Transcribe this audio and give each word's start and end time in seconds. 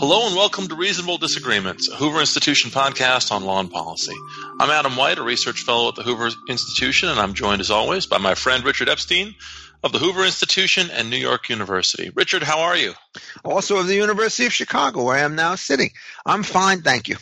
Hello 0.00 0.26
and 0.26 0.34
welcome 0.34 0.66
to 0.66 0.74
Reasonable 0.74 1.18
Disagreements, 1.18 1.90
a 1.90 1.94
Hoover 1.94 2.20
Institution 2.20 2.70
podcast 2.70 3.30
on 3.30 3.44
law 3.44 3.60
and 3.60 3.70
policy. 3.70 4.14
I'm 4.58 4.70
Adam 4.70 4.96
White, 4.96 5.18
a 5.18 5.22
research 5.22 5.60
fellow 5.60 5.88
at 5.88 5.94
the 5.94 6.02
Hoover 6.02 6.30
Institution, 6.48 7.10
and 7.10 7.20
I'm 7.20 7.34
joined 7.34 7.60
as 7.60 7.70
always 7.70 8.06
by 8.06 8.16
my 8.16 8.34
friend 8.34 8.64
Richard 8.64 8.88
Epstein 8.88 9.34
of 9.84 9.92
the 9.92 9.98
Hoover 9.98 10.24
Institution 10.24 10.88
and 10.90 11.10
New 11.10 11.18
York 11.18 11.50
University. 11.50 12.10
Richard, 12.14 12.42
how 12.42 12.60
are 12.60 12.78
you? 12.78 12.94
Also 13.44 13.76
of 13.76 13.88
the 13.88 13.94
University 13.94 14.46
of 14.46 14.54
Chicago, 14.54 15.04
where 15.04 15.16
I 15.16 15.20
am 15.20 15.34
now 15.34 15.54
sitting. 15.54 15.90
I'm 16.24 16.44
fine, 16.44 16.80
thank 16.80 17.06
you. 17.06 17.16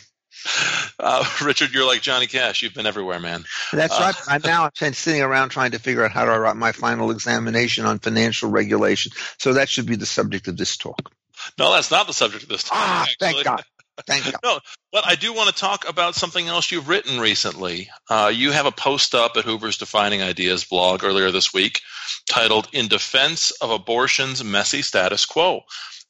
Uh, 1.01 1.25
Richard, 1.45 1.73
you're 1.73 1.85
like 1.85 2.01
Johnny 2.01 2.29
Cash. 2.29 2.63
You've 2.63 2.75
been 2.75 2.87
everywhere, 2.87 3.19
man. 3.19 3.43
That's 3.73 3.99
uh, 3.99 4.03
right. 4.05 4.15
I'm 4.29 4.43
now 4.45 4.71
sitting 4.93 5.21
around 5.21 5.49
trying 5.49 5.73
to 5.73 5.81
figure 5.81 6.05
out 6.05 6.13
how 6.13 6.27
to 6.27 6.39
write 6.39 6.55
my 6.55 6.71
final 6.71 7.11
examination 7.11 7.87
on 7.87 7.99
financial 7.99 8.53
regulation. 8.53 9.11
So 9.39 9.55
that 9.55 9.69
should 9.69 9.87
be 9.87 9.97
the 9.97 10.07
subject 10.07 10.47
of 10.47 10.57
this 10.57 10.77
talk. 10.77 11.11
No, 11.59 11.73
that's 11.73 11.91
not 11.91 12.07
the 12.07 12.13
subject 12.13 12.45
of 12.45 12.49
this 12.49 12.65
talk. 12.65 12.79
Ah, 12.79 13.03
actually. 13.03 13.17
thank 13.33 13.45
God. 13.45 13.65
Thank 14.07 14.25
God. 14.33 14.41
no, 14.43 14.61
but 14.93 15.07
I 15.07 15.15
do 15.15 15.33
want 15.33 15.49
to 15.49 15.55
talk 15.55 15.89
about 15.89 16.15
something 16.15 16.47
else 16.47 16.71
you've 16.71 16.89
written 16.89 17.21
recently. 17.21 17.91
Uh, 18.09 18.31
you 18.35 18.53
have 18.53 18.67
a 18.67 18.73
post 18.73 19.15
up 19.15 19.37
at 19.37 19.45
Hoover's 19.45 19.79
Defining 19.79 20.23
Ideas 20.23 20.65
blog 20.65 21.05
earlier 21.05 21.31
this 21.31 21.53
week 21.53 21.81
titled 22.29 22.69
In 22.73 22.89
Defense 22.89 23.51
of 23.61 23.71
Abortion's 23.71 24.43
Messy 24.45 24.83
Status 24.83 25.27
Quo. 25.27 25.63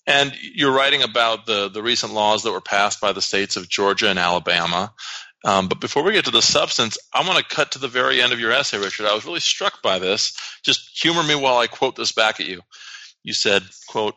And 0.07 0.35
you're 0.41 0.73
writing 0.73 1.03
about 1.03 1.45
the, 1.45 1.69
the 1.69 1.83
recent 1.83 2.15
laws 2.15 2.43
that 2.43 2.53
were 2.53 2.63
passed 2.63 3.01
by 3.01 3.13
the 3.13 3.21
states 3.21 3.57
of 3.57 3.69
Georgia 3.69 4.09
and 4.09 4.19
Alabama. 4.19 4.93
Um, 5.45 5.69
but 5.69 5.81
before 5.81 6.03
we 6.03 6.13
get 6.13 6.25
to 6.25 6.31
the 6.31 6.43
substance, 6.43 6.99
I 7.13 7.27
want 7.27 7.39
to 7.39 7.55
cut 7.55 7.73
to 7.73 7.79
the 7.79 7.89
very 7.89 8.21
end 8.21 8.33
of 8.33 8.41
your 8.41 8.51
essay, 8.51 8.79
Richard. 8.79 9.07
I 9.07 9.15
was 9.15 9.25
really 9.25 9.41
struck 9.41 9.83
by 9.83 9.99
this. 9.99 10.37
Just 10.65 11.01
humor 11.01 11.23
me 11.23 11.35
while 11.35 11.59
I 11.59 11.67
quote 11.67 11.95
this 11.95 12.13
back 12.13 12.41
at 12.41 12.47
you. 12.47 12.63
You 13.23 13.35
said, 13.35 13.63
quote, 13.89 14.15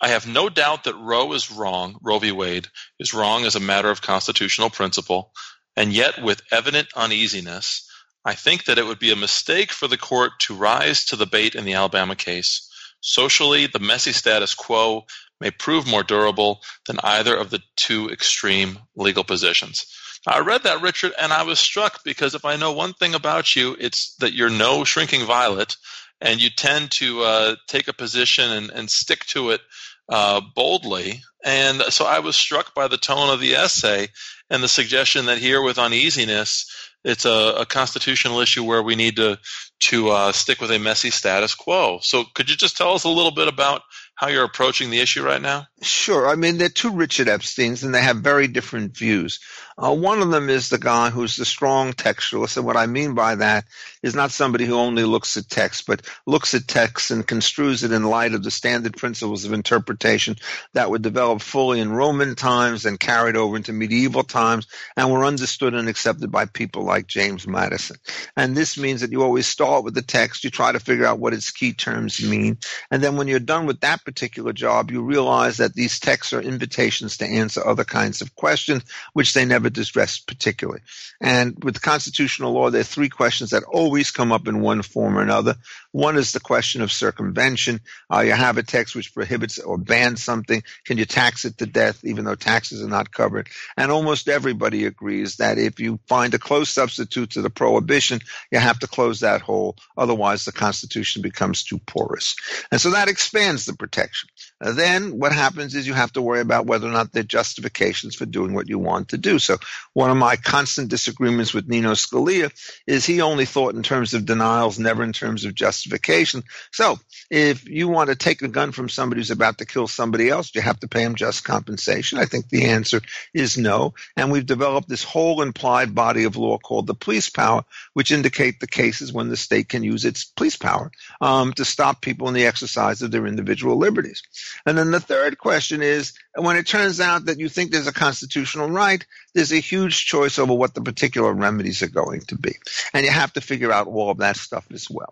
I 0.00 0.08
have 0.08 0.26
no 0.26 0.48
doubt 0.48 0.84
that 0.84 0.94
Roe 0.94 1.32
is 1.32 1.50
wrong, 1.50 1.98
Roe 2.02 2.18
v. 2.18 2.30
Wade 2.32 2.68
is 2.98 3.14
wrong 3.14 3.44
as 3.44 3.56
a 3.56 3.60
matter 3.60 3.90
of 3.90 4.02
constitutional 4.02 4.68
principle, 4.68 5.32
and 5.74 5.92
yet 5.92 6.22
with 6.22 6.42
evident 6.50 6.88
uneasiness, 6.94 7.88
I 8.24 8.34
think 8.34 8.64
that 8.64 8.78
it 8.78 8.86
would 8.86 8.98
be 8.98 9.12
a 9.12 9.16
mistake 9.16 9.72
for 9.72 9.88
the 9.88 9.96
court 9.96 10.32
to 10.40 10.54
rise 10.54 11.04
to 11.06 11.16
the 11.16 11.26
bait 11.26 11.54
in 11.54 11.64
the 11.64 11.74
Alabama 11.74 12.16
case. 12.16 12.68
Socially, 13.00 13.66
the 13.66 13.78
messy 13.78 14.12
status 14.12 14.54
quo 14.54 15.06
may 15.40 15.50
prove 15.50 15.86
more 15.86 16.02
durable 16.02 16.60
than 16.86 16.98
either 17.02 17.36
of 17.36 17.50
the 17.50 17.62
two 17.76 18.10
extreme 18.10 18.78
legal 18.96 19.24
positions. 19.24 19.86
I 20.26 20.40
read 20.40 20.64
that, 20.64 20.82
Richard, 20.82 21.12
and 21.20 21.32
I 21.32 21.44
was 21.44 21.60
struck 21.60 22.02
because 22.04 22.34
if 22.34 22.44
I 22.44 22.56
know 22.56 22.72
one 22.72 22.94
thing 22.94 23.14
about 23.14 23.54
you, 23.54 23.76
it's 23.78 24.16
that 24.16 24.32
you're 24.32 24.50
no 24.50 24.82
shrinking 24.82 25.24
violet, 25.24 25.76
and 26.20 26.42
you 26.42 26.50
tend 26.50 26.90
to 26.92 27.22
uh, 27.22 27.56
take 27.68 27.88
a 27.88 27.92
position 27.92 28.50
and, 28.50 28.70
and 28.70 28.90
stick 28.90 29.24
to 29.26 29.50
it 29.50 29.60
uh, 30.08 30.40
boldly. 30.54 31.22
And 31.44 31.82
so 31.90 32.04
I 32.04 32.20
was 32.20 32.36
struck 32.36 32.74
by 32.74 32.88
the 32.88 32.96
tone 32.96 33.30
of 33.30 33.40
the 33.40 33.54
essay 33.54 34.08
and 34.50 34.62
the 34.62 34.68
suggestion 34.68 35.26
that 35.26 35.38
here, 35.38 35.62
with 35.62 35.78
uneasiness, 35.78 36.66
it's 37.04 37.24
a, 37.24 37.54
a 37.58 37.66
constitutional 37.66 38.40
issue 38.40 38.64
where 38.64 38.82
we 38.82 38.96
need 38.96 39.16
to 39.16 39.38
to 39.78 40.08
uh, 40.08 40.32
stick 40.32 40.60
with 40.60 40.70
a 40.70 40.78
messy 40.78 41.10
status 41.10 41.54
quo. 41.54 41.98
So, 42.02 42.24
could 42.34 42.50
you 42.50 42.56
just 42.56 42.76
tell 42.76 42.94
us 42.94 43.04
a 43.04 43.08
little 43.08 43.30
bit 43.30 43.46
about 43.46 43.82
how 44.16 44.28
you're 44.28 44.44
approaching 44.44 44.90
the 44.90 45.00
issue 45.00 45.22
right 45.22 45.40
now? 45.40 45.66
Sure. 45.82 46.26
I 46.26 46.34
mean, 46.34 46.56
they're 46.56 46.68
two 46.68 46.92
Richard 46.92 47.28
Epsteins, 47.28 47.84
and 47.84 47.94
they 47.94 48.00
have 48.00 48.16
very 48.16 48.48
different 48.48 48.96
views. 48.96 49.40
Uh, 49.76 49.94
one 49.94 50.22
of 50.22 50.30
them 50.30 50.48
is 50.48 50.68
the 50.68 50.78
guy 50.78 51.10
who's 51.10 51.36
the 51.36 51.44
strong 51.44 51.92
textualist, 51.92 52.56
and 52.56 52.66
what 52.66 52.76
I 52.76 52.86
mean 52.86 53.14
by 53.14 53.36
that 53.36 53.66
is 54.06 54.14
not 54.14 54.30
somebody 54.30 54.64
who 54.64 54.76
only 54.76 55.02
looks 55.04 55.36
at 55.36 55.48
text, 55.48 55.86
but 55.86 56.02
looks 56.26 56.54
at 56.54 56.68
text 56.68 57.10
and 57.10 57.26
construes 57.26 57.82
it 57.82 57.92
in 57.92 58.04
light 58.04 58.32
of 58.34 58.42
the 58.42 58.50
standard 58.50 58.96
principles 58.96 59.44
of 59.44 59.52
interpretation 59.52 60.36
that 60.74 60.90
were 60.90 60.98
developed 60.98 61.42
fully 61.42 61.80
in 61.80 61.90
Roman 61.90 62.36
times 62.36 62.86
and 62.86 63.00
carried 63.00 63.36
over 63.36 63.56
into 63.56 63.72
medieval 63.72 64.22
times, 64.22 64.66
and 64.96 65.10
were 65.10 65.24
understood 65.24 65.74
and 65.74 65.88
accepted 65.88 66.30
by 66.30 66.46
people 66.46 66.84
like 66.84 67.06
James 67.06 67.46
Madison. 67.46 67.96
And 68.36 68.56
this 68.56 68.78
means 68.78 69.00
that 69.00 69.10
you 69.10 69.22
always 69.22 69.46
start 69.46 69.82
with 69.82 69.94
the 69.94 70.02
text, 70.02 70.44
you 70.44 70.50
try 70.50 70.70
to 70.70 70.80
figure 70.80 71.04
out 71.06 71.18
what 71.18 71.34
its 71.34 71.50
key 71.50 71.72
terms 71.72 72.22
mean, 72.22 72.58
and 72.90 73.02
then 73.02 73.16
when 73.16 73.26
you're 73.26 73.40
done 73.40 73.66
with 73.66 73.80
that 73.80 74.04
particular 74.04 74.52
job, 74.52 74.90
you 74.90 75.02
realize 75.02 75.56
that 75.56 75.74
these 75.74 75.98
texts 75.98 76.32
are 76.32 76.40
invitations 76.40 77.16
to 77.16 77.26
answer 77.26 77.66
other 77.66 77.84
kinds 77.84 78.20
of 78.20 78.36
questions, 78.36 78.84
which 79.14 79.34
they 79.34 79.44
never 79.44 79.66
address 79.66 80.18
particularly. 80.18 80.80
And 81.20 81.62
with 81.64 81.82
constitutional 81.82 82.52
law, 82.52 82.70
there 82.70 82.82
are 82.82 82.84
three 82.84 83.08
questions 83.08 83.50
that 83.50 83.64
always 83.64 83.95
come 84.04 84.32
up 84.32 84.48
in 84.48 84.60
one 84.60 84.82
form 84.82 85.18
or 85.18 85.22
another. 85.22 85.56
One 85.92 86.16
is 86.16 86.32
the 86.32 86.40
question 86.40 86.82
of 86.82 86.92
circumvention. 86.92 87.80
Uh, 88.12 88.20
you 88.20 88.32
have 88.32 88.58
a 88.58 88.62
text 88.62 88.94
which 88.94 89.14
prohibits 89.14 89.58
or 89.58 89.78
bans 89.78 90.22
something. 90.22 90.62
Can 90.84 90.98
you 90.98 91.04
tax 91.04 91.44
it 91.44 91.58
to 91.58 91.66
death, 91.66 92.04
even 92.04 92.24
though 92.24 92.34
taxes 92.34 92.82
are 92.82 92.88
not 92.88 93.12
covered? 93.12 93.48
And 93.76 93.90
almost 93.90 94.28
everybody 94.28 94.84
agrees 94.84 95.36
that 95.36 95.58
if 95.58 95.80
you 95.80 95.98
find 96.06 96.34
a 96.34 96.38
close 96.38 96.70
substitute 96.70 97.30
to 97.30 97.42
the 97.42 97.50
prohibition, 97.50 98.20
you 98.50 98.58
have 98.58 98.78
to 98.80 98.86
close 98.86 99.20
that 99.20 99.40
hole. 99.40 99.76
Otherwise, 99.96 100.44
the 100.44 100.52
Constitution 100.52 101.22
becomes 101.22 101.62
too 101.62 101.78
porous. 101.78 102.36
And 102.70 102.80
so 102.80 102.90
that 102.90 103.08
expands 103.08 103.64
the 103.64 103.74
protection 103.74 104.28
then 104.60 105.18
what 105.18 105.32
happens 105.32 105.74
is 105.74 105.86
you 105.86 105.94
have 105.94 106.12
to 106.12 106.22
worry 106.22 106.40
about 106.40 106.66
whether 106.66 106.86
or 106.86 106.92
not 106.92 107.12
there 107.12 107.20
are 107.20 107.24
justifications 107.24 108.14
for 108.14 108.26
doing 108.26 108.54
what 108.54 108.68
you 108.68 108.78
want 108.78 109.10
to 109.10 109.18
do. 109.18 109.38
So 109.38 109.58
one 109.92 110.10
of 110.10 110.16
my 110.16 110.36
constant 110.36 110.88
disagreements 110.88 111.52
with 111.52 111.68
Nino 111.68 111.92
Scalia 111.92 112.50
is 112.86 113.04
he 113.04 113.20
only 113.20 113.44
thought 113.44 113.74
in 113.74 113.82
terms 113.82 114.14
of 114.14 114.24
denials, 114.24 114.78
never 114.78 115.02
in 115.02 115.12
terms 115.12 115.44
of 115.44 115.54
justification. 115.54 116.42
So 116.72 116.98
if 117.30 117.68
you 117.68 117.88
want 117.88 118.10
to 118.10 118.16
take 118.16 118.42
a 118.42 118.48
gun 118.48 118.72
from 118.72 118.88
somebody 118.88 119.20
who's 119.20 119.30
about 119.30 119.58
to 119.58 119.66
kill 119.66 119.88
somebody 119.88 120.28
else, 120.28 120.50
do 120.50 120.58
you 120.58 120.62
have 120.62 120.80
to 120.80 120.88
pay 120.88 121.02
him 121.02 121.14
just 121.14 121.44
compensation. 121.44 122.18
I 122.18 122.24
think 122.24 122.48
the 122.48 122.66
answer 122.66 123.00
is 123.34 123.58
no. 123.58 123.94
And 124.16 124.30
we've 124.30 124.46
developed 124.46 124.88
this 124.88 125.04
whole 125.04 125.42
implied 125.42 125.94
body 125.94 126.24
of 126.24 126.36
law 126.36 126.58
called 126.58 126.86
the 126.86 126.94
police 126.94 127.28
power, 127.28 127.64
which 127.92 128.10
indicate 128.12 128.60
the 128.60 128.66
cases 128.66 129.12
when 129.12 129.28
the 129.28 129.36
state 129.36 129.68
can 129.68 129.82
use 129.82 130.04
its 130.04 130.24
police 130.24 130.56
power 130.56 130.90
um, 131.20 131.52
to 131.54 131.64
stop 131.64 132.00
people 132.00 132.28
in 132.28 132.34
the 132.34 132.46
exercise 132.46 133.02
of 133.02 133.10
their 133.10 133.26
individual 133.26 133.76
liberties. 133.76 134.22
And 134.64 134.76
then 134.76 134.90
the 134.90 135.00
third 135.00 135.38
question 135.38 135.82
is 135.82 136.12
when 136.34 136.56
it 136.56 136.66
turns 136.66 137.00
out 137.00 137.26
that 137.26 137.38
you 137.38 137.48
think 137.48 137.70
there's 137.70 137.86
a 137.86 137.92
constitutional 137.92 138.70
right, 138.70 139.04
there's 139.34 139.52
a 139.52 139.60
huge 139.60 140.06
choice 140.06 140.38
over 140.38 140.54
what 140.54 140.74
the 140.74 140.80
particular 140.80 141.32
remedies 141.32 141.82
are 141.82 141.88
going 141.88 142.20
to 142.22 142.36
be. 142.36 142.54
And 142.92 143.04
you 143.04 143.12
have 143.12 143.32
to 143.34 143.40
figure 143.40 143.72
out 143.72 143.86
all 143.86 144.10
of 144.10 144.18
that 144.18 144.36
stuff 144.36 144.66
as 144.72 144.88
well. 144.90 145.08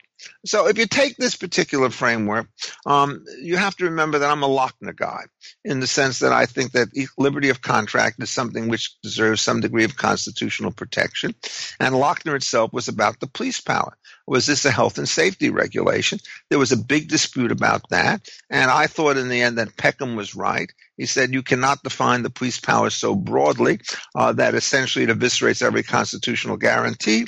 So 0.46 0.68
if 0.68 0.78
you 0.78 0.86
take 0.86 1.16
this 1.16 1.36
particular 1.36 1.90
framework, 1.90 2.48
um, 2.86 3.24
you 3.40 3.56
have 3.56 3.76
to 3.76 3.84
remember 3.84 4.20
that 4.20 4.30
I'm 4.30 4.42
a 4.42 4.48
Lochner 4.48 4.96
guy 4.96 5.24
in 5.64 5.80
the 5.80 5.86
sense 5.86 6.20
that 6.20 6.32
I 6.32 6.46
think 6.46 6.72
that 6.72 6.88
liberty 7.18 7.50
of 7.50 7.60
contract 7.60 8.22
is 8.22 8.30
something 8.30 8.68
which 8.68 9.00
deserves 9.02 9.42
some 9.42 9.60
degree 9.60 9.84
of 9.84 9.96
constitutional 9.96 10.70
protection. 10.70 11.34
And 11.78 11.94
Lochner 11.94 12.36
itself 12.36 12.72
was 12.72 12.88
about 12.88 13.20
the 13.20 13.26
police 13.26 13.60
power. 13.60 13.96
Was 14.26 14.46
this 14.46 14.64
a 14.64 14.70
health 14.70 14.98
and 14.98 15.08
safety 15.08 15.50
regulation? 15.50 16.18
There 16.48 16.58
was 16.58 16.72
a 16.72 16.76
big 16.76 17.08
dispute 17.08 17.52
about 17.52 17.88
that. 17.90 18.28
And 18.48 18.70
I 18.70 18.86
thought 18.86 19.18
in 19.18 19.28
the 19.28 19.42
end 19.42 19.58
that 19.58 19.76
Peckham 19.76 20.16
was 20.16 20.34
right. 20.34 20.72
He 20.96 21.06
said 21.06 21.32
you 21.32 21.42
cannot 21.42 21.82
define 21.82 22.22
the 22.22 22.30
police 22.30 22.58
power 22.58 22.88
so 22.90 23.14
broadly 23.14 23.80
uh, 24.14 24.32
that 24.32 24.54
essentially 24.54 25.04
it 25.04 25.10
eviscerates 25.10 25.62
every 25.62 25.82
constitutional 25.82 26.56
guarantee. 26.56 27.26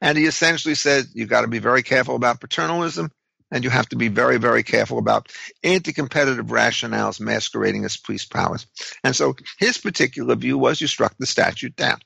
And 0.00 0.16
he 0.16 0.24
essentially 0.24 0.74
said 0.74 1.06
you've 1.12 1.28
got 1.28 1.42
to 1.42 1.48
be 1.48 1.58
very 1.58 1.82
careful 1.82 2.16
about 2.16 2.40
paternalism 2.40 3.10
and 3.50 3.64
you 3.64 3.70
have 3.70 3.88
to 3.88 3.96
be 3.96 4.08
very, 4.08 4.38
very 4.38 4.62
careful 4.62 4.98
about 4.98 5.32
anti-competitive 5.64 6.46
rationales 6.46 7.20
masquerading 7.20 7.84
as 7.84 7.96
police 7.96 8.24
powers. 8.24 8.66
And 9.02 9.14
so 9.16 9.34
his 9.58 9.78
particular 9.78 10.34
view 10.34 10.58
was 10.58 10.80
you 10.80 10.86
struck 10.86 11.14
the 11.18 11.26
statute 11.26 11.76
down. 11.76 11.98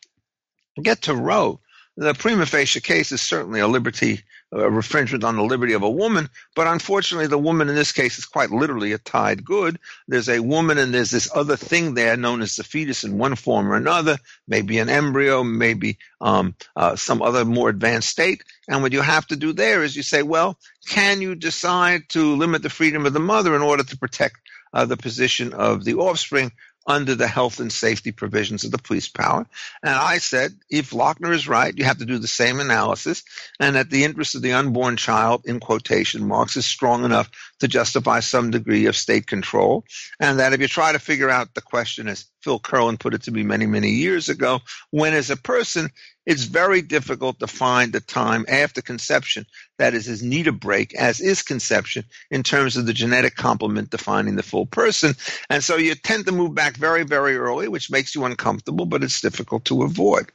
Get 0.80 1.02
to 1.02 1.14
Roe. 1.14 1.60
The 1.96 2.14
prima 2.14 2.46
facie 2.46 2.80
case 2.80 3.12
is 3.12 3.20
certainly 3.20 3.60
a 3.60 3.68
liberty 3.68 4.22
a 4.52 4.66
infringement 4.66 5.24
on 5.24 5.36
the 5.36 5.42
liberty 5.42 5.72
of 5.72 5.82
a 5.82 5.90
woman, 5.90 6.28
but 6.54 6.66
unfortunately, 6.66 7.26
the 7.26 7.38
woman 7.38 7.68
in 7.68 7.74
this 7.74 7.92
case 7.92 8.18
is 8.18 8.26
quite 8.26 8.50
literally 8.50 8.92
a 8.92 8.98
tied 8.98 9.44
good. 9.44 9.78
There's 10.06 10.28
a 10.28 10.40
woman 10.40 10.76
and 10.76 10.92
there's 10.92 11.10
this 11.10 11.30
other 11.34 11.56
thing 11.56 11.94
there 11.94 12.16
known 12.16 12.42
as 12.42 12.56
the 12.56 12.64
fetus 12.64 13.02
in 13.04 13.16
one 13.16 13.34
form 13.34 13.72
or 13.72 13.76
another, 13.76 14.18
maybe 14.46 14.78
an 14.78 14.90
embryo, 14.90 15.42
maybe 15.42 15.98
um, 16.20 16.54
uh, 16.76 16.96
some 16.96 17.22
other 17.22 17.46
more 17.46 17.70
advanced 17.70 18.10
state. 18.10 18.44
And 18.68 18.82
what 18.82 18.92
you 18.92 19.00
have 19.00 19.26
to 19.28 19.36
do 19.36 19.54
there 19.54 19.82
is 19.82 19.96
you 19.96 20.02
say, 20.02 20.22
well, 20.22 20.58
can 20.86 21.22
you 21.22 21.34
decide 21.34 22.10
to 22.10 22.36
limit 22.36 22.62
the 22.62 22.70
freedom 22.70 23.06
of 23.06 23.14
the 23.14 23.20
mother 23.20 23.56
in 23.56 23.62
order 23.62 23.84
to 23.84 23.96
protect 23.96 24.36
uh, 24.74 24.84
the 24.84 24.96
position 24.96 25.54
of 25.54 25.84
the 25.84 25.94
offspring 25.94 26.52
under 26.86 27.14
the 27.14 27.28
health 27.28 27.60
and 27.60 27.72
safety 27.72 28.12
provisions 28.12 28.64
of 28.64 28.70
the 28.70 28.78
police 28.78 29.08
power. 29.08 29.46
And 29.82 29.94
I 29.94 30.18
said, 30.18 30.54
if 30.70 30.90
Lochner 30.90 31.32
is 31.32 31.48
right, 31.48 31.76
you 31.76 31.84
have 31.84 31.98
to 31.98 32.04
do 32.04 32.18
the 32.18 32.26
same 32.26 32.60
analysis, 32.60 33.22
and 33.60 33.76
that 33.76 33.90
the 33.90 34.04
interest 34.04 34.34
of 34.34 34.42
the 34.42 34.54
unborn 34.54 34.96
child, 34.96 35.42
in 35.44 35.60
quotation 35.60 36.26
marks, 36.26 36.56
is 36.56 36.66
strong 36.66 37.04
enough 37.04 37.30
to 37.60 37.68
justify 37.68 38.20
some 38.20 38.50
degree 38.50 38.86
of 38.86 38.96
state 38.96 39.26
control. 39.26 39.84
And 40.18 40.38
that 40.38 40.52
if 40.52 40.60
you 40.60 40.68
try 40.68 40.92
to 40.92 40.98
figure 40.98 41.30
out 41.30 41.54
the 41.54 41.62
question, 41.62 42.08
as 42.08 42.26
Phil 42.42 42.58
Kurland 42.58 42.98
put 42.98 43.14
it 43.14 43.22
to 43.22 43.30
me 43.30 43.42
many, 43.44 43.66
many 43.66 43.90
years 43.90 44.28
ago, 44.28 44.60
when 44.90 45.14
as 45.14 45.30
a 45.30 45.36
person 45.36 45.90
it's 46.24 46.44
very 46.44 46.82
difficult 46.82 47.40
to 47.40 47.46
find 47.46 47.92
the 47.92 48.00
time 48.00 48.44
after 48.48 48.80
conception 48.80 49.46
that 49.78 49.94
is 49.94 50.08
as 50.08 50.22
neat 50.22 50.46
a 50.46 50.52
break 50.52 50.94
as 50.94 51.20
is 51.20 51.42
conception 51.42 52.04
in 52.30 52.42
terms 52.42 52.76
of 52.76 52.86
the 52.86 52.92
genetic 52.92 53.34
complement 53.34 53.90
defining 53.90 54.36
the 54.36 54.42
full 54.42 54.66
person. 54.66 55.14
And 55.50 55.64
so 55.64 55.76
you 55.76 55.94
tend 55.94 56.26
to 56.26 56.32
move 56.32 56.54
back 56.54 56.76
very, 56.76 57.02
very 57.02 57.36
early, 57.36 57.68
which 57.68 57.90
makes 57.90 58.14
you 58.14 58.24
uncomfortable, 58.24 58.86
but 58.86 59.02
it's 59.02 59.20
difficult 59.20 59.64
to 59.66 59.82
avoid. 59.82 60.30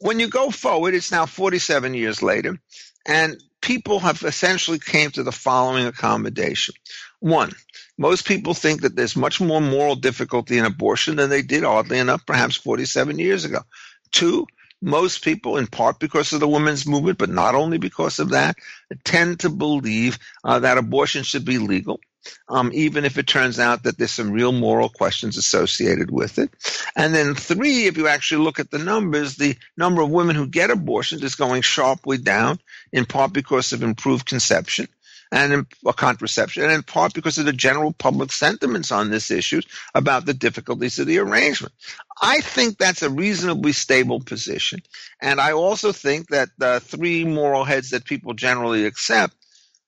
When 0.00 0.18
you 0.18 0.28
go 0.28 0.50
forward, 0.50 0.94
it's 0.94 1.12
now 1.12 1.26
47 1.26 1.94
years 1.94 2.22
later, 2.22 2.58
and 3.06 3.40
people 3.60 4.00
have 4.00 4.22
essentially 4.22 4.78
came 4.78 5.10
to 5.12 5.22
the 5.22 5.32
following 5.32 5.86
accommodation. 5.86 6.74
One, 7.20 7.52
most 7.96 8.26
people 8.26 8.54
think 8.54 8.82
that 8.82 8.96
there's 8.96 9.16
much 9.16 9.40
more 9.40 9.60
moral 9.60 9.94
difficulty 9.94 10.58
in 10.58 10.64
abortion 10.64 11.16
than 11.16 11.30
they 11.30 11.42
did, 11.42 11.64
oddly 11.64 11.98
enough, 11.98 12.26
perhaps 12.26 12.56
47 12.56 13.18
years 13.18 13.44
ago. 13.44 13.60
Two, 14.10 14.46
most 14.84 15.24
people, 15.24 15.56
in 15.56 15.66
part 15.66 15.98
because 15.98 16.32
of 16.32 16.40
the 16.40 16.48
women's 16.48 16.86
movement, 16.86 17.18
but 17.18 17.30
not 17.30 17.54
only 17.54 17.78
because 17.78 18.18
of 18.18 18.30
that, 18.30 18.56
tend 19.04 19.40
to 19.40 19.50
believe 19.50 20.18
uh, 20.44 20.60
that 20.60 20.78
abortion 20.78 21.22
should 21.22 21.44
be 21.44 21.58
legal. 21.58 22.00
Um, 22.48 22.70
even 22.72 23.04
if 23.04 23.18
it 23.18 23.26
turns 23.26 23.58
out 23.58 23.82
that 23.82 23.98
there's 23.98 24.10
some 24.10 24.30
real 24.30 24.52
moral 24.52 24.88
questions 24.88 25.36
associated 25.36 26.10
with 26.10 26.38
it. 26.38 26.50
And 26.96 27.14
then 27.14 27.34
three, 27.34 27.86
if 27.86 27.98
you 27.98 28.08
actually 28.08 28.44
look 28.44 28.58
at 28.58 28.70
the 28.70 28.78
numbers, 28.78 29.36
the 29.36 29.56
number 29.76 30.00
of 30.00 30.10
women 30.10 30.34
who 30.34 30.46
get 30.46 30.70
abortions 30.70 31.22
is 31.22 31.34
going 31.34 31.60
sharply 31.60 32.16
down, 32.16 32.60
in 32.92 33.04
part 33.04 33.34
because 33.34 33.72
of 33.74 33.82
improved 33.82 34.24
conception 34.24 34.88
and 35.32 35.52
in, 35.52 35.66
contraception, 35.96 36.64
and 36.64 36.72
in 36.72 36.82
part 36.82 37.14
because 37.14 37.38
of 37.38 37.46
the 37.46 37.52
general 37.52 37.92
public 37.92 38.32
sentiments 38.32 38.92
on 38.92 39.10
this 39.10 39.30
issue 39.30 39.60
about 39.94 40.26
the 40.26 40.34
difficulties 40.34 40.98
of 40.98 41.06
the 41.06 41.18
arrangement. 41.18 41.74
I 42.20 42.40
think 42.40 42.78
that's 42.78 43.02
a 43.02 43.10
reasonably 43.10 43.72
stable 43.72 44.20
position, 44.20 44.80
and 45.20 45.40
I 45.40 45.52
also 45.52 45.92
think 45.92 46.28
that 46.28 46.48
the 46.58 46.80
three 46.80 47.24
moral 47.24 47.64
heads 47.64 47.90
that 47.90 48.04
people 48.04 48.34
generally 48.34 48.86
accept, 48.86 49.34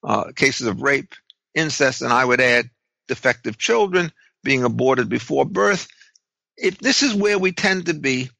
uh, 0.03 0.33
cases 0.35 0.67
of 0.67 0.83
rape, 0.83 1.15
incest, 1.55 2.03
and 2.03 2.13
I 2.13 2.25
would 2.25 2.41
add 2.41 2.71
defective 3.09 3.59
children 3.59 4.13
being 4.43 4.65
aborted 4.65 5.09
before 5.09 5.45
birth. 5.45 5.89
If 6.57 6.79
this 6.79 7.03
is 7.03 7.15
where 7.15 7.39
we 7.39 7.53
tend 7.53 7.87
to 7.87 7.95
be, 7.95 8.31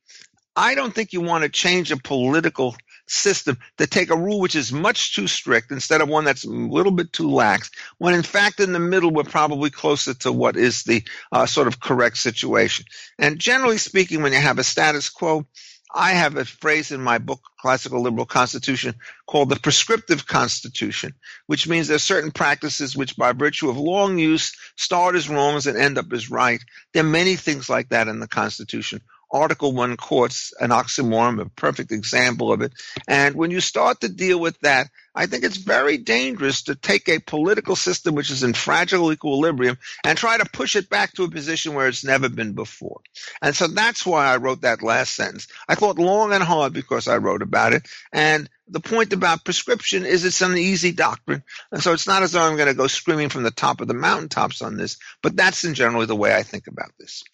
I 0.55 0.75
don't 0.75 0.95
think 0.95 1.13
you 1.13 1.21
want 1.21 1.45
to 1.45 1.51
change 1.51 1.93
a 1.93 1.97
political 1.99 2.77
system 3.07 3.59
to 3.79 3.87
take 3.87 4.11
a 4.11 4.17
rule 4.17 4.41
which 4.41 4.57
is 4.57 4.73
much 4.73 5.15
too 5.15 5.27
strict 5.27 5.71
instead 5.71 6.01
of 6.01 6.09
one 6.09 6.25
that's 6.25 6.45
a 6.45 6.51
little 6.51 6.93
bit 6.93 7.13
too 7.13 7.31
lax, 7.31 7.71
when 7.99 8.15
in 8.15 8.23
fact 8.23 8.61
in 8.61 8.73
the 8.73 8.79
middle 8.79 9.11
we're 9.11 9.25
probably 9.25 9.71
closer 9.71 10.15
to 10.15 10.33
what 10.33 10.57
is 10.57 10.83
the 10.83 11.03
uh, 11.33 11.47
sort 11.47 11.69
of 11.69 11.81
correct 11.81 12.19
situation. 12.19 12.85
And 13.19 13.39
generally 13.39 13.79
speaking, 13.79 14.23
when 14.23 14.33
you 14.33 14.41
have 14.41 14.59
a 14.59 14.65
status 14.65 15.09
quo, 15.09 15.47
I 15.95 16.13
have 16.13 16.37
a 16.37 16.45
phrase 16.45 16.91
in 16.91 17.01
my 17.01 17.19
book, 17.19 17.41
Classical 17.59 18.03
Liberal 18.03 18.27
Constitution, 18.27 18.97
called 19.27 19.49
the 19.49 19.57
prescriptive 19.57 20.27
constitution, 20.27 21.15
which 21.47 21.67
means 21.69 21.89
there 21.89 21.95
are 21.97 22.01
certain 22.01 22.33
practices 22.33 22.97
which, 22.97 23.17
by 23.17 23.33
virtue 23.33 23.71
of 23.71 23.79
long 23.79 24.19
use, 24.19 24.53
start 24.77 25.15
as 25.15 25.29
wrongs 25.29 25.67
and 25.67 25.79
end 25.79 25.97
up 25.97 26.13
as 26.13 26.31
right. 26.31 26.61
There 26.93 27.03
are 27.03 27.09
many 27.09 27.37
things 27.37 27.71
like 27.71 27.89
that 27.91 28.09
in 28.09 28.21
the 28.21 28.29
Constitution. 28.29 29.01
Article 29.31 29.73
1 29.73 29.97
courts 29.97 30.53
an 30.61 30.71
oxymoron, 30.71 31.41
a 31.41 31.49
perfect 31.49 31.93
example 31.93 32.53
of 32.53 32.63
it. 32.63 32.73
And 33.09 33.35
when 33.35 33.51
you 33.51 33.61
start 33.61 34.01
to 34.01 34.09
deal 34.09 34.39
with 34.39 34.59
that, 34.61 34.89
I 35.15 35.27
think 35.27 35.45
it's 35.45 35.57
very 35.57 35.97
dangerous 35.97 36.65
to 36.65 36.75
take 36.75 37.09
a 37.09 37.19
political 37.19 37.75
system 37.75 38.15
which 38.15 38.31
is 38.31 38.43
in 38.43 38.53
fragile 38.53 39.11
equilibrium 39.13 39.79
and 40.05 40.17
try 40.17 40.37
to 40.37 40.45
push 40.45 40.77
it 40.77 40.91
back 40.91 41.15
to 41.15 41.25
a 41.25 41.31
position 41.31 41.75
where 41.75 41.89
it's 41.89 42.05
never 42.05 42.29
been 42.29 42.53
before. 42.53 43.01
And 43.41 43.57
so 43.57 43.67
that's 43.67 44.05
why 44.05 44.27
I 44.27 44.37
wrote 44.37 44.61
that 44.61 44.83
last 44.83 45.15
sentence. 45.15 45.49
I 45.69 45.75
thought 45.75 45.99
long 45.99 46.33
and 46.33 46.45
hard 46.45 46.73
because 46.73 47.09
I 47.09 47.17
wrote 47.17 47.43
about 47.43 47.73
it. 47.73 47.89
And 48.13 48.49
the 48.69 48.81
point 48.81 49.13
about 49.13 49.45
prescription 49.45 50.05
is 50.05 50.25
it's 50.25 50.43
an 50.43 50.57
easy 50.57 50.93
doctrine. 50.93 51.43
And 51.73 51.83
so 51.83 51.93
it's 51.93 52.07
not 52.07 52.23
as 52.23 52.33
though 52.33 52.43
I'm 52.43 52.57
going 52.57 52.69
to 52.69 52.75
go 52.75 52.87
screaming 52.87 53.31
from 53.31 53.43
the 53.43 53.51
top 53.51 53.81
of 53.81 53.89
the 53.89 53.95
mountaintops 53.95 54.61
on 54.61 54.77
this, 54.77 54.99
but 55.23 55.37
that's 55.37 55.65
in 55.65 55.75
generally 55.75 56.07
the 56.07 56.17
way 56.17 56.35
I 56.35 56.43
think 56.43 56.67
about 56.67 56.93
this. 56.99 57.25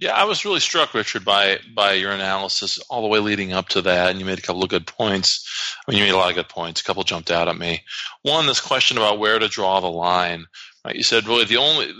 Yeah, 0.00 0.12
I 0.12 0.24
was 0.24 0.44
really 0.44 0.60
struck, 0.60 0.94
Richard, 0.94 1.24
by 1.24 1.58
by 1.74 1.94
your 1.94 2.12
analysis 2.12 2.78
all 2.88 3.02
the 3.02 3.08
way 3.08 3.18
leading 3.18 3.52
up 3.52 3.68
to 3.70 3.82
that, 3.82 4.10
and 4.10 4.20
you 4.20 4.26
made 4.26 4.38
a 4.38 4.42
couple 4.42 4.62
of 4.62 4.68
good 4.68 4.86
points. 4.86 5.74
I 5.86 5.90
mean, 5.90 5.98
you 5.98 6.04
made 6.06 6.14
a 6.14 6.16
lot 6.16 6.30
of 6.30 6.36
good 6.36 6.48
points. 6.48 6.80
A 6.80 6.84
couple 6.84 7.02
jumped 7.02 7.32
out 7.32 7.48
at 7.48 7.58
me. 7.58 7.82
One, 8.22 8.46
this 8.46 8.60
question 8.60 8.96
about 8.96 9.18
where 9.18 9.40
to 9.40 9.48
draw 9.48 9.80
the 9.80 9.88
line. 9.88 10.44
Right? 10.84 10.94
You 10.94 11.02
said 11.02 11.26
really 11.26 11.46
the 11.46 11.56
only 11.56 11.92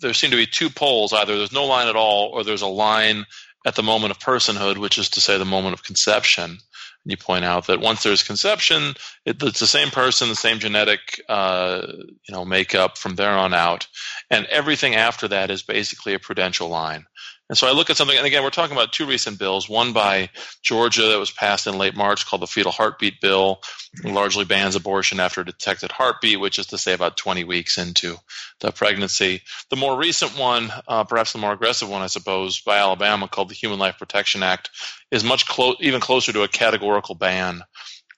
there 0.00 0.12
seem 0.12 0.32
to 0.32 0.36
be 0.36 0.46
two 0.46 0.68
poles: 0.68 1.14
either 1.14 1.38
there's 1.38 1.52
no 1.52 1.64
line 1.64 1.88
at 1.88 1.96
all, 1.96 2.28
or 2.34 2.44
there's 2.44 2.60
a 2.60 2.66
line 2.66 3.24
at 3.66 3.74
the 3.74 3.82
moment 3.82 4.10
of 4.10 4.18
personhood, 4.18 4.76
which 4.76 4.98
is 4.98 5.08
to 5.10 5.20
say 5.22 5.38
the 5.38 5.46
moment 5.46 5.72
of 5.72 5.82
conception. 5.82 6.50
And 6.50 7.10
you 7.10 7.16
point 7.16 7.44
out 7.44 7.68
that 7.68 7.80
once 7.80 8.02
there's 8.02 8.22
conception, 8.22 8.94
it, 9.24 9.42
it's 9.42 9.60
the 9.60 9.66
same 9.66 9.90
person, 9.90 10.28
the 10.28 10.34
same 10.34 10.58
genetic, 10.58 11.00
uh, 11.28 11.82
you 11.88 12.34
know, 12.34 12.44
makeup 12.44 12.98
from 12.98 13.14
there 13.14 13.30
on 13.30 13.54
out, 13.54 13.86
and 14.30 14.44
everything 14.46 14.94
after 14.94 15.28
that 15.28 15.50
is 15.50 15.62
basically 15.62 16.12
a 16.14 16.18
prudential 16.18 16.68
line. 16.68 17.06
And 17.48 17.56
so 17.56 17.68
I 17.68 17.72
look 17.72 17.90
at 17.90 17.96
something, 17.96 18.16
and 18.16 18.26
again, 18.26 18.42
we're 18.42 18.50
talking 18.50 18.76
about 18.76 18.92
two 18.92 19.06
recent 19.06 19.38
bills. 19.38 19.68
One 19.68 19.92
by 19.92 20.30
Georgia 20.62 21.02
that 21.02 21.18
was 21.18 21.30
passed 21.30 21.68
in 21.68 21.78
late 21.78 21.94
March 21.94 22.26
called 22.26 22.42
the 22.42 22.46
Fetal 22.48 22.72
Heartbeat 22.72 23.20
Bill, 23.20 23.60
largely 24.02 24.44
bans 24.44 24.74
abortion 24.74 25.20
after 25.20 25.42
a 25.42 25.44
detected 25.44 25.92
heartbeat, 25.92 26.40
which 26.40 26.58
is 26.58 26.66
to 26.66 26.78
say 26.78 26.92
about 26.92 27.16
20 27.16 27.44
weeks 27.44 27.78
into 27.78 28.16
the 28.60 28.72
pregnancy. 28.72 29.42
The 29.70 29.76
more 29.76 29.96
recent 29.96 30.36
one, 30.36 30.72
uh, 30.88 31.04
perhaps 31.04 31.32
the 31.32 31.38
more 31.38 31.52
aggressive 31.52 31.88
one, 31.88 32.02
I 32.02 32.08
suppose, 32.08 32.60
by 32.60 32.78
Alabama 32.78 33.28
called 33.28 33.50
the 33.50 33.54
Human 33.54 33.78
Life 33.78 33.98
Protection 33.98 34.42
Act, 34.42 34.70
is 35.12 35.22
much 35.22 35.46
clo- 35.46 35.76
even 35.78 36.00
closer 36.00 36.32
to 36.32 36.42
a 36.42 36.48
categorical 36.48 37.14
ban 37.14 37.62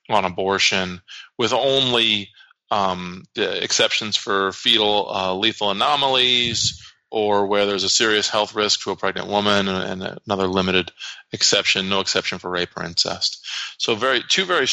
on 0.09 0.25
abortion 0.25 1.01
with 1.37 1.53
only 1.53 2.29
um, 2.71 3.25
exceptions 3.35 4.17
for 4.17 4.51
fetal 4.51 5.09
uh, 5.09 5.35
lethal 5.35 5.69
anomalies 5.69 6.83
or 7.11 7.47
where 7.47 7.65
there's 7.65 7.83
a 7.83 7.89
serious 7.89 8.29
health 8.29 8.55
risk 8.55 8.83
to 8.83 8.91
a 8.91 8.95
pregnant 8.95 9.27
woman, 9.27 9.67
and, 9.67 10.19
another 10.25 10.47
limited 10.47 10.91
exception, 11.31 11.89
no 11.89 11.99
exception 11.99 12.37
for 12.37 12.49
rape 12.49 12.69
or 12.77 12.83
incest. 12.83 13.45
So 13.77 13.95
very 13.95 14.23
two 14.27 14.45
very 14.45 14.67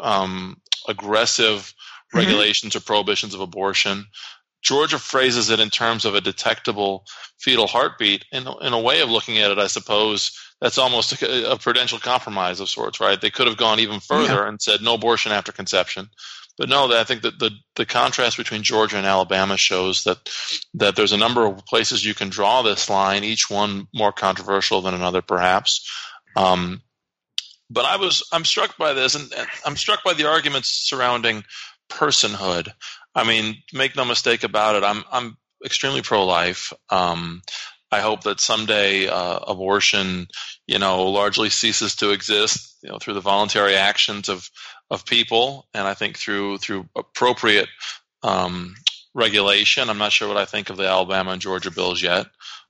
um, 0.00 0.60
aggressive 0.88 1.58
mm-hmm. 1.60 2.18
regulations 2.18 2.76
or 2.76 2.80
prohibitions 2.80 3.34
of 3.34 3.40
abortion. 3.40 4.06
Georgia 4.62 4.98
phrases 4.98 5.50
it 5.50 5.60
in 5.60 5.70
terms 5.70 6.04
of 6.04 6.14
a 6.14 6.20
detectable 6.20 7.04
fetal 7.38 7.66
heartbeat. 7.66 8.24
In, 8.30 8.46
in 8.62 8.72
a 8.72 8.80
way 8.80 9.00
of 9.00 9.10
looking 9.10 9.38
at 9.38 9.50
it, 9.50 9.58
I 9.58 9.66
suppose 9.66 10.38
that's 10.60 10.78
almost 10.78 11.20
a, 11.20 11.52
a 11.52 11.58
prudential 11.58 11.98
compromise 11.98 12.60
of 12.60 12.68
sorts, 12.68 13.00
right? 13.00 13.20
They 13.20 13.30
could 13.30 13.48
have 13.48 13.56
gone 13.56 13.80
even 13.80 13.98
further 13.98 14.34
yeah. 14.34 14.48
and 14.48 14.62
said 14.62 14.80
no 14.80 14.94
abortion 14.94 15.32
after 15.32 15.50
conception. 15.50 16.08
But 16.62 16.68
no, 16.68 16.96
I 16.96 17.02
think 17.02 17.22
that 17.22 17.40
the, 17.40 17.50
the 17.74 17.84
contrast 17.84 18.36
between 18.36 18.62
Georgia 18.62 18.96
and 18.96 19.04
Alabama 19.04 19.56
shows 19.56 20.04
that 20.04 20.30
that 20.74 20.94
there's 20.94 21.10
a 21.10 21.16
number 21.16 21.44
of 21.44 21.66
places 21.66 22.04
you 22.04 22.14
can 22.14 22.28
draw 22.28 22.62
this 22.62 22.88
line, 22.88 23.24
each 23.24 23.50
one 23.50 23.88
more 23.92 24.12
controversial 24.12 24.80
than 24.80 24.94
another, 24.94 25.22
perhaps. 25.22 25.90
Um, 26.36 26.80
but 27.68 27.84
I 27.84 27.96
was 27.96 28.22
I'm 28.32 28.44
struck 28.44 28.76
by 28.78 28.92
this, 28.92 29.16
and, 29.16 29.32
and 29.36 29.48
I'm 29.66 29.76
struck 29.76 30.04
by 30.04 30.14
the 30.14 30.28
arguments 30.28 30.68
surrounding 30.88 31.42
personhood. 31.90 32.68
I 33.12 33.24
mean, 33.24 33.56
make 33.72 33.96
no 33.96 34.04
mistake 34.04 34.44
about 34.44 34.76
it. 34.76 34.84
I'm 34.84 35.02
I'm 35.10 35.36
extremely 35.64 36.02
pro-life. 36.02 36.72
Um, 36.90 37.42
I 37.90 38.00
hope 38.00 38.22
that 38.22 38.40
someday 38.40 39.08
uh, 39.08 39.40
abortion, 39.48 40.28
you 40.68 40.78
know, 40.78 41.10
largely 41.10 41.50
ceases 41.50 41.96
to 41.96 42.12
exist, 42.12 42.78
you 42.84 42.90
know, 42.90 42.98
through 42.98 43.14
the 43.14 43.20
voluntary 43.20 43.74
actions 43.74 44.28
of 44.28 44.48
of 44.92 45.06
people, 45.06 45.66
and 45.72 45.88
I 45.88 45.94
think 45.94 46.18
through 46.18 46.58
through 46.58 46.86
appropriate 46.94 47.68
um, 48.22 48.74
regulation. 49.14 49.88
I'm 49.88 49.98
not 49.98 50.12
sure 50.12 50.28
what 50.28 50.36
I 50.36 50.44
think 50.44 50.68
of 50.68 50.76
the 50.76 50.86
Alabama 50.86 51.30
and 51.30 51.40
Georgia 51.40 51.70
bills 51.70 52.02
yet, 52.02 52.26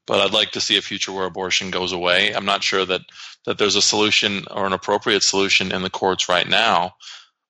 but 0.06 0.20
I'd 0.20 0.32
like 0.32 0.52
to 0.52 0.60
see 0.60 0.78
a 0.78 0.82
future 0.82 1.12
where 1.12 1.26
abortion 1.26 1.72
goes 1.72 1.92
away. 1.92 2.32
I'm 2.32 2.44
not 2.44 2.62
sure 2.62 2.86
that 2.86 3.02
that 3.44 3.58
there's 3.58 3.74
a 3.74 3.82
solution 3.82 4.44
or 4.52 4.66
an 4.66 4.72
appropriate 4.72 5.24
solution 5.24 5.72
in 5.72 5.82
the 5.82 5.90
courts 5.90 6.28
right 6.28 6.48
now, 6.48 6.92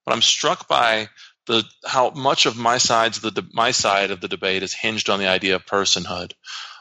but 0.07 0.15
I'm 0.15 0.23
struck 0.23 0.67
by 0.69 1.09
the 1.47 1.65
how 1.85 2.11
much 2.11 2.47
of 2.47 2.57
my 2.57 2.79
sides 2.79 3.21
the 3.21 3.47
my 3.53 3.73
side 3.73 4.11
of 4.11 4.23
the 4.23 4.29
debate 4.29 4.63
is 4.63 4.73
hinged 4.73 5.11
on 5.11 5.19
the 5.19 5.29
idea 5.29 5.57
of 5.57 5.67
personhood, 5.67 6.33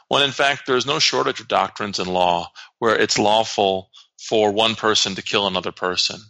when 0.08 0.22
in 0.22 0.30
fact 0.30 0.62
there's 0.66 0.86
no 0.86 0.98
shortage 0.98 1.40
of 1.40 1.48
doctrines 1.48 1.98
in 1.98 2.06
law 2.06 2.50
where 2.78 2.96
it's 2.96 3.18
lawful 3.18 3.90
for 4.18 4.50
one 4.50 4.76
person 4.76 5.14
to 5.16 5.22
kill 5.22 5.46
another 5.46 5.72
person, 5.72 6.20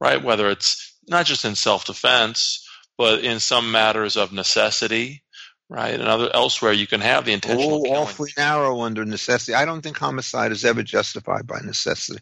right? 0.00 0.24
Whether 0.24 0.48
it's 0.48 0.89
not 1.10 1.26
just 1.26 1.44
in 1.44 1.54
self 1.54 1.84
defense, 1.84 2.66
but 2.96 3.24
in 3.24 3.40
some 3.40 3.72
matters 3.72 4.16
of 4.16 4.32
necessity, 4.32 5.22
right? 5.68 5.94
And 5.94 6.04
other 6.04 6.30
elsewhere, 6.32 6.72
you 6.72 6.86
can 6.86 7.00
have 7.00 7.24
the 7.24 7.32
intention. 7.32 7.70
Oh, 7.70 7.82
awfully 7.82 8.32
narrow 8.36 8.80
under 8.82 9.04
necessity. 9.04 9.54
I 9.54 9.64
don't 9.64 9.82
think 9.82 9.98
homicide 9.98 10.52
is 10.52 10.64
ever 10.64 10.82
justified 10.82 11.46
by 11.46 11.60
necessity. 11.60 12.20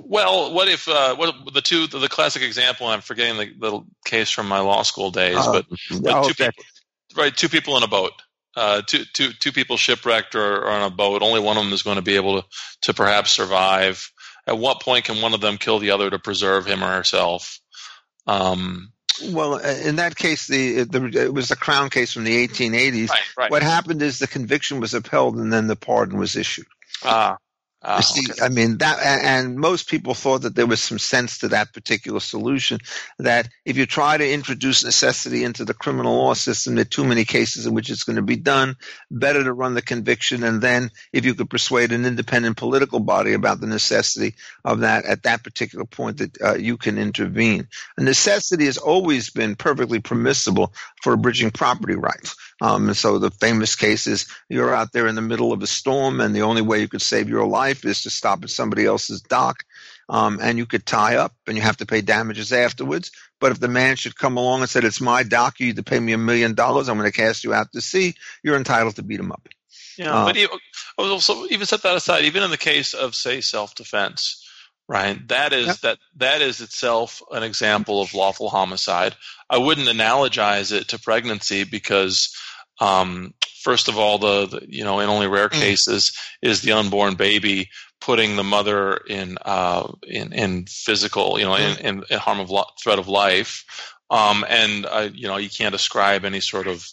Well, 0.00 0.54
what 0.54 0.68
if 0.68 0.88
uh, 0.88 1.16
what 1.16 1.34
the 1.52 1.60
two 1.60 1.86
the 1.86 2.08
classic 2.08 2.42
example? 2.42 2.86
I'm 2.86 3.02
forgetting 3.02 3.54
the, 3.60 3.82
case 4.04 4.30
from 4.30 4.48
my 4.48 4.60
law 4.60 4.82
school 4.82 5.10
days, 5.10 5.36
uh, 5.36 5.52
but, 5.52 5.66
but 6.00 6.14
oh, 6.14 6.28
two 6.28 6.34
people, 6.34 6.64
right? 7.16 7.36
Two 7.36 7.48
people 7.48 7.76
in 7.76 7.82
a 7.82 7.88
boat. 7.88 8.12
Uh, 8.56 8.82
two, 8.84 9.04
two, 9.12 9.30
two 9.38 9.52
people 9.52 9.76
shipwrecked 9.76 10.34
or, 10.34 10.62
or 10.62 10.68
on 10.68 10.82
a 10.82 10.90
boat. 10.90 11.22
Only 11.22 11.38
one 11.38 11.56
of 11.56 11.62
them 11.62 11.72
is 11.72 11.82
going 11.82 11.96
to 11.96 12.02
be 12.02 12.16
able 12.16 12.42
to, 12.42 12.48
to 12.82 12.94
perhaps 12.94 13.30
survive 13.30 14.10
at 14.48 14.58
what 14.58 14.80
point 14.80 15.04
can 15.04 15.20
one 15.20 15.34
of 15.34 15.42
them 15.42 15.58
kill 15.58 15.78
the 15.78 15.90
other 15.90 16.08
to 16.08 16.18
preserve 16.18 16.66
him 16.66 16.82
or 16.82 16.88
herself? 16.88 17.60
Um, 18.28 18.92
well, 19.30 19.54
uh, 19.54 19.60
in 19.84 19.96
that 19.96 20.14
case, 20.16 20.46
the, 20.46 20.84
the 20.84 21.06
it 21.24 21.34
was 21.34 21.48
the 21.48 21.56
Crown 21.56 21.90
case 21.90 22.12
from 22.12 22.24
the 22.24 22.46
1880s. 22.46 23.08
Right, 23.08 23.20
right. 23.36 23.50
What 23.50 23.62
happened 23.62 24.02
is 24.02 24.18
the 24.18 24.26
conviction 24.26 24.80
was 24.80 24.94
upheld, 24.94 25.36
and 25.36 25.52
then 25.52 25.66
the 25.66 25.76
pardon 25.76 26.18
was 26.18 26.36
issued. 26.36 26.66
Ah, 27.04 27.38
uh, 27.80 28.00
see, 28.00 28.30
okay. 28.32 28.44
I 28.44 28.48
mean 28.48 28.78
that, 28.78 28.98
and 29.00 29.56
most 29.56 29.88
people 29.88 30.14
thought 30.14 30.42
that 30.42 30.56
there 30.56 30.66
was 30.66 30.82
some 30.82 30.98
sense 30.98 31.38
to 31.38 31.48
that 31.48 31.72
particular 31.72 32.18
solution. 32.18 32.80
That 33.20 33.48
if 33.64 33.76
you 33.76 33.86
try 33.86 34.16
to 34.16 34.28
introduce 34.28 34.84
necessity 34.84 35.44
into 35.44 35.64
the 35.64 35.74
criminal 35.74 36.16
law 36.16 36.34
system, 36.34 36.74
there 36.74 36.82
are 36.82 36.84
too 36.86 37.04
many 37.04 37.24
cases 37.24 37.66
in 37.66 37.74
which 37.74 37.88
it's 37.88 38.02
going 38.02 38.16
to 38.16 38.22
be 38.22 38.36
done. 38.36 38.76
Better 39.12 39.44
to 39.44 39.52
run 39.52 39.74
the 39.74 39.82
conviction, 39.82 40.42
and 40.42 40.60
then 40.60 40.90
if 41.12 41.24
you 41.24 41.34
could 41.34 41.50
persuade 41.50 41.92
an 41.92 42.04
independent 42.04 42.56
political 42.56 42.98
body 42.98 43.32
about 43.32 43.60
the 43.60 43.68
necessity 43.68 44.34
of 44.64 44.80
that 44.80 45.04
at 45.04 45.22
that 45.22 45.44
particular 45.44 45.84
point, 45.84 46.18
that 46.18 46.42
uh, 46.42 46.54
you 46.56 46.78
can 46.78 46.98
intervene. 46.98 47.68
A 47.96 48.02
necessity 48.02 48.64
has 48.64 48.78
always 48.78 49.30
been 49.30 49.54
perfectly 49.54 50.00
permissible 50.00 50.72
for 51.02 51.12
abridging 51.12 51.52
property 51.52 51.94
rights. 51.94 52.34
Um, 52.60 52.88
and 52.88 52.96
so 52.96 53.18
the 53.18 53.30
famous 53.30 53.76
case 53.76 54.06
is 54.06 54.26
you're 54.48 54.74
out 54.74 54.92
there 54.92 55.06
in 55.06 55.14
the 55.14 55.22
middle 55.22 55.52
of 55.52 55.62
a 55.62 55.66
storm, 55.66 56.20
and 56.20 56.34
the 56.34 56.42
only 56.42 56.62
way 56.62 56.80
you 56.80 56.88
could 56.88 57.02
save 57.02 57.28
your 57.28 57.46
life 57.46 57.84
is 57.84 58.02
to 58.02 58.10
stop 58.10 58.42
at 58.42 58.50
somebody 58.50 58.84
else's 58.84 59.20
dock. 59.22 59.64
Um, 60.08 60.38
and 60.40 60.56
you 60.56 60.66
could 60.66 60.86
tie 60.86 61.16
up, 61.16 61.34
and 61.46 61.56
you 61.56 61.62
have 61.62 61.76
to 61.76 61.86
pay 61.86 62.00
damages 62.00 62.52
afterwards. 62.52 63.12
But 63.40 63.52
if 63.52 63.60
the 63.60 63.68
man 63.68 63.96
should 63.96 64.16
come 64.16 64.36
along 64.36 64.60
and 64.60 64.70
said, 64.70 64.84
"It's 64.84 65.00
my 65.00 65.22
dock, 65.22 65.60
you 65.60 65.68
either 65.68 65.82
pay 65.82 66.00
me 66.00 66.14
a 66.14 66.18
million 66.18 66.54
dollars, 66.54 66.88
I'm 66.88 66.98
going 66.98 67.10
to 67.10 67.16
cast 67.16 67.44
you 67.44 67.52
out 67.52 67.72
to 67.72 67.80
sea," 67.80 68.14
you're 68.42 68.56
entitled 68.56 68.96
to 68.96 69.02
beat 69.02 69.20
him 69.20 69.30
up. 69.30 69.48
Yeah, 69.98 70.14
uh, 70.14 70.24
but 70.24 70.36
even, 70.36 70.58
also 70.96 71.46
even 71.46 71.66
set 71.66 71.82
that 71.82 71.96
aside. 71.96 72.24
Even 72.24 72.42
in 72.42 72.50
the 72.50 72.56
case 72.56 72.94
of 72.94 73.14
say 73.14 73.40
self-defense, 73.40 74.48
right? 74.88 75.26
That 75.28 75.52
is 75.52 75.80
that 75.80 75.98
that 76.16 76.40
is 76.40 76.60
itself 76.60 77.22
an 77.30 77.42
example 77.42 78.00
of 78.00 78.14
lawful 78.14 78.48
homicide. 78.48 79.14
I 79.50 79.58
wouldn't 79.58 79.88
analogize 79.88 80.72
it 80.72 80.88
to 80.88 80.98
pregnancy 80.98 81.64
because 81.64 82.34
um, 82.80 83.34
first 83.62 83.88
of 83.88 83.98
all, 83.98 84.18
the, 84.18 84.46
the, 84.46 84.66
you 84.68 84.84
know 84.84 85.00
in 85.00 85.08
only 85.08 85.26
rare 85.26 85.48
mm. 85.48 85.60
cases 85.60 86.16
is 86.42 86.62
the 86.62 86.72
unborn 86.72 87.14
baby 87.14 87.68
putting 88.00 88.36
the 88.36 88.44
mother 88.44 88.96
in 89.08 89.38
uh, 89.44 89.90
in, 90.06 90.32
in 90.32 90.66
physical 90.66 91.38
you 91.38 91.44
know 91.44 91.54
in, 91.54 91.76
mm. 91.76 91.80
in, 91.80 92.04
in 92.10 92.18
harm 92.18 92.40
of 92.40 92.50
lo- 92.50 92.64
threat 92.82 92.98
of 92.98 93.08
life, 93.08 93.64
um, 94.10 94.44
and 94.48 94.86
uh, 94.86 95.08
you 95.12 95.28
know 95.28 95.36
you 95.36 95.50
can't 95.50 95.74
ascribe 95.74 96.24
any 96.24 96.40
sort 96.40 96.66
of 96.66 96.86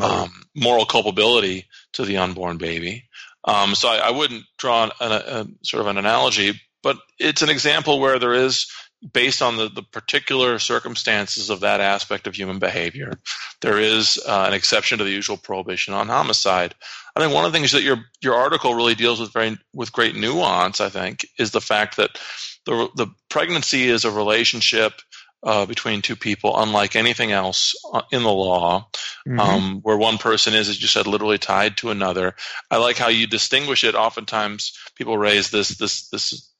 um, 0.00 0.30
moral 0.54 0.86
culpability 0.86 1.66
to 1.92 2.04
the 2.04 2.18
unborn 2.18 2.58
baby. 2.58 3.04
Um, 3.44 3.74
so 3.74 3.88
I, 3.88 4.08
I, 4.08 4.10
wouldn't 4.10 4.44
draw 4.58 4.84
an, 4.84 4.90
a, 5.00 5.14
a, 5.14 5.46
sort 5.62 5.80
of 5.80 5.86
an 5.86 5.96
analogy, 5.96 6.60
but 6.82 6.98
it's 7.18 7.42
an 7.42 7.48
example 7.48 7.98
where 7.98 8.18
there 8.18 8.34
is 8.34 8.66
based 9.12 9.42
on 9.42 9.56
the, 9.56 9.68
the 9.68 9.82
particular 9.82 10.58
circumstances 10.58 11.50
of 11.50 11.60
that 11.60 11.80
aspect 11.80 12.26
of 12.26 12.34
human 12.34 12.58
behavior, 12.58 13.12
there 13.60 13.78
is 13.78 14.18
uh, 14.26 14.44
an 14.48 14.54
exception 14.54 14.98
to 14.98 15.04
the 15.04 15.10
usual 15.10 15.36
prohibition 15.36 15.94
on 15.94 16.08
homicide. 16.08 16.74
I 17.14 17.20
think 17.20 17.32
one 17.32 17.44
of 17.44 17.52
the 17.52 17.58
things 17.58 17.72
that 17.72 17.82
your 17.82 17.98
your 18.20 18.34
article 18.34 18.74
really 18.74 18.94
deals 18.94 19.20
with 19.20 19.32
very 19.32 19.58
with 19.72 19.92
great 19.92 20.16
nuance, 20.16 20.80
I 20.80 20.88
think, 20.88 21.26
is 21.38 21.50
the 21.50 21.60
fact 21.60 21.96
that 21.96 22.18
the 22.66 22.88
the 22.96 23.08
pregnancy 23.28 23.88
is 23.88 24.04
a 24.04 24.10
relationship 24.10 24.94
uh, 25.42 25.66
between 25.66 26.02
two 26.02 26.16
people, 26.16 26.60
unlike 26.60 26.96
anything 26.96 27.30
else 27.30 27.74
uh, 27.92 28.02
in 28.10 28.22
the 28.22 28.32
law, 28.32 28.88
mm-hmm. 29.26 29.38
um, 29.38 29.80
where 29.82 29.96
one 29.96 30.18
person 30.18 30.54
is, 30.54 30.68
as 30.68 30.80
you 30.82 30.88
said, 30.88 31.06
literally 31.06 31.38
tied 31.38 31.76
to 31.76 31.90
another. 31.90 32.34
I 32.70 32.78
like 32.78 32.96
how 32.96 33.08
you 33.08 33.26
distinguish 33.26 33.84
it. 33.84 33.94
Oftentimes, 33.94 34.76
people 34.96 35.16
raise 35.16 35.50
this 35.50 35.78
this 35.78 36.08
this 36.08 36.52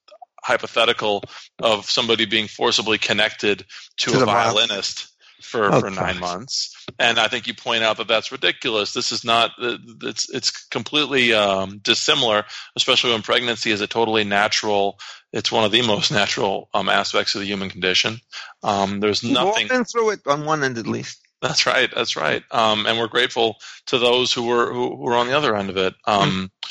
hypothetical 0.49 1.23
of 1.63 1.85
somebody 1.89 2.25
being 2.25 2.49
forcibly 2.49 2.99
connected 2.99 3.65
to, 3.99 4.11
to 4.11 4.23
a 4.23 4.27
violinist 4.27 5.09
for, 5.43 5.73
oh, 5.73 5.81
for 5.81 5.91
nine 5.91 6.19
months. 6.19 6.75
And 6.99 7.19
I 7.19 7.29
think 7.29 7.47
you 7.47 7.55
point 7.55 7.85
out 7.85 7.99
that 7.99 8.09
that's 8.09 8.33
ridiculous. 8.33 8.93
This 8.93 9.13
is 9.13 9.25
not, 9.25 9.51
it's, 9.59 10.29
it's 10.31 10.67
completely 10.69 11.33
um, 11.33 11.79
dissimilar, 11.79 12.45
especially 12.77 13.13
when 13.13 13.23
pregnancy 13.23 13.71
is 13.71 13.81
a 13.81 13.87
totally 13.87 14.25
natural, 14.25 14.99
it's 15.33 15.53
one 15.53 15.65
of 15.65 15.71
the 15.71 15.83
most 15.83 16.11
natural 16.21 16.69
um, 16.75 16.89
aspects 16.89 17.35
of 17.35 17.43
the 17.43 17.47
human 17.47 17.71
condition. 17.71 18.19
Um, 18.63 19.01
there's 19.01 19.23
nothing. 19.23 19.69
Walking 19.69 19.85
through 19.85 20.11
it 20.11 20.21
on 20.27 20.45
one 20.45 20.65
end 20.65 20.79
at 20.79 20.87
least. 20.87 21.21
That's 21.41 21.67
right. 21.67 21.91
That's 21.95 22.17
right. 22.17 22.43
Um, 22.51 22.87
and 22.87 22.99
we're 22.99 23.07
grateful 23.07 23.59
to 23.87 23.99
those 23.99 24.33
who 24.33 24.45
were 24.45 24.73
who, 24.73 24.97
who 24.97 25.03
were 25.03 25.15
on 25.15 25.29
the 25.29 25.37
other 25.37 25.55
end 25.55 25.71
of 25.71 25.77
it. 25.77 25.95
Um, 26.05 26.31
mm. 26.31 26.69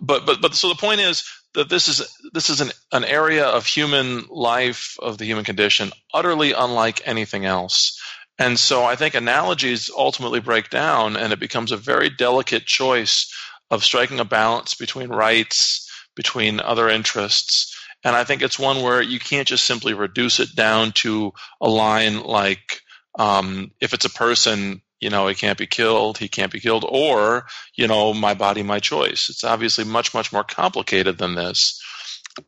But 0.00 0.24
but 0.24 0.40
but 0.40 0.54
so 0.54 0.68
the 0.68 0.74
point 0.76 1.00
is 1.00 1.24
that 1.54 1.68
this 1.68 1.88
is 1.88 2.02
this 2.32 2.50
is 2.50 2.60
an, 2.60 2.70
an 2.92 3.04
area 3.04 3.44
of 3.44 3.66
human 3.66 4.24
life 4.28 4.96
of 5.00 5.18
the 5.18 5.24
human 5.24 5.44
condition 5.44 5.92
utterly 6.12 6.52
unlike 6.52 7.02
anything 7.06 7.44
else. 7.44 8.00
And 8.38 8.58
so 8.58 8.84
i 8.84 8.96
think 8.96 9.14
analogies 9.14 9.90
ultimately 9.96 10.40
break 10.40 10.70
down 10.70 11.16
and 11.16 11.32
it 11.32 11.40
becomes 11.40 11.72
a 11.72 11.76
very 11.76 12.10
delicate 12.10 12.66
choice 12.66 13.32
of 13.70 13.84
striking 13.84 14.20
a 14.20 14.24
balance 14.24 14.74
between 14.74 15.08
rights 15.08 15.84
between 16.14 16.60
other 16.60 16.88
interests. 16.88 17.74
And 18.04 18.14
i 18.14 18.24
think 18.24 18.42
it's 18.42 18.58
one 18.58 18.82
where 18.82 19.02
you 19.02 19.18
can't 19.18 19.48
just 19.48 19.64
simply 19.64 19.94
reduce 19.94 20.40
it 20.40 20.54
down 20.54 20.92
to 21.02 21.32
a 21.60 21.68
line 21.68 22.22
like 22.22 22.80
um, 23.18 23.72
if 23.80 23.94
it's 23.94 24.04
a 24.04 24.10
person 24.10 24.80
you 25.00 25.10
know, 25.10 25.28
he 25.28 25.34
can't 25.34 25.58
be 25.58 25.66
killed, 25.66 26.18
he 26.18 26.28
can't 26.28 26.52
be 26.52 26.60
killed, 26.60 26.84
or, 26.88 27.46
you 27.76 27.86
know, 27.86 28.12
my 28.14 28.34
body, 28.34 28.62
my 28.62 28.78
choice. 28.78 29.28
It's 29.28 29.44
obviously 29.44 29.84
much, 29.84 30.14
much 30.14 30.32
more 30.32 30.44
complicated 30.44 31.18
than 31.18 31.34
this. 31.34 31.80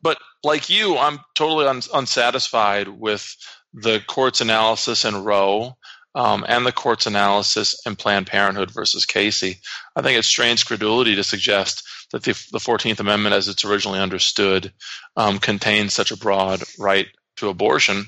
But 0.01 0.17
like 0.43 0.69
you, 0.69 0.97
I'm 0.97 1.19
totally 1.35 1.67
un- 1.67 1.81
unsatisfied 1.93 2.87
with 2.87 3.35
the 3.73 4.01
court's 4.07 4.41
analysis 4.41 5.05
in 5.05 5.23
Roe 5.23 5.77
um, 6.15 6.45
and 6.47 6.65
the 6.65 6.71
court's 6.71 7.05
analysis 7.05 7.75
in 7.85 7.95
Planned 7.95 8.27
Parenthood 8.27 8.71
versus 8.71 9.05
Casey. 9.05 9.59
I 9.95 10.01
think 10.01 10.17
it 10.17 10.25
strains 10.25 10.63
credulity 10.63 11.15
to 11.15 11.23
suggest 11.23 11.83
that 12.11 12.23
the, 12.23 12.31
the 12.51 12.59
14th 12.59 12.99
Amendment, 12.99 13.35
as 13.35 13.47
it's 13.47 13.63
originally 13.63 13.99
understood, 13.99 14.73
um, 15.15 15.39
contains 15.39 15.93
such 15.93 16.11
a 16.11 16.17
broad 16.17 16.63
right 16.77 17.07
to 17.37 17.49
abortion. 17.49 18.05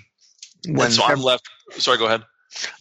When 0.67 0.87
and 0.87 0.93
so 0.93 1.03
I'm 1.03 1.21
left. 1.21 1.47
Sorry, 1.77 1.97
go 1.97 2.05
ahead. 2.05 2.23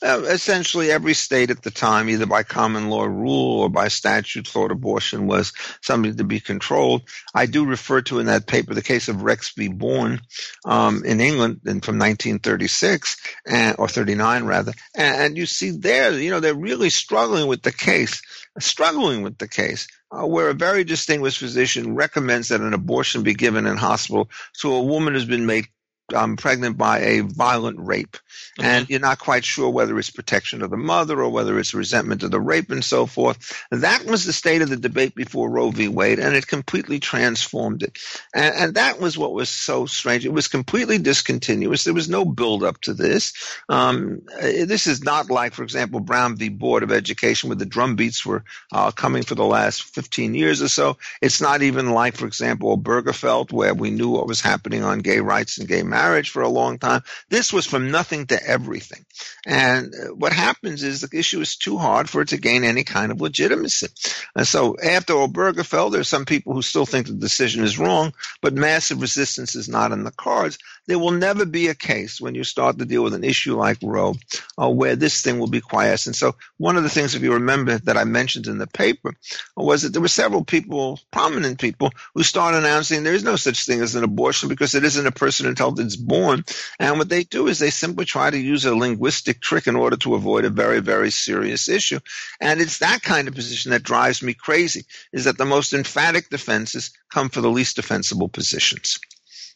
Uh, 0.03 0.23
essentially, 0.29 0.91
every 0.91 1.15
state 1.15 1.51
at 1.51 1.63
the 1.63 1.71
time, 1.71 2.09
either 2.09 2.27
by 2.27 2.43
common 2.43 2.89
law 2.89 3.05
rule 3.05 3.61
or 3.61 3.69
by 3.69 3.89
statute, 3.89 4.47
thought 4.47 4.71
abortion 4.71 5.27
was 5.27 5.53
something 5.81 6.17
to 6.17 6.25
be 6.25 6.41
controlled. 6.41 7.03
I 7.35 7.47
do 7.47 7.65
refer 7.65 8.03
to 8.03 8.19
in 8.19 8.27
that 8.27 8.47
paper 8.47 8.75
the 8.75 8.83
case 8.83 9.09
of 9.09 9.23
Rex 9.23 9.51
v. 9.51 9.69
Bourne 9.69 10.21
um, 10.65 11.05
in 11.05 11.21
England 11.21 11.61
and 11.65 11.85
from 11.85 11.99
1936 11.99 13.17
and, 13.47 13.77
or 13.79 13.89
39 13.89 14.45
rather, 14.45 14.73
and, 14.95 15.23
and 15.23 15.37
you 15.37 15.47
see 15.47 15.71
there, 15.71 16.13
you 16.13 16.31
know, 16.31 16.41
they're 16.41 16.55
really 16.55 16.91
struggling 16.91 17.47
with 17.47 17.63
the 17.63 17.73
case, 17.73 18.23
struggling 18.59 19.23
with 19.23 19.39
the 19.39 19.49
case. 19.49 19.89
Uh, 20.15 20.27
where 20.27 20.51
a 20.51 20.55
very 20.55 20.85
distinguished 20.85 21.39
physician 21.39 21.95
recommends 21.95 22.49
that 22.49 22.61
an 22.61 22.75
abortion 22.75 23.23
be 23.23 23.33
given 23.33 23.67
in 23.67 23.79
hospital 23.79 24.29
to 24.53 24.71
a 24.71 24.83
woman 24.83 25.15
who's 25.15 25.25
been 25.25 25.47
made 25.47 25.65
um, 26.13 26.37
pregnant 26.37 26.77
by 26.77 27.01
a 27.01 27.21
violent 27.21 27.79
rape, 27.81 28.13
mm-hmm. 28.13 28.65
and 28.65 28.91
you're 28.91 29.01
not 29.01 29.19
quite 29.19 29.45
sure 29.45 29.71
whether 29.71 29.99
it's 29.99 30.11
protection 30.11 30.63
of 30.63 30.71
the 30.71 30.77
mother 30.77 31.21
or 31.23 31.31
whether 31.31 31.59
it's 31.59 31.75
resentment 31.75 32.23
of 32.23 32.31
the 32.31 32.41
rape 32.41 32.71
and 32.71 32.85
so 32.85 33.07
forth. 33.07 33.65
That 33.71 34.05
was 34.05 34.25
the 34.25 34.33
state 34.33 34.63
of 34.63 34.69
the 34.69 34.77
debate 34.77 35.15
before 35.15 35.51
Roe 35.51 35.71
v. 35.71 35.89
Wade, 35.89 36.19
and 36.19 36.37
it 36.37 36.47
completely 36.47 37.01
transformed 37.01 37.83
it. 37.83 37.99
And, 38.35 38.55
and 38.55 38.75
that 38.75 39.01
was 39.01 39.17
what 39.17 39.33
was 39.33 39.49
so 39.49 39.87
strange. 39.87 40.25
It 40.27 40.33
was 40.33 40.49
completely 40.49 40.99
discontinuous. 40.99 41.85
There 41.85 41.95
was 41.95 42.09
no 42.09 42.25
build 42.25 42.63
up 42.63 42.81
to 42.83 42.95
this. 42.95 43.33
Um, 43.69 44.23
this 44.41 44.87
is 44.87 45.03
not 45.03 45.31
like, 45.31 45.55
for 45.55 45.63
example, 45.63 46.01
Brown 46.01 46.37
v. 46.37 46.49
Board 46.49 46.83
of 46.83 46.93
Education, 46.93 47.49
where 47.49 47.57
the 47.57 47.67
drumbeats 47.67 48.25
were 48.25 48.45
uh, 48.73 48.91
coming 48.91 49.23
for 49.23 49.35
the 49.35 49.45
last 49.45 49.83
15 49.83 50.35
years 50.35 50.63
or 50.63 50.69
so. 50.69 50.99
It's 51.21 51.41
not 51.41 51.63
even 51.63 51.91
like, 51.91 52.17
for 52.17 52.27
example, 52.27 52.77
Obergefell, 52.77 53.51
where 53.51 53.75
we 53.75 53.91
knew 53.91 54.11
what 54.11 54.27
was 54.27 54.41
happening 54.41 54.83
on 54.83 55.01
gay 55.01 55.21
rights 55.21 55.59
and 55.59 55.69
gay 55.69 55.83
marriage 55.83 56.02
for 56.31 56.43
a 56.43 56.49
long 56.49 56.79
time. 56.79 57.03
This 57.29 57.53
was 57.53 57.67
from 57.67 57.91
nothing 57.91 58.27
to 58.27 58.47
everything. 58.47 59.05
And 59.47 59.95
uh, 59.95 60.15
what 60.15 60.33
happens 60.33 60.83
is 60.83 61.01
the 61.01 61.19
issue 61.19 61.41
is 61.41 61.57
too 61.57 61.79
hard 61.79 62.09
for 62.09 62.23
it 62.23 62.29
to 62.29 62.37
gain 62.37 62.65
any 62.65 62.85
kind 62.85 63.11
of 63.11 63.21
legitimacy. 63.21 63.89
And 64.37 64.47
so 64.47 64.77
after 64.83 65.15
Obergefell, 65.15 65.91
there 65.91 66.01
are 66.01 66.05
some 66.05 66.25
people 66.25 66.53
who 66.53 66.63
still 66.63 66.87
think 66.87 67.07
the 67.07 67.15
decision 67.15 67.65
is 67.65 67.79
wrong, 67.79 68.13
but 68.41 68.55
massive 68.55 69.01
resistance 69.01 69.55
is 69.55 69.69
not 69.69 69.93
in 69.93 70.05
the 70.05 70.13
cards. 70.13 70.59
There 70.87 70.99
will 70.99 71.13
never 71.13 71.45
be 71.45 71.69
a 71.69 71.75
case 71.75 72.21
when 72.21 72.35
you 72.35 72.45
start 72.45 72.79
to 72.79 72.85
deal 72.85 73.05
with 73.05 73.15
an 73.15 73.25
issue 73.25 73.57
like 73.57 73.79
Roe 73.83 74.15
uh, 74.61 74.69
where 74.69 74.97
this 74.97 75.23
thing 75.23 75.39
will 75.39 75.49
be 75.49 75.61
quiet. 75.61 76.07
And 76.07 76.17
so 76.17 76.35
one 76.59 76.77
of 76.77 76.83
the 76.83 76.89
things, 76.89 77.15
if 77.15 77.23
you 77.23 77.35
remember, 77.35 77.79
that 77.79 77.97
I 77.97 78.05
mentioned 78.05 78.47
in 78.47 78.59
the 78.59 78.67
paper 78.67 79.15
was 79.57 79.83
that 79.83 79.93
there 79.93 80.03
were 80.03 80.09
several 80.09 80.45
people, 80.45 80.99
prominent 81.11 81.61
people, 81.61 81.91
who 82.15 82.23
started 82.23 82.59
announcing 82.59 83.03
there 83.03 83.15
is 83.15 83.25
no 83.25 83.37
such 83.37 83.65
thing 83.65 83.81
as 83.81 83.95
an 83.95 84.05
abortion 84.05 84.49
because 84.49 84.75
it 84.75 84.85
isn't 84.85 85.07
a 85.07 85.13
person 85.13 85.47
until 85.47 85.79
it's 85.79 85.97
born. 85.97 86.45
And 86.79 86.99
what 86.99 87.09
they 87.09 87.25
do 87.25 87.47
is 87.49 87.59
they 87.59 87.71
simply 87.71 88.05
try 88.05 88.31
to 88.31 88.39
use 88.39 88.65
a 88.65 88.75
linguistic 88.75 89.12
trick 89.21 89.67
in 89.67 89.77
order 89.77 89.97
to 89.97 90.15
avoid 90.15 90.45
a 90.45 90.51
very, 90.51 90.81
very 90.81 91.11
serious 91.11 91.69
issue. 91.69 92.01
And 92.41 92.61
it's 92.61 92.79
that 92.79 93.03
kind 93.03 93.29
of 93.29 93.35
position 93.35 93.71
that 93.71 93.83
drives 93.83 94.23
me 94.23 94.35
crazy, 94.35 94.85
is 95.13 95.25
that 95.25 95.39
the 95.39 95.45
most 95.45 95.73
emphatic 95.73 96.31
defenses 96.31 96.91
come 97.13 97.29
for 97.29 97.41
the 97.41 97.51
least 97.51 97.77
defensible 97.77 98.29
positions. 98.29 98.99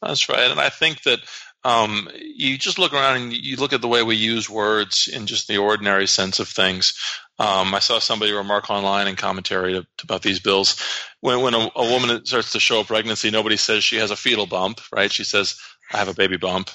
That's 0.03 0.29
right, 0.29 0.51
and 0.51 0.61
I 0.61 0.69
think 0.69 1.03
that 1.03 1.21
um, 1.65 2.09
you 2.15 2.59
just 2.59 2.79
look 2.79 2.93
around 2.93 3.17
and 3.17 3.33
you 3.33 3.57
look 3.57 3.73
at 3.73 3.81
the 3.81 3.89
way 3.89 4.03
we 4.03 4.15
use 4.15 4.49
words 4.49 5.09
in 5.13 5.27
just 5.27 5.49
the 5.49 5.59
ordinary 5.59 6.07
sense 6.07 6.39
of 6.39 6.47
things. 6.47 6.95
Um, 7.41 7.75
I 7.75 7.81
saw 7.81 7.99
somebody 7.99 8.31
remark 8.31 8.71
online 8.71 9.09
in 9.09 9.17
commentary 9.17 9.73
to, 9.73 9.83
to, 9.83 10.05
about 10.05 10.23
these 10.23 10.39
bills. 10.39 10.81
When, 11.21 11.43
when 11.43 11.55
a, 11.55 11.69
a, 11.75 11.91
woman 11.91 12.25
starts 12.25 12.53
to 12.53 12.61
show 12.61 12.85
pregnancy, 12.85 13.31
nobody 13.31 13.57
says 13.57 13.83
she 13.83 13.97
has 13.97 14.13
a 14.13 14.17
fetal 14.17 14.47
bump, 14.47 14.81
right? 14.93 15.11
She 15.11 15.25
says, 15.25 15.59
I 15.93 15.99
have 15.99 16.09
a 16.09 16.15
baby 16.15 16.37
bump. 16.37 16.71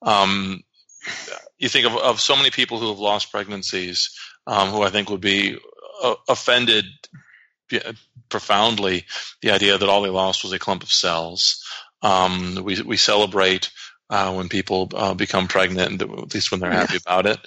Um, 0.00 0.62
you 1.58 1.68
think 1.68 1.86
of, 1.86 1.96
of, 1.96 2.20
so 2.20 2.36
many 2.36 2.50
people 2.50 2.78
who 2.78 2.88
have 2.88 2.98
lost 2.98 3.30
pregnancies 3.30 4.10
um, 4.46 4.70
who 4.70 4.82
I 4.82 4.90
think 4.90 5.10
would 5.10 5.20
be 5.20 5.58
uh, 6.02 6.14
offended 6.28 6.84
profoundly 8.28 9.04
the 9.42 9.50
idea 9.50 9.76
that 9.76 9.88
all 9.88 10.02
they 10.02 10.08
lost 10.08 10.44
was 10.44 10.52
a 10.52 10.58
clump 10.58 10.82
of 10.82 10.92
cells. 10.92 11.64
Um, 12.02 12.60
we, 12.62 12.80
we 12.82 12.96
celebrate 12.96 13.70
uh, 14.08 14.32
when 14.32 14.48
people 14.48 14.88
uh, 14.94 15.14
become 15.14 15.48
pregnant, 15.48 16.00
at 16.00 16.34
least 16.34 16.50
when 16.50 16.60
they're 16.60 16.70
happy 16.70 16.96
about 16.96 17.26
it. 17.26 17.38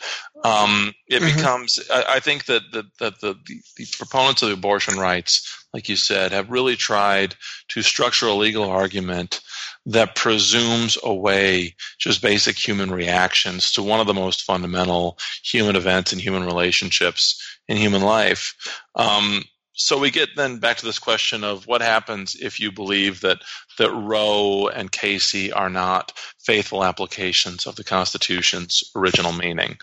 Um, 0.43 0.93
it 1.07 1.21
mm-hmm. 1.21 1.37
becomes, 1.37 1.79
I, 1.89 2.15
I, 2.15 2.19
think 2.19 2.45
that, 2.45 2.63
the, 2.71 2.83
that 2.99 3.21
the, 3.21 3.35
the, 3.45 3.61
the, 3.77 3.87
proponents 3.97 4.41
of 4.41 4.51
abortion 4.51 4.97
rights, 4.97 5.65
like 5.73 5.87
you 5.87 5.95
said, 5.95 6.31
have 6.31 6.49
really 6.49 6.75
tried 6.75 7.35
to 7.69 7.81
structure 7.81 8.27
a 8.27 8.33
legal 8.33 8.69
argument 8.69 9.41
that 9.85 10.15
presumes 10.15 10.97
away 11.03 11.75
just 11.99 12.21
basic 12.21 12.57
human 12.57 12.91
reactions 12.91 13.71
to 13.71 13.83
one 13.83 13.99
of 13.99 14.07
the 14.07 14.13
most 14.13 14.43
fundamental 14.43 15.17
human 15.43 15.75
events 15.75 16.11
and 16.11 16.21
human 16.21 16.43
relationships 16.43 17.41
in 17.67 17.77
human 17.77 18.01
life. 18.01 18.53
Um, 18.95 19.43
so 19.79 19.97
we 19.97 20.11
get 20.11 20.35
then 20.35 20.57
back 20.57 20.77
to 20.77 20.85
this 20.85 20.99
question 20.99 21.45
of 21.45 21.65
what 21.65 21.81
happens 21.81 22.35
if 22.35 22.59
you 22.59 22.69
believe 22.69 23.21
that 23.21 23.41
that 23.77 23.91
Roe 23.91 24.67
and 24.67 24.91
Casey 24.91 25.53
are 25.53 25.69
not 25.69 26.11
faithful 26.37 26.83
applications 26.83 27.65
of 27.65 27.77
the 27.77 27.85
Constitution's 27.85 28.83
original 28.93 29.31
meaning. 29.31 29.77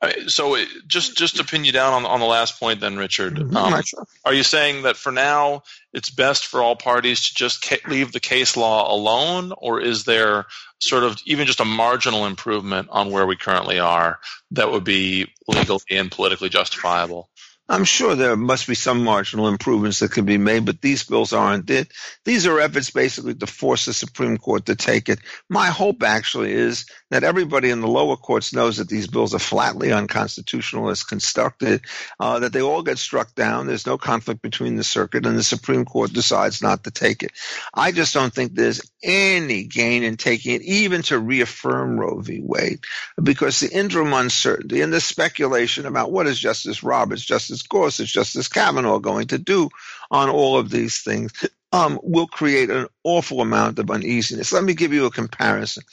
Uh, 0.00 0.12
so 0.28 0.56
just 0.86 1.18
just 1.18 1.36
to 1.36 1.44
pin 1.44 1.66
you 1.66 1.72
down 1.72 1.92
on, 1.92 2.06
on 2.06 2.20
the 2.20 2.26
last 2.26 2.58
point, 2.58 2.80
then 2.80 2.96
Richard, 2.96 3.34
mm-hmm. 3.34 3.54
um, 3.54 3.82
are 4.24 4.32
you 4.32 4.44
saying 4.44 4.84
that 4.84 4.96
for 4.96 5.12
now 5.12 5.62
it's 5.92 6.08
best 6.08 6.46
for 6.46 6.62
all 6.62 6.74
parties 6.74 7.28
to 7.28 7.34
just 7.34 7.62
ca- 7.62 7.86
leave 7.86 8.12
the 8.12 8.20
case 8.20 8.56
law 8.56 8.90
alone, 8.90 9.52
or 9.58 9.78
is 9.78 10.04
there 10.04 10.46
sort 10.80 11.04
of 11.04 11.18
even 11.26 11.46
just 11.46 11.60
a 11.60 11.66
marginal 11.66 12.24
improvement 12.24 12.88
on 12.90 13.10
where 13.10 13.26
we 13.26 13.36
currently 13.36 13.78
are 13.78 14.18
that 14.52 14.72
would 14.72 14.84
be 14.84 15.30
legally 15.46 15.80
and 15.90 16.10
politically 16.10 16.48
justifiable? 16.48 17.28
I'm 17.66 17.84
sure 17.84 18.14
there 18.14 18.36
must 18.36 18.66
be 18.66 18.74
some 18.74 19.04
marginal 19.04 19.48
improvements 19.48 20.00
that 20.00 20.12
can 20.12 20.26
be 20.26 20.36
made, 20.36 20.66
but 20.66 20.82
these 20.82 21.02
bills 21.04 21.32
aren't 21.32 21.70
it. 21.70 21.90
These 22.26 22.46
are 22.46 22.60
efforts 22.60 22.90
basically 22.90 23.34
to 23.36 23.46
force 23.46 23.86
the 23.86 23.94
Supreme 23.94 24.36
Court 24.36 24.66
to 24.66 24.76
take 24.76 25.08
it. 25.08 25.18
My 25.48 25.68
hope 25.68 26.02
actually 26.02 26.52
is 26.52 26.84
that 27.10 27.24
everybody 27.24 27.70
in 27.70 27.80
the 27.80 27.88
lower 27.88 28.16
courts 28.16 28.52
knows 28.52 28.76
that 28.76 28.90
these 28.90 29.06
bills 29.06 29.34
are 29.34 29.38
flatly 29.38 29.92
unconstitutional 29.92 30.90
as 30.90 31.04
constructed, 31.04 31.80
uh, 32.20 32.40
that 32.40 32.52
they 32.52 32.60
all 32.60 32.82
get 32.82 32.98
struck 32.98 33.34
down. 33.34 33.66
There's 33.66 33.86
no 33.86 33.96
conflict 33.96 34.42
between 34.42 34.76
the 34.76 34.84
circuit 34.84 35.24
and 35.24 35.38
the 35.38 35.42
Supreme 35.42 35.86
Court 35.86 36.12
decides 36.12 36.60
not 36.60 36.84
to 36.84 36.90
take 36.90 37.22
it. 37.22 37.32
I 37.72 37.92
just 37.92 38.12
don't 38.12 38.32
think 38.32 38.54
there's 38.54 38.82
any 39.02 39.64
gain 39.64 40.02
in 40.02 40.18
taking 40.18 40.54
it, 40.54 40.62
even 40.62 41.00
to 41.02 41.18
reaffirm 41.18 41.98
Roe 41.98 42.20
v. 42.20 42.40
Wade, 42.42 42.80
because 43.22 43.60
the 43.60 43.70
interim 43.70 44.12
uncertainty 44.12 44.82
and 44.82 44.92
the 44.92 45.00
speculation 45.00 45.86
about 45.86 46.12
what 46.12 46.26
is 46.26 46.38
Justice 46.38 46.82
Roberts, 46.82 47.24
Justice 47.24 47.53
Justice 47.54 47.68
Gorsuch, 47.68 48.12
Justice 48.12 48.48
Kavanaugh 48.48 48.98
going 48.98 49.28
to 49.28 49.38
do 49.38 49.68
on 50.10 50.28
all 50.28 50.58
of 50.58 50.70
these 50.70 51.02
things 51.02 51.32
um, 51.72 52.00
will 52.02 52.26
create 52.26 52.70
an 52.70 52.86
awful 53.04 53.40
amount 53.40 53.78
of 53.78 53.90
uneasiness. 53.90 54.52
Let 54.52 54.64
me 54.64 54.74
give 54.74 54.92
you 54.92 55.06
a 55.06 55.10
comparison. 55.10 55.84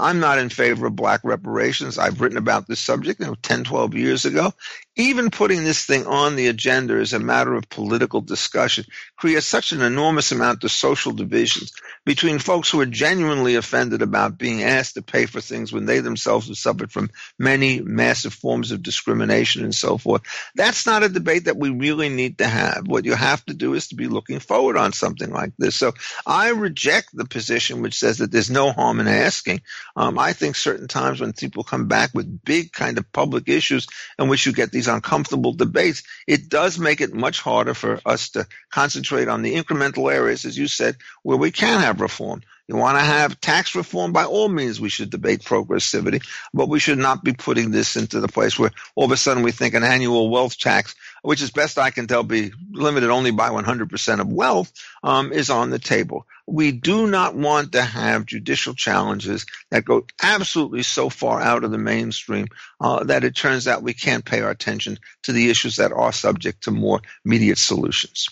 I'm 0.00 0.20
not 0.20 0.38
in 0.38 0.48
favor 0.48 0.86
of 0.86 0.96
black 0.96 1.20
reparations. 1.24 1.98
I've 1.98 2.20
written 2.20 2.38
about 2.38 2.66
this 2.66 2.80
subject 2.80 3.20
you 3.20 3.26
know, 3.26 3.34
10, 3.42 3.64
12 3.64 3.94
years 3.94 4.24
ago. 4.24 4.52
Even 4.96 5.30
putting 5.30 5.64
this 5.64 5.84
thing 5.84 6.06
on 6.06 6.36
the 6.36 6.48
agenda 6.48 6.94
as 6.94 7.12
a 7.12 7.18
matter 7.18 7.54
of 7.54 7.68
political 7.68 8.20
discussion 8.20 8.84
creates 9.16 9.46
such 9.46 9.72
an 9.72 9.80
enormous 9.80 10.32
amount 10.32 10.64
of 10.64 10.70
social 10.70 11.12
divisions 11.12 11.72
between 12.04 12.38
folks 12.38 12.70
who 12.70 12.80
are 12.80 12.86
genuinely 12.86 13.54
offended 13.54 14.02
about 14.02 14.36
being 14.36 14.62
asked 14.62 14.94
to 14.94 15.02
pay 15.02 15.26
for 15.26 15.40
things 15.40 15.72
when 15.72 15.86
they 15.86 16.00
themselves 16.00 16.48
have 16.48 16.56
suffered 16.56 16.90
from 16.90 17.10
many 17.38 17.80
massive 17.80 18.34
forms 18.34 18.72
of 18.72 18.82
discrimination 18.82 19.64
and 19.64 19.74
so 19.74 19.96
forth. 19.96 20.22
That's 20.54 20.86
not 20.86 21.02
a 21.02 21.08
debate 21.08 21.44
that 21.44 21.56
we 21.56 21.70
really 21.70 22.08
need 22.08 22.38
to 22.38 22.46
have. 22.46 22.86
What 22.86 23.04
you 23.04 23.14
have 23.14 23.44
to 23.46 23.54
do 23.54 23.74
is 23.74 23.88
to 23.88 23.94
be 23.94 24.08
looking 24.08 24.40
forward 24.40 24.76
on 24.76 24.92
something 24.92 25.30
like 25.30 25.52
this. 25.58 25.76
So 25.76 25.92
I 26.26 26.50
reject 26.50 27.10
the 27.14 27.24
position 27.24 27.80
which 27.80 27.98
says 27.98 28.18
that 28.18 28.30
there's 28.32 28.50
no 28.50 28.72
harm 28.72 29.00
in 29.00 29.08
asking. 29.08 29.62
Um, 29.96 30.18
I 30.18 30.32
think 30.32 30.56
certain 30.56 30.88
times 30.88 31.20
when 31.20 31.32
people 31.32 31.64
come 31.64 31.88
back 31.88 32.10
with 32.14 32.44
big 32.44 32.72
kind 32.72 32.98
of 32.98 33.10
public 33.12 33.48
issues 33.48 33.86
in 34.18 34.28
which 34.28 34.46
you 34.46 34.52
get 34.52 34.72
these 34.72 34.88
uncomfortable 34.88 35.52
debates, 35.52 36.02
it 36.26 36.48
does 36.48 36.78
make 36.78 37.00
it 37.00 37.14
much 37.14 37.40
harder 37.40 37.74
for 37.74 38.00
us 38.06 38.30
to 38.30 38.46
concentrate 38.70 39.28
on 39.28 39.42
the 39.42 39.54
incremental 39.54 40.12
areas, 40.12 40.44
as 40.44 40.56
you 40.56 40.68
said, 40.68 40.96
where 41.22 41.38
we 41.38 41.50
can 41.50 41.80
have 41.80 42.00
reform. 42.00 42.42
You 42.70 42.76
want 42.76 42.98
to 42.98 43.04
have 43.04 43.40
tax 43.40 43.74
reform? 43.74 44.12
By 44.12 44.26
all 44.26 44.48
means, 44.48 44.80
we 44.80 44.90
should 44.90 45.10
debate 45.10 45.40
progressivity, 45.40 46.24
but 46.54 46.68
we 46.68 46.78
should 46.78 46.98
not 46.98 47.24
be 47.24 47.32
putting 47.32 47.72
this 47.72 47.96
into 47.96 48.20
the 48.20 48.28
place 48.28 48.56
where 48.56 48.70
all 48.94 49.06
of 49.06 49.10
a 49.10 49.16
sudden 49.16 49.42
we 49.42 49.50
think 49.50 49.74
an 49.74 49.82
annual 49.82 50.30
wealth 50.30 50.56
tax, 50.56 50.94
which 51.22 51.42
is 51.42 51.50
best 51.50 51.78
I 51.78 51.90
can 51.90 52.06
tell 52.06 52.22
be 52.22 52.52
limited 52.72 53.10
only 53.10 53.30
by 53.30 53.50
100% 53.50 54.20
of 54.20 54.32
wealth, 54.32 54.72
um, 55.02 55.32
is 55.32 55.50
on 55.50 55.70
the 55.70 55.78
table. 55.78 56.26
We 56.46 56.72
do 56.72 57.06
not 57.06 57.34
want 57.34 57.72
to 57.72 57.82
have 57.82 58.26
judicial 58.26 58.74
challenges 58.74 59.46
that 59.70 59.84
go 59.84 60.06
absolutely 60.22 60.82
so 60.82 61.08
far 61.08 61.40
out 61.40 61.64
of 61.64 61.70
the 61.70 61.78
mainstream 61.78 62.48
uh, 62.80 63.04
that 63.04 63.24
it 63.24 63.36
turns 63.36 63.68
out 63.68 63.82
we 63.82 63.94
can't 63.94 64.24
pay 64.24 64.40
our 64.40 64.50
attention 64.50 64.98
to 65.22 65.32
the 65.32 65.50
issues 65.50 65.76
that 65.76 65.92
are 65.92 66.12
subject 66.12 66.64
to 66.64 66.70
more 66.70 67.00
immediate 67.24 67.58
solutions. 67.58 68.28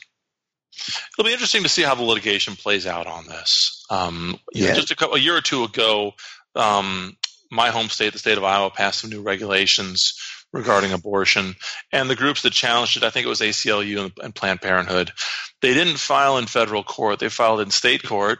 It'll 1.13 1.27
be 1.27 1.33
interesting 1.33 1.65
to 1.65 1.69
see 1.69 1.83
how 1.83 1.95
the 1.95 2.03
litigation 2.03 2.57
plays 2.57 2.87
out 2.87 3.07
on 3.07 3.27
this. 3.27 3.85
Um, 3.91 4.39
yeah. 4.53 4.75
just 4.75 4.91
a, 4.91 4.97
couple, 4.97 5.17
a 5.17 5.21
year 5.21 5.37
or 5.37 5.41
two 5.41 5.65
ago, 5.65 6.13
um, 6.55 7.17
my 7.51 7.71
home 7.71 7.89
state, 7.89 8.13
the 8.13 8.19
state 8.19 8.39
of 8.39 8.45
Iowa, 8.45 8.71
passed 8.71 9.01
some 9.01 9.11
new 9.11 9.23
regulations 9.23 10.15
regarding 10.53 10.93
abortion, 10.93 11.55
and 11.93 12.09
the 12.09 12.17
groups 12.17 12.43
that 12.43 12.53
challenged 12.53 12.97
it, 12.97 13.05
I 13.05 13.11
think 13.11 13.27
it 13.27 13.29
was 13.31 13.41
ACLU 13.41 14.13
and, 14.23 14.35
Planned 14.35 14.61
Parenthood, 14.61 15.13
they 15.61 15.75
didn't 15.75 15.99
file 15.99 16.39
in 16.39 16.47
federal 16.47 16.83
court; 16.83 17.19
they 17.19 17.29
filed 17.29 17.61
in 17.61 17.71
state 17.71 18.03
court 18.03 18.39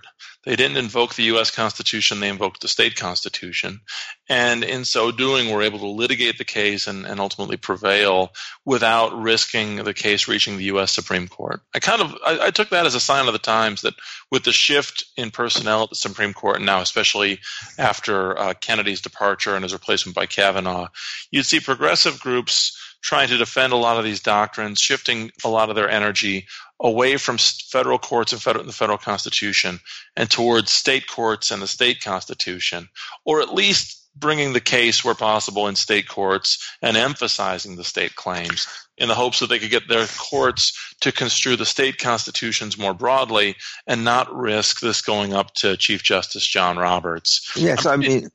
they 0.49 0.57
didn't 0.57 0.79
invoke 0.79 1.15
the 1.15 1.25
U.S. 1.25 1.51
Constitution, 1.51 2.21
they 2.21 2.31
invoked 2.31 2.63
the 2.63 2.69
state 2.69 2.97
constitution. 2.97 3.83
And 4.31 4.65
in 4.65 4.87
so 4.87 5.13
doing, 5.13 5.53
were 5.53 5.61
able 5.61 5.81
to 5.81 5.89
litigate 5.89 6.39
the 6.39 6.45
case 6.47 6.87
and, 6.87 7.05
and 7.05 7.21
ultimately 7.21 7.59
prevail 7.59 8.33
without 8.65 9.13
risking 9.13 9.77
the 9.77 9.93
case 9.93 10.27
reaching 10.27 10.57
the 10.57 10.65
U.S. 10.65 10.91
Supreme 10.91 11.29
Court. 11.29 11.61
I 11.75 11.81
kind 11.81 12.01
of 12.01 12.17
I, 12.25 12.47
I 12.47 12.51
took 12.51 12.71
that 12.71 12.87
as 12.87 12.95
a 12.95 13.01
sign 13.01 13.27
of 13.27 13.35
the 13.35 13.39
times 13.39 13.83
that 13.83 13.93
with 14.31 14.45
the 14.45 14.53
shift 14.53 15.05
in 15.19 15.31
personnel 15.31 15.83
at 15.83 15.91
the 15.91 15.97
Supreme 15.97 16.33
Court, 16.33 16.57
and 16.57 16.65
now 16.65 16.81
especially 16.81 17.41
after 17.77 18.39
uh, 18.39 18.55
Kennedy's 18.59 19.03
departure 19.03 19.55
and 19.55 19.65
his 19.65 19.75
replacement 19.75 20.17
by 20.17 20.25
Kavanaugh, 20.25 20.89
you'd 21.31 21.45
see 21.45 21.61
progressive 21.61 22.21
groups 22.21 22.75
trying 23.03 23.29
to 23.29 23.37
defend 23.37 23.73
a 23.73 23.77
lot 23.77 23.99
of 23.99 24.05
these 24.05 24.21
doctrines, 24.21 24.81
shifting 24.81 25.31
a 25.45 25.49
lot 25.49 25.71
of 25.71 25.77
their 25.77 25.89
energy 25.89 26.47
away 26.81 27.17
from 27.17 27.39
federal 27.39 27.99
courts 27.99 28.33
and 28.33 28.41
federal, 28.41 28.65
the 28.65 28.73
federal 28.73 28.99
constitution 28.99 29.81
and 30.17 30.31
towards 30.31 30.73
state 30.73 31.07
courts 31.09 31.51
and 31.51 31.61
the 31.61 31.67
state 31.67 32.01
constitution, 32.01 32.89
or 33.25 33.41
at 33.41 33.55
least 33.55 33.99
bringing 34.19 34.53
the 34.53 34.61
case 34.61 35.05
where 35.05 35.15
possible 35.15 35.69
in 35.69 35.77
state 35.77 36.09
courts 36.09 36.77
and 36.83 36.97
emphasizing 36.97 37.77
the 37.77 37.85
state 37.85 38.15
claims 38.17 38.67
in 38.97 39.09
the 39.09 39.15
hopes 39.15 39.39
that 39.39 39.49
they 39.49 39.59
could 39.59 39.71
get 39.71 39.89
their 39.89 40.07
courts 40.07 40.95
to 41.01 41.13
construe 41.13 41.57
the 41.57 41.67
state 41.67 41.99
constitutions 41.99 42.77
more 42.77 42.95
broadly 42.95 43.55
and 43.87 44.05
not 44.05 44.35
risk 44.35 44.81
this 44.81 45.01
going 45.01 45.35
up 45.35 45.55
to 45.55 45.77
Chief 45.77 46.03
Justice 46.03 46.47
John 46.47 46.77
Roberts. 46.77 47.53
Yes, 47.55 47.87
I 47.87 47.97
mean, 47.97 48.29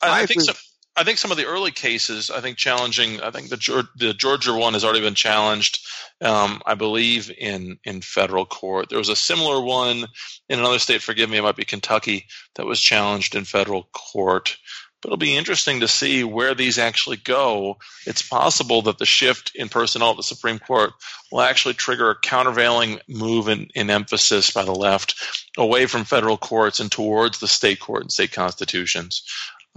I, 0.00 0.22
I 0.22 0.26
think 0.26 0.42
so. 0.42 0.54
I 0.98 1.04
think 1.04 1.18
some 1.18 1.30
of 1.30 1.36
the 1.36 1.46
early 1.46 1.70
cases, 1.70 2.28
I 2.28 2.40
think 2.40 2.58
challenging. 2.58 3.20
I 3.20 3.30
think 3.30 3.50
the 3.50 3.88
the 3.94 4.12
Georgia 4.14 4.52
one 4.52 4.72
has 4.72 4.84
already 4.84 5.00
been 5.00 5.14
challenged. 5.14 5.78
Um, 6.20 6.60
I 6.66 6.74
believe 6.74 7.30
in 7.30 7.78
in 7.84 8.00
federal 8.00 8.44
court. 8.44 8.88
There 8.88 8.98
was 8.98 9.08
a 9.08 9.14
similar 9.14 9.62
one 9.62 10.06
in 10.48 10.58
another 10.58 10.80
state. 10.80 11.00
Forgive 11.00 11.30
me, 11.30 11.36
it 11.36 11.42
might 11.42 11.54
be 11.54 11.64
Kentucky 11.64 12.26
that 12.56 12.66
was 12.66 12.80
challenged 12.80 13.36
in 13.36 13.44
federal 13.44 13.84
court. 13.92 14.56
But 15.00 15.10
it'll 15.10 15.18
be 15.18 15.36
interesting 15.36 15.80
to 15.80 15.88
see 15.88 16.24
where 16.24 16.56
these 16.56 16.76
actually 16.76 17.18
go. 17.18 17.76
It's 18.04 18.22
possible 18.22 18.82
that 18.82 18.98
the 18.98 19.06
shift 19.06 19.52
in 19.54 19.68
personnel 19.68 20.10
at 20.10 20.16
the 20.16 20.24
Supreme 20.24 20.58
Court 20.58 20.90
will 21.30 21.42
actually 21.42 21.74
trigger 21.74 22.10
a 22.10 22.18
countervailing 22.18 22.98
move 23.06 23.46
in, 23.46 23.68
in 23.76 23.90
emphasis 23.90 24.50
by 24.50 24.64
the 24.64 24.74
left 24.74 25.14
away 25.56 25.86
from 25.86 26.02
federal 26.04 26.36
courts 26.36 26.80
and 26.80 26.90
towards 26.90 27.38
the 27.38 27.46
state 27.46 27.78
court 27.78 28.02
and 28.02 28.10
state 28.10 28.32
constitutions. 28.32 29.22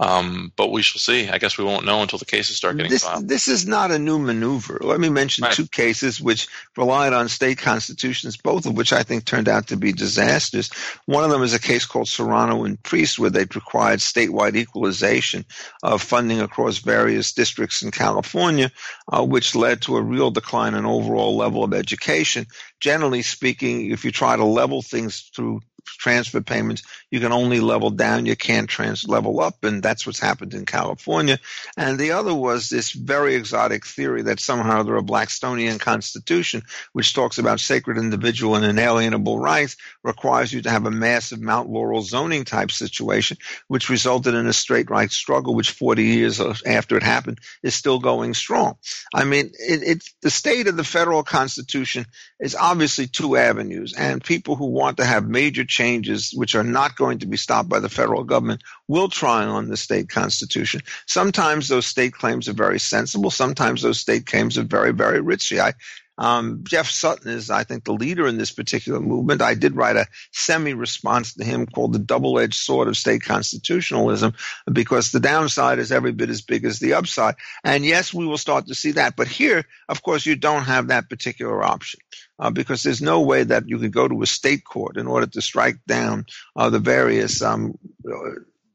Um, 0.02 0.52
but 0.56 0.72
we 0.72 0.82
shall 0.82 0.98
see. 0.98 1.28
I 1.28 1.38
guess 1.38 1.56
we 1.56 1.62
won't 1.64 1.86
know 1.86 2.02
until 2.02 2.18
the 2.18 2.24
cases 2.24 2.56
start 2.56 2.76
getting 2.76 2.90
this, 2.90 3.04
filed. 3.04 3.28
This 3.28 3.46
is 3.46 3.68
not 3.68 3.92
a 3.92 4.00
new 4.00 4.18
maneuver. 4.18 4.78
Let 4.82 4.98
me 4.98 5.08
mention 5.08 5.44
Right. 5.44 5.52
two 5.52 5.68
cases 5.68 6.20
which 6.20 6.48
relied 6.76 7.12
on 7.12 7.28
state 7.28 7.58
constitutions, 7.58 8.36
both 8.36 8.66
of 8.66 8.76
which 8.76 8.92
I 8.92 9.04
think 9.04 9.24
turned 9.24 9.48
out 9.48 9.68
to 9.68 9.76
be 9.76 9.92
disasters. 9.92 10.70
One 11.06 11.22
of 11.22 11.30
them 11.30 11.44
is 11.44 11.54
a 11.54 11.60
case 11.60 11.86
called 11.86 12.08
Serrano 12.08 12.64
and 12.64 12.82
Priest, 12.82 13.18
where 13.20 13.30
they 13.30 13.46
required 13.54 14.00
statewide 14.00 14.56
equalization 14.56 15.44
of 15.84 16.02
funding 16.02 16.40
across 16.40 16.78
various 16.78 17.32
districts 17.32 17.82
in 17.82 17.92
California, 17.92 18.72
uh, 19.12 19.24
which 19.24 19.54
led 19.54 19.82
to 19.82 19.96
a 19.96 20.02
real 20.02 20.32
decline 20.32 20.74
in 20.74 20.84
overall 20.84 21.36
level 21.36 21.62
of 21.62 21.72
education. 21.74 22.46
Generally 22.80 23.22
speaking, 23.22 23.92
if 23.92 24.04
you 24.04 24.10
try 24.10 24.34
to 24.34 24.44
level 24.44 24.82
things 24.82 25.30
through 25.34 25.60
transfer 25.84 26.40
payments, 26.40 26.82
you 27.10 27.20
can 27.20 27.32
only 27.32 27.60
level 27.60 27.90
down, 27.90 28.26
you 28.26 28.36
can't 28.36 28.68
trans 28.68 29.06
level 29.06 29.40
up, 29.40 29.64
and 29.64 29.82
that's 29.82 30.06
what's 30.06 30.18
happened 30.18 30.54
in 30.54 30.64
California. 30.64 31.38
And 31.76 31.98
the 31.98 32.12
other 32.12 32.34
was 32.34 32.68
this 32.68 32.92
very 32.92 33.34
exotic 33.34 33.86
theory 33.86 34.22
that 34.22 34.40
somehow 34.40 34.82
there 34.82 34.96
a 34.96 35.02
Blackstonian 35.02 35.78
constitution, 35.78 36.62
which 36.92 37.14
talks 37.14 37.38
about 37.38 37.60
sacred 37.60 37.98
individual 37.98 38.54
and 38.54 38.64
inalienable 38.64 39.38
rights, 39.38 39.76
requires 40.02 40.52
you 40.52 40.62
to 40.62 40.70
have 40.70 40.86
a 40.86 40.90
massive 40.90 41.40
Mount 41.40 41.68
Laurel 41.68 42.02
zoning 42.02 42.44
type 42.44 42.70
situation, 42.70 43.36
which 43.68 43.88
resulted 43.88 44.34
in 44.34 44.46
a 44.46 44.52
straight 44.52 44.90
right 44.90 45.10
struggle, 45.10 45.54
which 45.54 45.70
40 45.70 46.02
years 46.02 46.40
after 46.66 46.96
it 46.96 47.02
happened 47.02 47.38
is 47.62 47.74
still 47.74 47.98
going 47.98 48.34
strong. 48.34 48.76
I 49.14 49.24
mean, 49.24 49.46
it, 49.58 49.82
it's 49.82 50.14
the 50.22 50.30
state 50.30 50.66
of 50.68 50.76
the 50.76 50.84
federal 50.84 51.22
constitution 51.22 52.06
is 52.40 52.54
obviously 52.54 53.06
two 53.06 53.36
avenues, 53.36 53.94
and 53.96 54.22
people 54.22 54.56
who 54.56 54.66
want 54.66 54.96
to 54.96 55.04
have 55.04 55.28
major 55.28 55.64
changes, 55.72 56.32
which 56.34 56.54
are 56.54 56.64
not 56.64 56.96
going 56.96 57.18
to 57.20 57.26
be 57.26 57.36
stopped 57.36 57.68
by 57.68 57.80
the 57.80 57.88
federal 57.88 58.24
government, 58.24 58.62
will 58.86 59.08
try 59.08 59.44
on 59.44 59.68
the 59.68 59.76
state 59.76 60.08
constitution. 60.08 60.82
Sometimes 61.06 61.68
those 61.68 61.86
state 61.86 62.12
claims 62.12 62.48
are 62.48 62.52
very 62.52 62.78
sensible. 62.78 63.30
Sometimes 63.30 63.82
those 63.82 63.98
state 63.98 64.26
claims 64.26 64.58
are 64.58 64.64
very, 64.64 64.92
very 64.92 65.20
risky. 65.20 65.60
I, 65.60 65.72
um, 66.18 66.60
Jeff 66.62 66.90
Sutton 66.90 67.30
is, 67.32 67.50
I 67.50 67.64
think, 67.64 67.84
the 67.84 67.94
leader 67.94 68.26
in 68.26 68.36
this 68.36 68.50
particular 68.50 69.00
movement. 69.00 69.40
I 69.40 69.54
did 69.54 69.76
write 69.76 69.96
a 69.96 70.06
semi 70.30 70.74
response 70.74 71.34
to 71.34 71.44
him 71.44 71.66
called 71.66 71.94
The 71.94 71.98
Double 71.98 72.38
Edged 72.38 72.54
Sword 72.54 72.88
of 72.88 72.96
State 72.96 73.22
Constitutionalism 73.22 74.34
because 74.70 75.10
the 75.10 75.20
downside 75.20 75.78
is 75.78 75.90
every 75.90 76.12
bit 76.12 76.28
as 76.28 76.42
big 76.42 76.64
as 76.64 76.78
the 76.78 76.94
upside. 76.94 77.36
And 77.64 77.84
yes, 77.84 78.12
we 78.12 78.26
will 78.26 78.38
start 78.38 78.66
to 78.66 78.74
see 78.74 78.92
that. 78.92 79.16
But 79.16 79.28
here, 79.28 79.64
of 79.88 80.02
course, 80.02 80.26
you 80.26 80.36
don't 80.36 80.64
have 80.64 80.88
that 80.88 81.08
particular 81.08 81.64
option. 81.64 82.00
Uh, 82.42 82.50
because 82.50 82.82
there's 82.82 83.00
no 83.00 83.20
way 83.20 83.44
that 83.44 83.68
you 83.68 83.78
could 83.78 83.92
go 83.92 84.08
to 84.08 84.20
a 84.20 84.26
state 84.26 84.64
court 84.64 84.96
in 84.96 85.06
order 85.06 85.28
to 85.28 85.40
strike 85.40 85.76
down 85.86 86.26
uh, 86.56 86.68
the 86.68 86.80
various 86.80 87.40
um, 87.40 87.78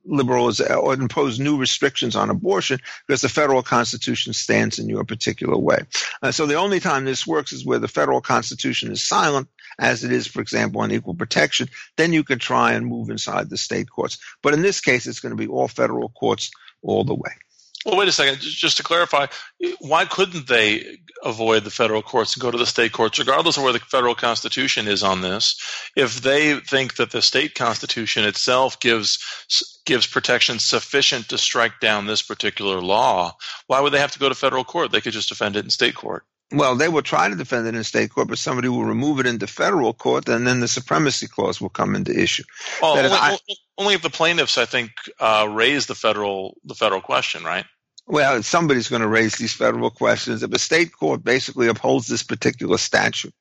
liberals 0.06 0.62
or 0.62 0.93
impose 0.93 1.38
new 1.38 1.58
restrictions 1.58 2.15
on 2.15 2.30
abortion 2.30 2.80
because 3.06 3.19
the 3.19 3.27
federal 3.27 3.62
constitution 3.62 4.32
stands 4.32 4.80
in 4.80 4.88
your 4.88 5.03
particular 5.03 5.58
way. 5.58 5.80
Uh, 6.21 6.32
so 6.32 6.45
the 6.45 6.56
only 6.56 6.80
time 6.80 7.03
this 7.03 7.27
works 7.27 7.51
is 7.51 7.65
where 7.65 7.77
the 7.77 7.89
federal 7.89 8.21
constitution 8.21 8.89
is 8.89 9.06
silent, 9.06 9.49
as 9.77 10.06
it 10.06 10.13
is, 10.13 10.27
for 10.27 10.39
example, 10.39 10.80
on 10.80 10.93
equal 10.93 11.13
protection. 11.13 11.67
Then 11.97 12.13
you 12.13 12.23
can 12.23 12.39
try 12.39 12.71
and 12.71 12.86
move 12.86 13.10
inside 13.10 13.49
the 13.49 13.58
state 13.58 13.89
courts. 13.89 14.17
But 14.41 14.53
in 14.53 14.62
this 14.62 14.80
case, 14.80 15.08
it's 15.08 15.19
going 15.19 15.36
to 15.36 15.43
be 15.43 15.51
all 15.51 15.67
federal 15.67 16.08
courts 16.08 16.51
all 16.82 17.03
the 17.03 17.15
way. 17.15 17.32
Well, 17.88 17.95
wait 17.95 18.10
a 18.10 18.12
second. 18.12 18.41
Just 18.41 18.76
to 18.78 18.84
clarify, 18.84 19.28
why 19.80 20.04
couldn't 20.04 20.50
they 20.50 20.97
avoid 21.23 21.63
the 21.63 21.71
federal 21.71 22.02
courts 22.02 22.36
and 22.36 22.41
go 22.41 22.52
to 22.52 22.58
the 22.58 22.65
state 22.65 22.91
courts, 22.91 23.17
regardless 23.17 23.56
of 23.56 23.63
where 23.63 23.71
the 23.71 23.80
federal 23.80 24.13
constitution 24.13 24.89
is 24.89 25.04
on 25.04 25.21
this? 25.21 25.58
If 25.95 26.19
they 26.19 26.60
think 26.60 26.97
that 26.97 27.12
the 27.12 27.21
state 27.21 27.56
constitution 27.56 28.26
itself 28.26 28.82
gives 28.82 29.80
gives 29.86 30.06
protection 30.06 30.60
sufficient 30.60 31.30
to 31.30 31.38
strike 31.38 31.80
down 31.80 32.08
this 32.08 32.21
particular 32.21 32.82
law, 32.82 33.38
why 33.67 33.80
would 33.80 33.93
they 33.93 34.00
have 34.00 34.12
to 34.12 34.19
go 34.19 34.28
to 34.28 34.36
federal 34.36 34.65
court? 34.65 34.91
They 34.91 35.00
could 35.00 35.13
just 35.13 35.30
defend 35.30 35.56
it 35.56 35.63
in 35.63 35.69
state 35.69 35.95
court. 35.95 36.26
Well, 36.52 36.76
they 36.76 36.89
will 36.89 37.02
try 37.02 37.30
to 37.30 37.36
defend 37.36 37.67
it 37.67 37.76
in 37.76 37.84
state 37.86 38.10
court, 38.10 38.28
but 38.28 38.38
somebody 38.38 38.67
will 38.67 38.84
remove 38.84 39.21
it 39.21 39.28
into 39.28 39.47
federal 39.47 39.93
court, 39.93 40.28
and 40.28 40.45
then 40.45 40.60
the 40.60 40.67
supremacy 40.67 41.28
clause 41.28 41.62
will 41.62 41.69
come 41.69 41.95
into 41.95 42.17
issue. 42.17 42.43
Well, 42.82 42.97
only, 42.97 43.10
I, 43.12 43.38
only, 43.78 43.93
if 43.93 44.02
the 44.02 44.10
plaintiffs, 44.10 44.58
I 44.58 44.65
think, 44.65 44.91
uh, 45.21 45.47
raise 45.50 45.86
the 45.86 45.95
federal 45.95 46.58
the 46.65 46.76
federal 46.76 47.02
question, 47.02 47.45
right? 47.45 47.65
Well, 48.10 48.41
somebody's 48.41 48.88
going 48.88 49.02
to 49.02 49.08
raise 49.08 49.36
these 49.36 49.54
federal 49.54 49.89
questions. 49.89 50.41
If 50.41 50.54
a 50.54 50.60
state 50.60 50.93
court 50.93 51.26
basically 51.26 51.67
upholds 51.67 52.08
this 52.08 52.24
particular 52.24 52.78
statute 52.78 53.34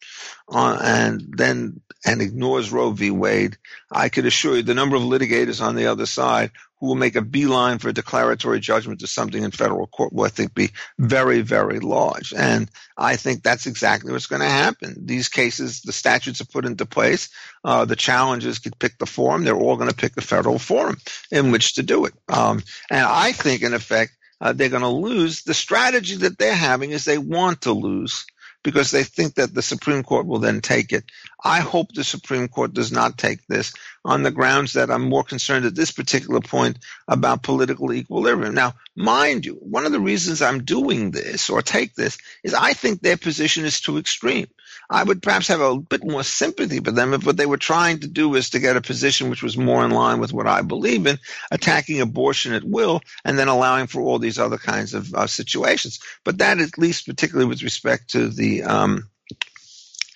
uh, 0.49 0.79
and 0.83 1.23
then 1.37 1.81
and 2.05 2.21
ignores 2.21 2.73
Roe 2.73 2.91
v. 2.91 3.11
Wade, 3.11 3.57
I 3.91 4.09
could 4.09 4.27
assure 4.27 4.57
you 4.57 4.63
the 4.63 4.75
number 4.75 4.97
of 4.97 5.03
litigators 5.03 5.65
on 5.65 5.77
the 5.77 5.87
other 5.87 6.07
side 6.07 6.51
who 6.79 6.89
will 6.89 6.95
make 6.97 7.17
a 7.17 7.23
beeline 7.23 7.79
for 7.79 7.89
a 7.89 7.93
declaratory 7.93 8.61
judgment 8.61 9.01
to 9.01 9.07
something 9.07 9.43
in 9.43 9.51
federal 9.51 9.87
court 9.87 10.13
will, 10.13 10.25
I 10.25 10.29
think, 10.29 10.53
be 10.53 10.71
very, 10.99 11.41
very 11.41 11.81
large. 11.81 12.35
And 12.35 12.69
I 12.99 13.17
think 13.17 13.43
that's 13.43 13.67
exactly 13.67 14.13
what's 14.13 14.27
going 14.27 14.43
to 14.43 14.49
happen. 14.49 15.07
These 15.07 15.29
cases, 15.29 15.81
the 15.81 15.93
statutes 15.93 16.41
are 16.41 16.47
put 16.47 16.67
into 16.67 16.87
place. 16.87 17.31
Uh, 17.65 17.87
the 17.87 17.97
challengers 17.97 18.59
could 18.59 18.79
pick 18.79 18.99
the 18.99 19.07
forum. 19.07 19.45
They're 19.45 19.57
all 19.57 19.77
going 19.77 19.91
to 19.91 19.97
pick 19.97 20.15
the 20.15 20.21
federal 20.21 20.59
forum 20.59 20.99
in 21.31 21.51
which 21.51 21.75
to 21.75 21.83
do 21.83 22.05
it. 22.05 22.15
Um, 22.29 22.63
and 22.91 23.07
I 23.07 23.33
think, 23.33 23.63
in 23.63 23.73
effect, 23.73 24.13
uh, 24.41 24.53
they're 24.53 24.69
going 24.69 24.83
to 24.83 24.89
lose. 24.89 25.43
The 25.43 25.55
strategy 25.55 26.17
that 26.17 26.39
they're 26.39 26.55
having 26.55 26.91
is 26.91 27.05
they 27.05 27.19
want 27.19 27.63
to 27.63 27.73
lose 27.73 28.27
because 28.67 28.91
they 28.91 29.05
think 29.05 29.35
that 29.35 29.55
the 29.55 29.63
Supreme 29.63 30.03
Court 30.03 30.27
will 30.27 30.41
then 30.41 30.61
take 30.61 30.93
it. 30.93 31.05
I 31.43 31.61
hope 31.61 31.93
the 31.93 32.03
Supreme 32.03 32.49
Court 32.49 32.73
does 32.75 32.91
not 32.91 33.17
take 33.17 33.47
this 33.47 33.73
on 34.05 34.25
the 34.25 34.33
grounds 34.33 34.73
that 34.73 34.91
I'm 34.91 35.09
more 35.09 35.23
concerned 35.23 35.67
at 35.67 35.77
this 35.77 35.93
particular 35.93 36.41
point 36.41 36.81
about 37.07 37.45
political 37.45 37.93
equilibrium. 37.93 38.55
Now, 38.55 38.75
mind 38.97 39.47
you, 39.47 39.55
one 39.55 39.87
of 39.87 39.93
the 39.93 40.01
reasons 40.01 40.43
I'm 40.43 40.65
doing 40.65 41.13
this 41.13 41.49
or 41.49 41.63
take 41.63 41.95
this 41.95 42.19
is 42.43 42.55
I 42.55 42.73
think 42.73 43.01
their 43.01 43.17
position 43.17 43.65
is 43.65 43.81
too 43.81 43.99
extreme. 43.99 44.49
I 44.89 45.03
would 45.03 45.23
perhaps 45.23 45.49
have 45.49 45.61
a 45.61 45.79
bit 45.79 46.05
more 46.05 46.23
sympathy 46.23 46.81
for 46.81 46.91
them 46.91 47.15
if 47.15 47.27
what 47.27 47.37
they 47.37 47.47
were 47.47 47.57
trying 47.57 48.01
to 48.01 48.07
do 48.07 48.29
was 48.29 48.51
to 48.51 48.61
get 48.61 48.77
a 48.77 48.81
position 48.81 49.31
which 49.31 49.43
was 49.43 49.57
more 49.57 49.85
in 49.85 49.91
line 49.91 50.21
with 50.21 50.33
what 50.33 50.47
I 50.47 50.63
believe 50.63 51.07
in, 51.07 51.19
attacking 51.51 52.01
abortion 52.01 52.53
at 52.53 52.65
will, 52.65 53.01
and 53.25 53.39
then 53.39 53.49
allowing 53.49 53.87
for 53.87 54.01
all 54.01 54.19
these 54.19 54.39
other 54.39 54.59
kinds 54.59 54.95
of 54.95 55.13
uh, 55.15 55.27
situations. 55.27 56.01
But 56.25 56.39
that, 56.39 56.59
at 56.59 56.79
least 56.79 57.07
particularly 57.07 57.49
with 57.49 57.63
respect 57.63 58.11
to 58.11 58.29
the 58.29 58.63
um, 58.65 59.09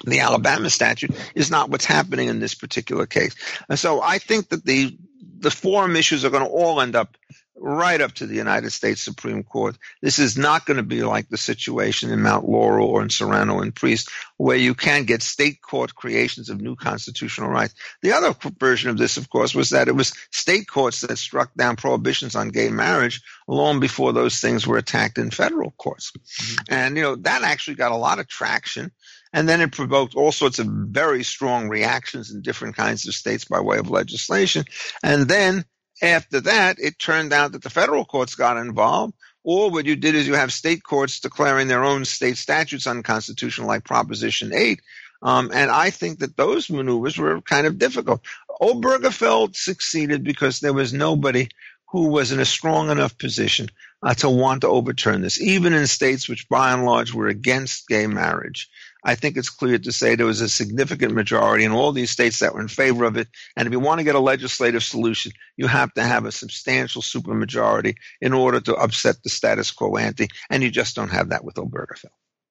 the 0.05 0.20
Alabama 0.20 0.70
statute, 0.70 1.14
is 1.35 1.51
not 1.51 1.70
what's 1.70 1.85
happening 1.85 2.29
in 2.29 2.40
this 2.40 2.55
particular 2.55 3.07
case. 3.07 3.35
And 3.68 3.79
so 3.79 4.01
I 4.01 4.18
think 4.18 4.49
that 4.49 4.64
the 4.64 4.96
the 5.38 5.51
forum 5.51 5.96
issues 5.96 6.25
are 6.25 6.31
going 6.31 6.44
to 6.44 6.51
all 6.51 6.81
end 6.81 6.94
up 6.94 7.16
right 7.57 8.01
up 8.01 8.13
to 8.13 8.27
the 8.27 8.35
United 8.35 8.71
States 8.71 9.03
Supreme 9.03 9.43
Court. 9.43 9.77
This 10.01 10.19
is 10.19 10.39
not 10.39 10.65
going 10.67 10.79
to 10.79 10.83
be 10.83 11.03
like 11.03 11.29
the 11.29 11.37
situation 11.37 12.11
in 12.11 12.23
Mount 12.23 12.49
Laurel 12.49 12.89
or 12.89 13.03
in 13.03 13.11
Serrano 13.11 13.61
and 13.61 13.75
Priest, 13.75 14.11
where 14.39 14.57
you 14.57 14.75
can 14.75 15.05
get 15.05 15.23
state 15.23 15.61
court 15.61 15.95
creations 15.95 16.49
of 16.49 16.61
new 16.61 16.77
constitutional 16.77 17.51
rights. 17.51 17.75
The 18.03 18.13
other 18.13 18.35
version 18.59 18.91
of 18.91 18.99
this, 18.99 19.17
of 19.17 19.29
course, 19.29 19.55
was 19.55 19.71
that 19.71 19.89
it 19.89 19.95
was 19.95 20.15
state 20.33 20.69
courts 20.69 21.03
that 21.03 21.19
struck 21.19 21.55
down 21.55 21.77
prohibitions 21.77 22.35
on 22.35 22.49
gay 22.49 22.71
marriage 22.71 23.21
long 23.47 23.81
before 23.81 24.13
those 24.13 24.41
things 24.41 24.67
were 24.67 24.79
attacked 24.79 25.19
in 25.19 25.31
federal 25.31 25.73
courts. 25.73 26.13
Mm-hmm. 26.13 26.75
And, 26.75 26.97
you 26.97 27.03
know, 27.03 27.17
that 27.17 27.43
actually 27.43 27.77
got 27.77 27.93
a 27.93 27.97
lot 27.97 28.19
of 28.19 28.29
traction. 28.29 28.91
And 29.33 29.49
then 29.49 29.61
it 29.61 29.73
provoked 29.73 30.17
all 30.17 30.33
sorts 30.33 30.59
of 30.59 30.67
very 30.67 31.23
strong 31.23 31.69
reactions 31.69 32.33
in 32.33 32.43
different 32.43 32.77
kinds 32.77 33.07
of 33.07 33.15
states 33.15 33.45
by 33.45 33.61
way 33.61 33.79
of 33.79 33.91
legislation. 33.91 34.65
And 35.03 35.29
then 35.29 35.65
after 36.03 36.41
that, 36.43 36.79
it 36.79 36.99
turned 36.99 37.33
out 37.33 37.53
that 37.53 37.63
the 37.63 37.71
federal 37.71 38.05
courts 38.05 38.35
got 38.35 38.57
involved. 38.57 39.15
Or 39.43 39.71
what 39.71 39.87
you 39.87 39.97
did 39.97 40.15
is 40.15 40.27
you 40.27 40.35
have 40.35 40.53
state 40.53 40.83
courts 40.83 41.21
declaring 41.21 41.69
their 41.69 41.85
own 41.85 42.05
state 42.05 42.37
statutes 42.37 42.87
unconstitutional, 42.87 43.69
like 43.69 43.85
Proposition 43.85 44.53
8. 44.55 44.81
Um, 45.23 45.51
and 45.53 45.71
I 45.71 45.91
think 45.91 46.19
that 46.19 46.37
those 46.37 46.71
maneuvers 46.71 47.17
were 47.17 47.41
kind 47.41 47.67
of 47.67 47.79
difficult. 47.79 48.23
Obergefell 48.61 49.55
succeeded 49.57 50.25
because 50.25 50.61
there 50.61 50.73
was 50.73 50.93
nobody 50.93 51.49
who 51.89 52.09
was 52.09 52.33
in 52.33 52.41
a 52.41 52.45
strong 52.45 52.91
enough 52.91 53.19
position 53.19 53.69
uh, 54.03 54.15
to 54.15 54.31
want 54.31 54.63
to 54.63 54.69
overturn 54.69 55.23
this, 55.23 55.41
even 55.41 55.73
in 55.73 55.87
states 55.87 56.29
which 56.29 56.49
by 56.49 56.73
and 56.73 56.85
large 56.85 57.13
were 57.13 57.29
against 57.29 57.89
gay 57.89 58.07
marriage. 58.07 58.69
I 59.05 59.15
think 59.15 59.37
it's 59.37 59.51
clear 59.51 59.79
to 59.79 59.93
say 59.93 60.15
there 60.15 60.27
was 60.27 60.41
a 60.41 60.49
significant 60.49 61.15
majority 61.15 61.65
in 61.65 61.73
all 61.73 61.93
these 61.93 62.11
states 62.11 62.41
that 62.41 62.55
were 62.55 62.61
in 62.61 62.69
favor 62.69 63.05
of 63.05 63.17
it. 63.17 63.29
And 63.57 63.67
if 63.67 63.73
you 63.73 63.81
want 63.81 63.99
to 63.99 64.05
get 64.05 64.15
a 64.15 64.21
legislative 64.21 64.83
solution, 64.83 65.33
you 65.57 65.67
have 65.67 65.93
to 65.95 66.03
have 66.03 66.25
a 66.25 66.33
substantial 66.33 67.03
supermajority 67.03 67.95
in 68.21 68.33
order 68.33 68.61
to 68.61 68.75
upset 68.75 69.23
the 69.23 69.31
status 69.31 69.71
quo 69.71 69.97
ante. 69.97 70.29
And 70.49 70.63
you 70.63 70.71
just 70.71 70.97
don't 70.97 71.11
have 71.11 71.31
that 71.31 71.45
with 71.45 71.57
Obergefell. 71.57 72.11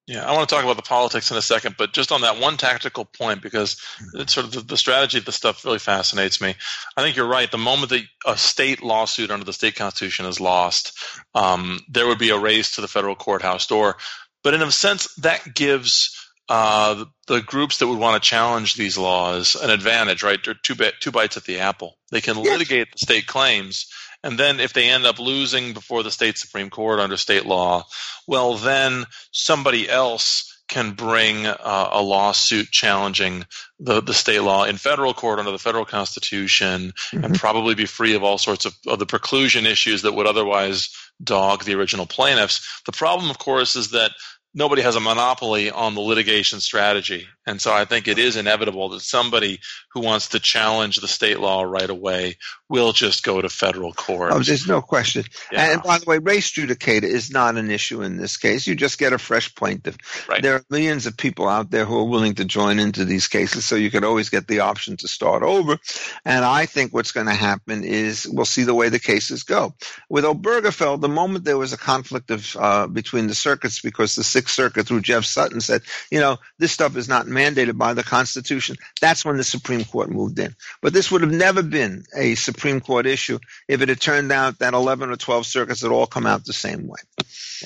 Yeah, 0.10 0.28
I 0.28 0.34
want 0.34 0.50
to 0.50 0.56
talk 0.56 0.64
about 0.64 0.76
the 0.76 0.82
politics 0.82 1.30
in 1.30 1.38
a 1.38 1.42
second, 1.42 1.76
but 1.78 1.94
just 1.94 2.12
on 2.12 2.22
that 2.22 2.40
one 2.40 2.58
tactical 2.58 3.06
point, 3.06 3.44
because 3.44 3.80
it's 4.16 4.34
sort 4.34 4.48
of 4.48 4.54
the, 4.54 4.62
the 4.62 4.76
strategy 4.76 5.20
of 5.20 5.26
the 5.26 5.32
stuff 5.32 5.64
really 5.64 5.78
fascinates 5.78 6.42
me. 6.42 6.56
I 6.98 7.04
think 7.04 7.16
you're 7.16 7.28
right. 7.28 7.52
The 7.52 7.60
moment 7.60 7.92
that 7.92 8.02
a 8.26 8.36
state 8.36 8.82
lawsuit 8.82 9.30
under 9.30 9.46
the 9.46 9.54
state 9.54 9.76
constitution 9.76 10.26
is 10.26 10.42
lost, 10.42 10.98
um, 11.36 11.82
there 11.88 12.08
would 12.08 12.18
be 12.18 12.32
a 12.32 12.40
race 12.40 12.72
to 12.72 12.82
the 12.82 12.88
federal 12.88 13.16
courthouse 13.16 13.68
door. 13.68 13.98
But 14.44 14.56
in 14.56 14.64
a 14.64 14.72
sense, 14.72 15.14
that 15.18 15.54
gives 15.54 16.29
uh, 16.50 17.06
the, 17.28 17.42
groups 17.42 17.78
that 17.78 17.88
would 17.88 18.00
want 18.00 18.22
to 18.22 18.28
challenge 18.28 18.74
these 18.74 18.98
laws 18.98 19.56
an 19.56 19.70
advantage, 19.70 20.24
right? 20.24 20.40
They're 20.44 20.56
two, 20.56 20.76
two 21.00 21.12
bites 21.12 21.38
at 21.38 21.44
the 21.44 21.60
apple. 21.60 21.98
They 22.12 22.22
can 22.22 22.38
litigate 22.38 22.92
the 22.92 22.98
state 22.98 23.28
claims 23.28 23.86
And 24.24 24.38
then 24.38 24.60
if 24.60 24.74
they 24.74 24.90
end 24.90 25.06
up 25.06 25.20
losing 25.20 25.74
before 25.74 26.04
the 26.04 26.12
state 26.12 26.38
Supreme 26.38 26.70
Court 26.70 27.00
under 27.00 27.18
state 27.18 27.46
law, 27.46 27.86
well, 28.28 28.56
then 28.56 29.06
somebody 29.32 29.88
else 29.88 30.46
can 30.68 30.92
bring 30.92 31.48
uh, 31.48 31.90
a 31.92 32.02
lawsuit 32.02 32.70
challenging 32.70 33.46
the, 33.80 34.02
the 34.02 34.14
state 34.14 34.42
law 34.42 34.66
in 34.66 34.78
federal 34.78 35.14
court 35.14 35.40
under 35.40 35.52
the 35.52 35.58
federal 35.58 35.86
constitution 35.86 36.94
mm-hmm. 36.96 37.24
and 37.24 37.36
probably 37.36 37.74
be 37.74 37.86
free 37.86 38.14
of 38.14 38.24
all 38.24 38.38
sorts 38.38 38.66
of, 38.66 38.76
of 38.88 39.00
the 39.00 39.06
preclusion 39.06 39.66
issues 39.66 40.04
that 40.04 40.14
would 40.14 40.28
otherwise 40.28 40.90
dog 41.24 41.64
the 41.64 41.74
original 41.74 42.06
plaintiffs. 42.06 42.82
The 42.86 42.92
problem, 42.92 43.30
of 43.30 43.40
course, 43.40 43.76
is 43.76 43.92
that 43.92 44.12
nobody 44.54 44.82
has 44.82 44.96
a 44.96 45.00
monopoly 45.00 45.72
on 45.72 45.96
the 45.96 46.02
litigation 46.02 46.60
strategy. 46.60 47.28
And 47.50 47.60
so 47.60 47.74
I 47.74 47.86
think 47.86 48.08
it 48.08 48.20
is 48.20 48.36
inevitable 48.36 48.90
that 48.90 49.02
somebody 49.02 49.60
who 49.94 50.02
wants 50.02 50.30
to 50.30 50.40
challenge 50.40 50.98
the 50.98 51.08
state 51.08 51.40
law 51.40 51.64
right 51.64 51.90
away 51.90 52.38
will 52.70 52.94
just 52.94 53.24
go 53.24 53.42
to 53.42 53.50
federal 53.50 53.92
court. 53.92 54.32
Oh, 54.32 54.40
there's 54.40 54.68
no 54.68 54.84
question. 54.84 55.24
Yeah. 55.52 55.74
And 55.74 55.82
by 55.82 55.98
the 55.98 56.06
way, 56.06 56.20
res 56.20 56.52
judicata 56.52 57.04
is 57.04 57.32
not 57.32 57.58
an 57.58 57.72
issue 57.72 58.04
in 58.04 58.18
this 58.18 58.38
case. 58.38 58.68
You 58.68 58.76
just 58.76 59.00
get 59.00 59.14
a 59.14 59.18
fresh 59.18 59.56
plaintiff. 59.56 59.98
Right. 60.30 60.44
There 60.44 60.54
are 60.54 60.64
millions 60.70 61.08
of 61.08 61.18
people 61.18 61.50
out 61.50 61.72
there 61.72 61.86
who 61.86 61.98
are 61.98 62.04
willing 62.08 62.36
to 62.36 62.46
join 62.46 62.78
into 62.78 63.04
these 63.04 63.28
cases, 63.28 63.66
so 63.66 63.76
you 63.76 63.90
could 63.90 64.04
always 64.04 64.30
get 64.30 64.48
the 64.48 64.60
option 64.60 64.98
to 64.98 65.08
start 65.08 65.42
over. 65.42 65.80
And 66.24 66.46
I 66.46 66.68
think 66.68 66.94
what's 66.94 67.12
going 67.12 67.26
to 67.26 67.34
happen 67.34 67.84
is 67.84 68.28
we'll 68.28 68.46
see 68.46 68.64
the 68.64 68.76
way 68.76 68.90
the 68.90 69.00
cases 69.00 69.42
go. 69.42 69.74
With 70.08 70.24
Obergefell, 70.24 71.02
the 71.02 71.10
moment 71.10 71.46
there 71.46 71.58
was 71.58 71.74
a 71.74 71.78
conflict 71.78 72.30
of 72.30 72.56
uh, 72.56 72.86
between 72.86 73.26
the 73.26 73.36
circuits 73.36 73.82
because 73.82 74.14
the 74.14 74.24
Sixth 74.24 74.54
Circuit 74.54 74.86
through 74.86 75.02
Jeff 75.02 75.26
Sutton 75.26 75.62
said, 75.62 75.82
you 76.12 76.20
know, 76.20 76.38
this 76.60 76.72
stuff 76.72 76.96
is 76.96 77.10
not 77.10 77.26
mandated 77.40 77.78
by 77.78 77.94
the 77.94 78.04
Constitution. 78.04 78.76
That's 79.02 79.24
when 79.24 79.38
the 79.38 79.44
Supreme 79.44 79.86
Court 79.86 80.10
moved 80.10 80.40
in. 80.40 80.56
But 80.82 80.94
this 80.94 81.10
would 81.12 81.22
have 81.22 81.32
never 81.32 81.64
been 81.64 82.04
a 82.16 82.36
Supreme 82.36 82.82
Court 82.82 83.06
issue 83.06 83.40
if 83.68 83.82
it 83.82 83.90
had 83.90 84.02
turned 84.02 84.32
out 84.32 84.60
that 84.60 84.74
11 84.74 85.10
or 85.10 85.16
12 85.16 85.46
circuits 85.46 85.82
had 85.82 85.92
all 85.92 86.08
come 86.08 86.26
out 86.26 86.46
the 86.46 86.54
same 86.54 86.88
way. 86.88 87.00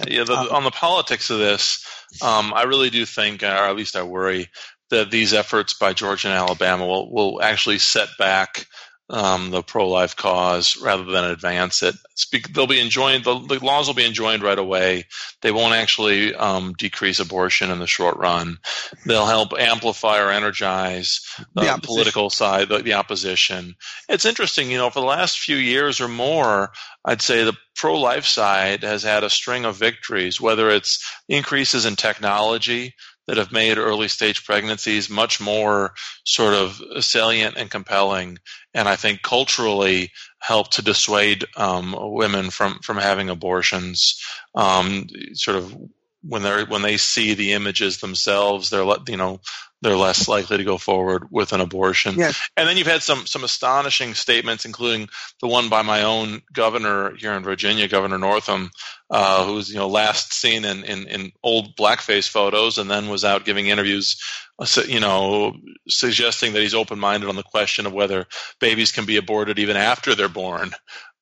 Yeah, 0.07 0.23
the, 0.23 0.33
on 0.51 0.63
the 0.63 0.71
politics 0.71 1.29
of 1.29 1.39
this, 1.39 1.85
um, 2.21 2.53
I 2.53 2.63
really 2.63 2.89
do 2.89 3.05
think, 3.05 3.43
or 3.43 3.47
at 3.47 3.75
least 3.75 3.95
I 3.95 4.03
worry, 4.03 4.49
that 4.89 5.11
these 5.11 5.33
efforts 5.33 5.73
by 5.73 5.93
Georgia 5.93 6.27
and 6.27 6.37
Alabama 6.37 6.85
will, 6.85 7.11
will 7.11 7.41
actually 7.41 7.79
set 7.79 8.09
back 8.19 8.67
um, 9.09 9.51
the 9.51 9.61
pro-life 9.61 10.15
cause 10.15 10.77
rather 10.81 11.03
than 11.03 11.25
advance 11.25 11.83
it. 11.83 11.95
Speak, 12.15 12.53
they'll 12.53 12.67
be 12.67 12.79
enjoined. 12.79 13.25
The, 13.25 13.37
the, 13.39 13.63
laws 13.63 13.87
will 13.87 13.93
be 13.93 14.05
enjoined 14.05 14.43
right 14.43 14.57
away. 14.57 15.05
They 15.41 15.51
won't 15.51 15.75
actually 15.75 16.33
um, 16.33 16.73
decrease 16.77 17.19
abortion 17.19 17.69
in 17.69 17.79
the 17.79 17.87
short 17.87 18.17
run. 18.17 18.57
They'll 19.05 19.25
help 19.25 19.53
amplify 19.57 20.19
or 20.19 20.31
energize 20.31 21.19
the, 21.53 21.63
the 21.63 21.79
political 21.83 22.29
side, 22.29 22.69
the, 22.69 22.79
the 22.79 22.93
opposition. 22.93 23.75
It's 24.07 24.25
interesting, 24.25 24.71
you 24.71 24.77
know, 24.77 24.89
for 24.89 25.01
the 25.01 25.05
last 25.05 25.39
few 25.39 25.57
years 25.57 25.99
or 25.99 26.07
more, 26.07 26.71
I'd 27.05 27.21
say 27.21 27.43
the 27.43 27.57
pro-life 27.75 28.25
side 28.25 28.83
has 28.83 29.03
had 29.03 29.23
a 29.23 29.29
string 29.29 29.65
of 29.65 29.75
victories, 29.75 30.39
whether 30.39 30.69
it's 30.69 31.03
increases 31.27 31.85
in 31.85 31.97
technology 31.97 32.93
that 33.27 33.37
have 33.37 33.51
made 33.51 33.77
early 33.77 34.07
stage 34.07 34.45
pregnancies 34.45 35.09
much 35.09 35.39
more 35.39 35.93
sort 36.25 36.53
of 36.53 36.81
salient 37.03 37.55
and 37.57 37.69
compelling, 37.71 38.39
and 38.73 38.87
I 38.87 38.95
think 38.95 39.21
culturally 39.21 40.11
help 40.39 40.71
to 40.71 40.81
dissuade 40.81 41.45
um, 41.55 41.95
women 41.97 42.49
from 42.49 42.79
from 42.79 42.97
having 42.97 43.29
abortions. 43.29 44.21
Um, 44.55 45.07
sort 45.33 45.57
of 45.57 45.75
when 46.21 46.41
they 46.41 46.63
when 46.63 46.81
they 46.81 46.97
see 46.97 47.33
the 47.33 47.53
images 47.53 47.99
themselves, 47.99 48.69
they're 48.69 48.85
you 49.07 49.17
know 49.17 49.39
they're 49.83 49.97
less 49.97 50.27
likely 50.29 50.57
to 50.57 50.63
go 50.63 50.77
forward 50.77 51.27
with 51.29 51.51
an 51.51 51.59
abortion. 51.59 52.15
Yes. 52.15 52.39
And 52.55 52.67
then 52.67 52.77
you've 52.77 52.87
had 52.87 53.03
some 53.03 53.27
some 53.27 53.43
astonishing 53.43 54.13
statements, 54.13 54.65
including 54.65 55.09
the 55.41 55.47
one 55.47 55.69
by 55.69 55.81
my 55.81 56.03
own 56.03 56.41
governor 56.53 57.13
here 57.17 57.33
in 57.33 57.43
Virginia, 57.43 57.87
Governor 57.89 58.17
Northam, 58.17 58.71
uh, 59.09 59.45
who 59.45 59.55
was 59.55 59.69
you 59.69 59.75
know 59.75 59.89
last 59.89 60.33
seen 60.33 60.63
in, 60.63 60.83
in, 60.85 61.07
in 61.07 61.31
old 61.43 61.75
blackface 61.75 62.29
photos, 62.29 62.77
and 62.77 62.89
then 62.89 63.09
was 63.09 63.25
out 63.25 63.45
giving 63.45 63.67
interviews, 63.67 64.17
uh, 64.57 64.65
you 64.87 65.01
know, 65.01 65.53
suggesting 65.89 66.53
that 66.53 66.61
he's 66.61 66.73
open 66.73 66.97
minded 66.97 67.27
on 67.27 67.35
the 67.35 67.43
question 67.43 67.85
of 67.85 67.93
whether 67.93 68.25
babies 68.59 68.93
can 68.93 69.05
be 69.05 69.17
aborted 69.17 69.59
even 69.59 69.75
after 69.75 70.15
they're 70.15 70.29
born. 70.29 70.71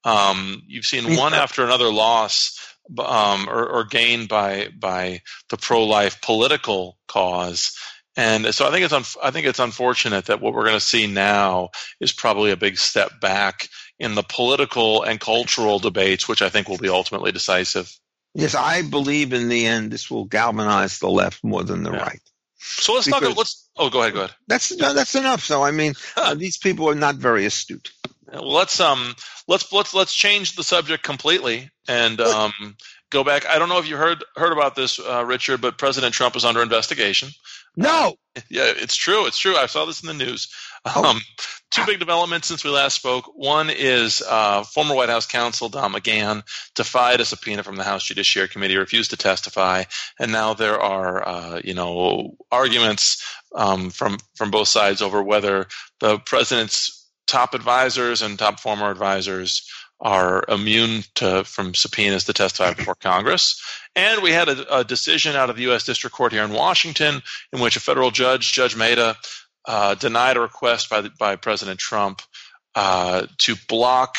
Um, 0.03 0.61
you've 0.67 0.85
seen 0.85 1.15
one 1.17 1.33
after 1.33 1.63
another 1.63 1.91
loss 1.91 2.57
um, 2.99 3.47
or, 3.49 3.67
or 3.67 3.83
gained 3.85 4.27
by 4.29 4.69
by 4.77 5.21
the 5.49 5.57
pro 5.57 5.83
life 5.85 6.21
political 6.21 6.97
cause 7.07 7.75
and 8.17 8.53
so 8.53 8.67
I 8.67 8.71
think 8.71 8.83
it's 8.83 8.93
un- 8.93 9.23
I 9.23 9.31
think 9.31 9.47
it's 9.47 9.59
unfortunate 9.59 10.25
that 10.25 10.41
what 10.41 10.53
we're 10.53 10.65
going 10.65 10.75
to 10.75 10.79
see 10.79 11.07
now 11.07 11.69
is 11.99 12.11
probably 12.11 12.51
a 12.51 12.57
big 12.57 12.77
step 12.77 13.19
back 13.21 13.69
in 13.99 14.15
the 14.15 14.23
political 14.23 15.03
and 15.03 15.19
cultural 15.19 15.79
debates, 15.79 16.27
which 16.27 16.41
I 16.41 16.49
think 16.49 16.67
will 16.67 16.77
be 16.77 16.89
ultimately 16.89 17.31
decisive. 17.31 17.91
Yes, 18.33 18.55
I 18.55 18.81
believe 18.81 19.33
in 19.33 19.49
the 19.49 19.65
end 19.65 19.91
this 19.91 20.09
will 20.09 20.25
galvanize 20.25 20.99
the 20.99 21.09
left 21.09 21.43
more 21.43 21.63
than 21.63 21.83
the 21.83 21.91
yeah. 21.91 22.03
right. 22.03 22.21
So 22.57 22.93
let's 22.93 23.05
because 23.05 23.21
talk. 23.21 23.37
Let's. 23.37 23.69
Oh, 23.75 23.89
go 23.89 24.01
ahead. 24.01 24.13
Go 24.13 24.19
ahead. 24.19 24.35
That's 24.47 24.69
that's 24.75 25.15
enough. 25.15 25.43
So 25.43 25.63
I 25.63 25.71
mean, 25.71 25.93
uh, 26.15 26.35
these 26.35 26.57
people 26.57 26.89
are 26.89 26.95
not 26.95 27.15
very 27.15 27.45
astute. 27.45 27.91
Well, 28.27 28.51
let's 28.51 28.79
um 28.79 29.15
let's 29.47 29.71
let's 29.71 29.93
let's 29.93 30.13
change 30.13 30.55
the 30.55 30.63
subject 30.63 31.03
completely 31.03 31.69
and 31.87 32.19
um 32.21 32.53
go 33.09 33.23
back. 33.23 33.45
I 33.45 33.59
don't 33.59 33.69
know 33.69 33.79
if 33.79 33.87
you 33.87 33.97
heard 33.97 34.23
heard 34.35 34.53
about 34.53 34.75
this, 34.75 34.99
uh, 34.99 35.23
Richard, 35.25 35.61
but 35.61 35.77
President 35.77 36.13
Trump 36.13 36.35
is 36.35 36.45
under 36.45 36.61
investigation. 36.61 37.29
No. 37.75 38.15
Yeah, 38.49 38.71
it's 38.77 38.95
true. 38.95 39.25
It's 39.25 39.37
true. 39.37 39.57
I 39.57 39.65
saw 39.65 39.83
this 39.83 40.01
in 40.01 40.07
the 40.07 40.25
news. 40.25 40.47
Oh. 40.85 41.03
Um, 41.03 41.19
two 41.69 41.85
big 41.85 41.99
developments 41.99 42.47
since 42.47 42.63
we 42.63 42.69
last 42.69 42.95
spoke. 42.95 43.25
One 43.35 43.69
is 43.69 44.23
uh, 44.25 44.63
former 44.63 44.95
White 44.95 45.09
House 45.09 45.25
counsel 45.25 45.67
Don 45.67 45.91
McGahn 45.91 46.43
defied 46.73 47.19
a 47.19 47.25
subpoena 47.25 47.61
from 47.61 47.75
the 47.75 47.83
House 47.83 48.05
Judiciary 48.05 48.47
Committee, 48.47 48.77
refused 48.77 49.09
to 49.09 49.17
testify, 49.17 49.83
and 50.17 50.31
now 50.31 50.53
there 50.53 50.79
are 50.79 51.27
uh, 51.27 51.61
you 51.61 51.73
know 51.73 52.37
arguments 52.51 53.21
um, 53.53 53.89
from 53.89 54.17
from 54.35 54.49
both 54.49 54.69
sides 54.69 55.01
over 55.01 55.21
whether 55.21 55.67
the 55.99 56.19
president's 56.19 57.09
top 57.27 57.53
advisors 57.53 58.21
and 58.21 58.39
top 58.39 58.59
former 58.59 58.89
advisors 58.89 59.69
are 60.01 60.43
immune 60.47 61.03
to, 61.15 61.43
from 61.43 61.75
subpoenas 61.75 62.23
to 62.25 62.33
testify 62.33 62.73
before 62.73 62.95
Congress. 62.95 63.61
And 63.95 64.23
we 64.23 64.31
had 64.31 64.49
a, 64.49 64.79
a, 64.79 64.83
decision 64.83 65.35
out 65.35 65.49
of 65.51 65.57
the 65.57 65.63
U.S. 65.63 65.83
District 65.83 66.15
Court 66.15 66.31
here 66.31 66.43
in 66.43 66.51
Washington 66.51 67.21
in 67.53 67.59
which 67.59 67.75
a 67.75 67.79
federal 67.79 68.09
judge, 68.09 68.51
Judge 68.51 68.75
Mehta, 68.75 69.15
uh, 69.67 69.93
denied 69.95 70.37
a 70.37 70.41
request 70.41 70.89
by, 70.89 71.01
the, 71.01 71.11
by 71.19 71.35
President 71.35 71.79
Trump 71.79 72.21
uh, 72.73 73.27
to 73.37 73.55
block 73.67 74.17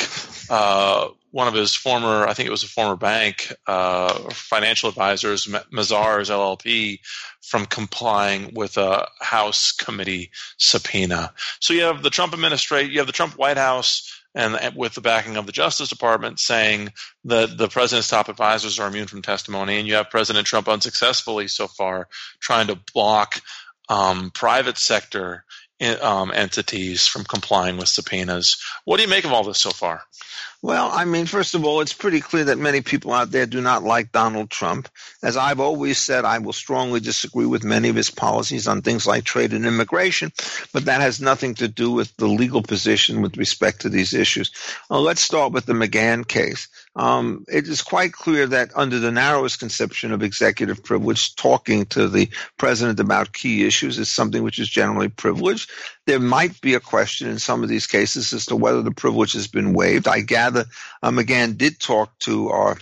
uh, 0.50 1.08
one 1.32 1.48
of 1.48 1.54
his 1.54 1.74
former, 1.74 2.26
I 2.26 2.34
think 2.34 2.46
it 2.46 2.52
was 2.52 2.62
a 2.62 2.68
former 2.68 2.94
bank, 2.94 3.52
uh, 3.66 4.12
financial 4.32 4.90
advisors, 4.90 5.46
Mazars 5.46 6.30
LLP, 6.30 7.00
from 7.40 7.64
complying 7.64 8.52
with 8.54 8.76
a 8.76 9.08
House 9.20 9.72
committee 9.72 10.30
subpoena. 10.58 11.32
So 11.60 11.72
you 11.72 11.82
have 11.82 12.02
the 12.02 12.10
Trump 12.10 12.34
administration, 12.34 12.92
you 12.92 12.98
have 12.98 13.06
the 13.06 13.14
Trump 13.14 13.38
White 13.38 13.56
House 13.56 14.21
and 14.34 14.76
with 14.76 14.94
the 14.94 15.00
backing 15.00 15.36
of 15.36 15.46
the 15.46 15.52
Justice 15.52 15.88
Department 15.88 16.40
saying 16.40 16.92
that 17.24 17.56
the 17.58 17.68
president's 17.68 18.08
top 18.08 18.28
advisors 18.28 18.78
are 18.78 18.88
immune 18.88 19.06
from 19.06 19.22
testimony, 19.22 19.78
and 19.78 19.86
you 19.86 19.94
have 19.94 20.10
President 20.10 20.46
Trump 20.46 20.68
unsuccessfully 20.68 21.48
so 21.48 21.66
far 21.66 22.08
trying 22.40 22.68
to 22.68 22.78
block 22.94 23.40
um, 23.88 24.30
private 24.30 24.78
sector 24.78 25.44
um, 25.82 26.32
entities 26.34 27.06
from 27.06 27.24
complying 27.24 27.76
with 27.76 27.88
subpoenas. 27.88 28.58
What 28.84 28.96
do 28.96 29.02
you 29.02 29.08
make 29.08 29.24
of 29.24 29.32
all 29.32 29.44
this 29.44 29.60
so 29.60 29.70
far? 29.70 30.02
Well, 30.64 30.90
I 30.92 31.06
mean, 31.06 31.26
first 31.26 31.56
of 31.56 31.64
all, 31.64 31.80
it's 31.80 31.92
pretty 31.92 32.20
clear 32.20 32.44
that 32.44 32.56
many 32.56 32.82
people 32.82 33.12
out 33.12 33.32
there 33.32 33.46
do 33.46 33.60
not 33.60 33.82
like 33.82 34.12
Donald 34.12 34.48
Trump. 34.48 34.88
As 35.20 35.36
I've 35.36 35.58
always 35.58 35.98
said, 35.98 36.24
I 36.24 36.38
will 36.38 36.52
strongly 36.52 37.00
disagree 37.00 37.46
with 37.46 37.64
many 37.64 37.88
of 37.88 37.96
his 37.96 38.10
policies 38.10 38.68
on 38.68 38.80
things 38.80 39.04
like 39.04 39.24
trade 39.24 39.54
and 39.54 39.66
immigration, 39.66 40.30
but 40.72 40.84
that 40.84 41.00
has 41.00 41.20
nothing 41.20 41.56
to 41.56 41.66
do 41.66 41.90
with 41.90 42.16
the 42.16 42.28
legal 42.28 42.62
position 42.62 43.22
with 43.22 43.36
respect 43.36 43.80
to 43.80 43.88
these 43.88 44.14
issues. 44.14 44.52
Uh, 44.88 45.00
let's 45.00 45.20
start 45.20 45.52
with 45.52 45.66
the 45.66 45.72
McGahn 45.72 46.28
case. 46.28 46.68
Um, 46.94 47.44
it 47.48 47.68
is 47.68 47.81
quite 47.81 48.12
clear 48.12 48.46
that 48.48 48.70
under 48.74 48.98
the 48.98 49.11
narrowest 49.11 49.59
conception 49.59 50.12
of 50.12 50.22
executive 50.22 50.85
privilege, 50.85 51.35
talking 51.37 51.87
to 51.87 52.09
the 52.09 52.28
president 52.59 53.00
about 53.00 53.33
key 53.33 53.66
issues 53.66 53.98
is 53.98 54.11
something 54.11 54.42
which 54.42 54.59
is 54.59 54.68
generally 54.68 55.09
privileged. 55.09 55.70
There 56.07 56.20
might 56.20 56.61
be 56.61 56.74
a 56.74 56.81
question 56.81 57.28
in 57.28 57.38
some 57.38 57.62
of 57.62 57.70
these 57.70 57.87
cases 57.87 58.33
as 58.33 58.46
to 58.46 58.57
whether 58.57 58.83
the 58.83 58.90
privilege 58.90 59.33
has 59.33 59.48
been 59.48 59.72
waived. 59.72 60.07
I 60.07 60.20
gather 60.20 60.66
McGahn 61.02 61.57
did 61.57 61.81
talk 61.81 62.18
to 62.20 62.50
our 62.50 62.76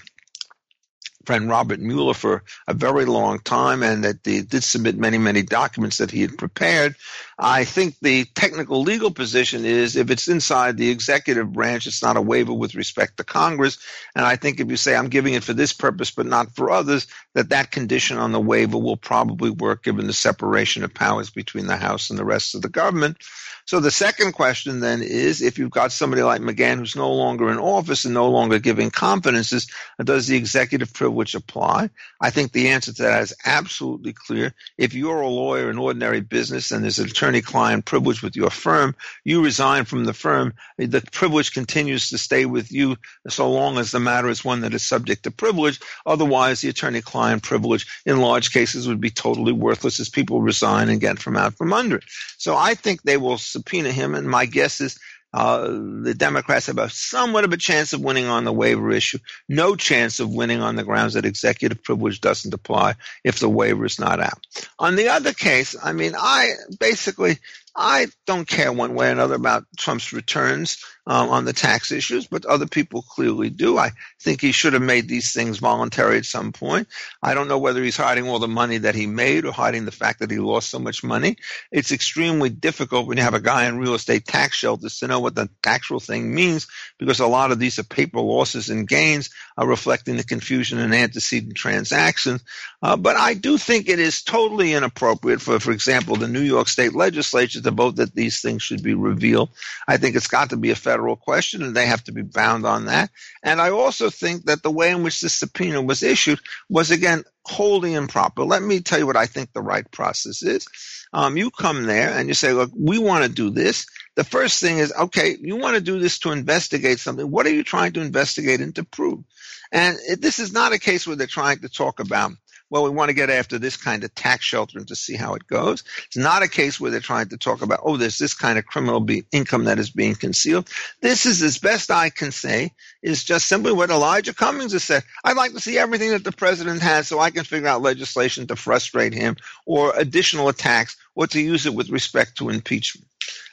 friend 1.30 1.48
Robert 1.48 1.78
Mueller 1.78 2.12
for 2.12 2.42
a 2.66 2.74
very 2.74 3.04
long 3.04 3.38
time 3.38 3.84
and 3.84 4.02
that 4.02 4.16
he 4.24 4.42
did 4.42 4.64
submit 4.64 4.98
many, 4.98 5.16
many 5.16 5.42
documents 5.42 5.98
that 5.98 6.10
he 6.10 6.22
had 6.22 6.36
prepared. 6.36 6.96
I 7.38 7.62
think 7.64 7.94
the 8.02 8.24
technical 8.24 8.82
legal 8.82 9.12
position 9.12 9.64
is 9.64 9.94
if 9.94 10.10
it's 10.10 10.26
inside 10.26 10.76
the 10.76 10.90
executive 10.90 11.52
branch, 11.52 11.86
it's 11.86 12.02
not 12.02 12.16
a 12.16 12.20
waiver 12.20 12.52
with 12.52 12.74
respect 12.74 13.18
to 13.18 13.22
Congress. 13.22 13.78
And 14.16 14.24
I 14.26 14.34
think 14.34 14.58
if 14.58 14.68
you 14.68 14.76
say 14.76 14.96
I'm 14.96 15.08
giving 15.08 15.34
it 15.34 15.44
for 15.44 15.52
this 15.52 15.72
purpose 15.72 16.10
but 16.10 16.26
not 16.26 16.56
for 16.56 16.72
others, 16.72 17.06
that 17.34 17.50
that 17.50 17.70
condition 17.70 18.18
on 18.18 18.32
the 18.32 18.40
waiver 18.40 18.76
will 18.76 18.96
probably 18.96 19.50
work 19.50 19.84
given 19.84 20.08
the 20.08 20.12
separation 20.12 20.82
of 20.82 20.92
powers 20.92 21.30
between 21.30 21.68
the 21.68 21.76
House 21.76 22.10
and 22.10 22.18
the 22.18 22.24
rest 22.24 22.56
of 22.56 22.62
the 22.62 22.68
government. 22.68 23.18
So 23.66 23.78
the 23.78 23.92
second 23.92 24.32
question 24.32 24.80
then 24.80 25.00
is 25.00 25.42
if 25.42 25.56
you've 25.56 25.70
got 25.70 25.92
somebody 25.92 26.22
like 26.22 26.40
McGahn 26.40 26.78
who's 26.78 26.96
no 26.96 27.12
longer 27.12 27.50
in 27.50 27.58
office 27.58 28.04
and 28.04 28.12
no 28.12 28.28
longer 28.28 28.58
giving 28.58 28.90
confidences, 28.90 29.68
does 30.02 30.26
the 30.26 30.36
executive 30.36 30.92
privilege 30.92 31.19
apply? 31.34 31.90
I 32.20 32.30
think 32.30 32.52
the 32.52 32.68
answer 32.68 32.92
to 32.92 33.02
that 33.02 33.22
is 33.22 33.34
absolutely 33.44 34.12
clear. 34.12 34.54
If 34.78 34.94
you're 34.94 35.20
a 35.20 35.28
lawyer 35.28 35.70
in 35.70 35.78
ordinary 35.78 36.20
business 36.20 36.70
and 36.70 36.82
there's 36.82 36.98
an 36.98 37.06
attorney 37.06 37.40
client 37.42 37.84
privilege 37.84 38.22
with 38.22 38.36
your 38.36 38.50
firm, 38.50 38.94
you 39.24 39.42
resign 39.42 39.84
from 39.84 40.04
the 40.04 40.14
firm, 40.14 40.54
the 40.78 41.02
privilege 41.12 41.52
continues 41.52 42.10
to 42.10 42.18
stay 42.18 42.46
with 42.46 42.72
you 42.72 42.96
so 43.28 43.50
long 43.50 43.78
as 43.78 43.90
the 43.90 44.00
matter 44.00 44.28
is 44.28 44.44
one 44.44 44.60
that 44.60 44.74
is 44.74 44.82
subject 44.82 45.24
to 45.24 45.30
privilege. 45.30 45.80
Otherwise, 46.06 46.60
the 46.60 46.68
attorney 46.68 47.02
client 47.02 47.42
privilege 47.42 47.86
in 48.06 48.20
large 48.20 48.52
cases 48.52 48.88
would 48.88 49.00
be 49.00 49.10
totally 49.10 49.52
worthless 49.52 50.00
as 50.00 50.08
people 50.08 50.40
resign 50.40 50.88
and 50.88 51.00
get 51.00 51.18
from 51.18 51.36
out 51.36 51.54
from 51.54 51.72
under 51.72 51.96
it. 51.96 52.04
So 52.38 52.56
I 52.56 52.74
think 52.74 53.02
they 53.02 53.16
will 53.16 53.38
subpoena 53.38 53.92
him, 53.92 54.14
and 54.14 54.28
my 54.28 54.46
guess 54.46 54.80
is 54.80 54.98
uh, 55.32 55.68
the 55.68 56.14
Democrats 56.16 56.66
have 56.66 56.78
a 56.78 56.90
somewhat 56.90 57.44
of 57.44 57.52
a 57.52 57.56
chance 57.56 57.92
of 57.92 58.00
winning 58.00 58.26
on 58.26 58.44
the 58.44 58.52
waiver 58.52 58.90
issue. 58.90 59.18
No 59.48 59.76
chance 59.76 60.18
of 60.18 60.32
winning 60.32 60.60
on 60.60 60.76
the 60.76 60.82
grounds 60.82 61.14
that 61.14 61.24
executive 61.24 61.82
privilege 61.82 62.20
doesn't 62.20 62.54
apply 62.54 62.94
if 63.22 63.38
the 63.38 63.48
waiver 63.48 63.84
is 63.84 64.00
not 64.00 64.20
out. 64.20 64.44
On 64.78 64.96
the 64.96 65.08
other 65.08 65.32
case, 65.32 65.76
I 65.80 65.92
mean, 65.92 66.14
I 66.16 66.54
basically 66.78 67.38
I 67.82 68.08
don't 68.26 68.46
care 68.46 68.70
one 68.70 68.94
way 68.94 69.08
or 69.08 69.12
another 69.12 69.36
about 69.36 69.64
Trump's 69.78 70.12
returns 70.12 70.84
um, 71.06 71.30
on 71.30 71.46
the 71.46 71.54
tax 71.54 71.90
issues, 71.90 72.26
but 72.26 72.44
other 72.44 72.66
people 72.66 73.00
clearly 73.00 73.48
do. 73.48 73.78
I 73.78 73.92
think 74.20 74.42
he 74.42 74.52
should 74.52 74.74
have 74.74 74.82
made 74.82 75.08
these 75.08 75.32
things 75.32 75.58
voluntary 75.58 76.18
at 76.18 76.26
some 76.26 76.52
point. 76.52 76.88
I 77.22 77.32
don't 77.32 77.48
know 77.48 77.58
whether 77.58 77.82
he's 77.82 77.96
hiding 77.96 78.28
all 78.28 78.38
the 78.38 78.46
money 78.46 78.78
that 78.78 78.94
he 78.94 79.06
made 79.06 79.46
or 79.46 79.52
hiding 79.52 79.86
the 79.86 79.92
fact 79.92 80.20
that 80.20 80.30
he 80.30 80.38
lost 80.38 80.68
so 80.68 80.78
much 80.78 81.02
money. 81.02 81.38
It's 81.72 81.90
extremely 81.90 82.50
difficult 82.50 83.06
when 83.06 83.16
you 83.16 83.24
have 83.24 83.34
a 83.34 83.40
guy 83.40 83.66
in 83.66 83.78
real 83.78 83.94
estate 83.94 84.26
tax 84.26 84.56
shelters 84.56 84.98
to 84.98 85.08
know 85.08 85.20
what 85.20 85.34
the 85.34 85.48
actual 85.64 86.00
thing 86.00 86.34
means 86.34 86.68
because 86.98 87.18
a 87.18 87.26
lot 87.26 87.50
of 87.50 87.58
these 87.58 87.78
are 87.78 87.84
paper 87.84 88.20
losses 88.20 88.68
and 88.68 88.86
gains 88.86 89.30
are 89.56 89.66
reflecting 89.66 90.18
the 90.18 90.24
confusion 90.24 90.78
in 90.78 90.92
antecedent 90.92 91.56
transactions. 91.56 92.42
Uh, 92.82 92.96
but 92.96 93.16
I 93.16 93.34
do 93.34 93.56
think 93.56 93.88
it 93.88 93.98
is 93.98 94.22
totally 94.22 94.74
inappropriate 94.74 95.40
for, 95.40 95.58
for 95.58 95.72
example, 95.72 96.16
the 96.16 96.28
New 96.28 96.42
York 96.42 96.68
State 96.68 96.94
legislature 96.94 97.62
to 97.62 97.69
vote 97.70 97.96
that 97.96 98.14
these 98.14 98.40
things 98.40 98.62
should 98.62 98.82
be 98.82 98.94
revealed. 98.94 99.50
I 99.86 99.96
think 99.96 100.16
it's 100.16 100.26
got 100.26 100.50
to 100.50 100.56
be 100.56 100.70
a 100.70 100.76
federal 100.76 101.16
question 101.16 101.62
and 101.62 101.74
they 101.74 101.86
have 101.86 102.04
to 102.04 102.12
be 102.12 102.22
bound 102.22 102.66
on 102.66 102.86
that. 102.86 103.10
And 103.42 103.60
I 103.60 103.70
also 103.70 104.10
think 104.10 104.46
that 104.46 104.62
the 104.62 104.70
way 104.70 104.90
in 104.90 105.02
which 105.02 105.20
the 105.20 105.28
subpoena 105.28 105.82
was 105.82 106.02
issued 106.02 106.40
was 106.68 106.90
again 106.90 107.24
wholly 107.44 107.94
improper. 107.94 108.44
Let 108.44 108.62
me 108.62 108.80
tell 108.80 108.98
you 108.98 109.06
what 109.06 109.16
I 109.16 109.26
think 109.26 109.52
the 109.52 109.62
right 109.62 109.90
process 109.90 110.42
is. 110.42 110.66
Um, 111.12 111.36
you 111.36 111.50
come 111.50 111.84
there 111.84 112.10
and 112.10 112.28
you 112.28 112.34
say, 112.34 112.52
look, 112.52 112.70
we 112.76 112.98
want 112.98 113.24
to 113.24 113.30
do 113.30 113.50
this. 113.50 113.86
The 114.14 114.24
first 114.24 114.60
thing 114.60 114.78
is, 114.78 114.92
okay, 114.92 115.36
you 115.40 115.56
want 115.56 115.74
to 115.74 115.80
do 115.80 115.98
this 115.98 116.18
to 116.20 116.30
investigate 116.32 117.00
something. 117.00 117.28
What 117.28 117.46
are 117.46 117.54
you 117.54 117.64
trying 117.64 117.92
to 117.94 118.00
investigate 118.00 118.60
and 118.60 118.74
to 118.76 118.84
prove? 118.84 119.24
And 119.72 119.96
it, 120.08 120.20
this 120.20 120.38
is 120.38 120.52
not 120.52 120.72
a 120.72 120.78
case 120.78 121.06
where 121.06 121.16
they're 121.16 121.26
trying 121.26 121.60
to 121.60 121.68
talk 121.68 122.00
about 122.00 122.32
well, 122.70 122.84
we 122.84 122.90
want 122.90 123.08
to 123.08 123.14
get 123.14 123.30
after 123.30 123.58
this 123.58 123.76
kind 123.76 124.04
of 124.04 124.14
tax 124.14 124.44
sheltering 124.44 124.86
to 124.86 124.96
see 124.96 125.16
how 125.16 125.34
it 125.34 125.46
goes. 125.46 125.82
It's 126.06 126.16
not 126.16 126.42
a 126.42 126.48
case 126.48 126.80
where 126.80 126.90
they're 126.90 127.00
trying 127.00 127.28
to 127.30 127.36
talk 127.36 127.62
about, 127.62 127.80
oh, 127.82 127.96
there's 127.96 128.18
this 128.18 128.34
kind 128.34 128.58
of 128.58 128.66
criminal 128.66 129.00
be- 129.00 129.24
income 129.32 129.64
that 129.64 129.80
is 129.80 129.90
being 129.90 130.14
concealed. 130.14 130.68
This 131.02 131.26
is, 131.26 131.42
as 131.42 131.58
best 131.58 131.90
I 131.90 132.10
can 132.10 132.30
say, 132.30 132.72
is 133.02 133.24
just 133.24 133.48
simply 133.48 133.72
what 133.72 133.90
Elijah 133.90 134.34
Cummings 134.34 134.72
has 134.72 134.84
said. 134.84 135.02
I'd 135.24 135.36
like 135.36 135.52
to 135.52 135.60
see 135.60 135.78
everything 135.78 136.10
that 136.10 136.24
the 136.24 136.32
president 136.32 136.80
has 136.82 137.08
so 137.08 137.18
I 137.18 137.30
can 137.30 137.44
figure 137.44 137.68
out 137.68 137.82
legislation 137.82 138.46
to 138.46 138.56
frustrate 138.56 139.14
him 139.14 139.36
or 139.66 139.92
additional 139.96 140.48
attacks 140.48 140.96
or 141.14 141.26
to 141.26 141.40
use 141.40 141.66
it 141.66 141.74
with 141.74 141.90
respect 141.90 142.38
to 142.38 142.50
impeachment. 142.50 143.09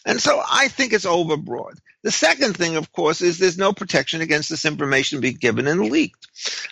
And 0.08 0.22
so 0.22 0.42
I 0.50 0.70
think 0.70 0.94
it's 0.94 1.06
overbroad. 1.06 1.80
The 2.02 2.12
second 2.12 2.56
thing, 2.56 2.78
of 2.78 2.94
course, 2.94 3.22
is 3.22 3.38
there's 3.38 3.58
no 3.58 3.74
protection 3.74 4.22
against 4.22 4.50
this 4.50 4.64
information 4.64 5.20
being 5.20 5.36
given 5.36 5.68
and 5.68 5.92
leaked. 5.92 6.28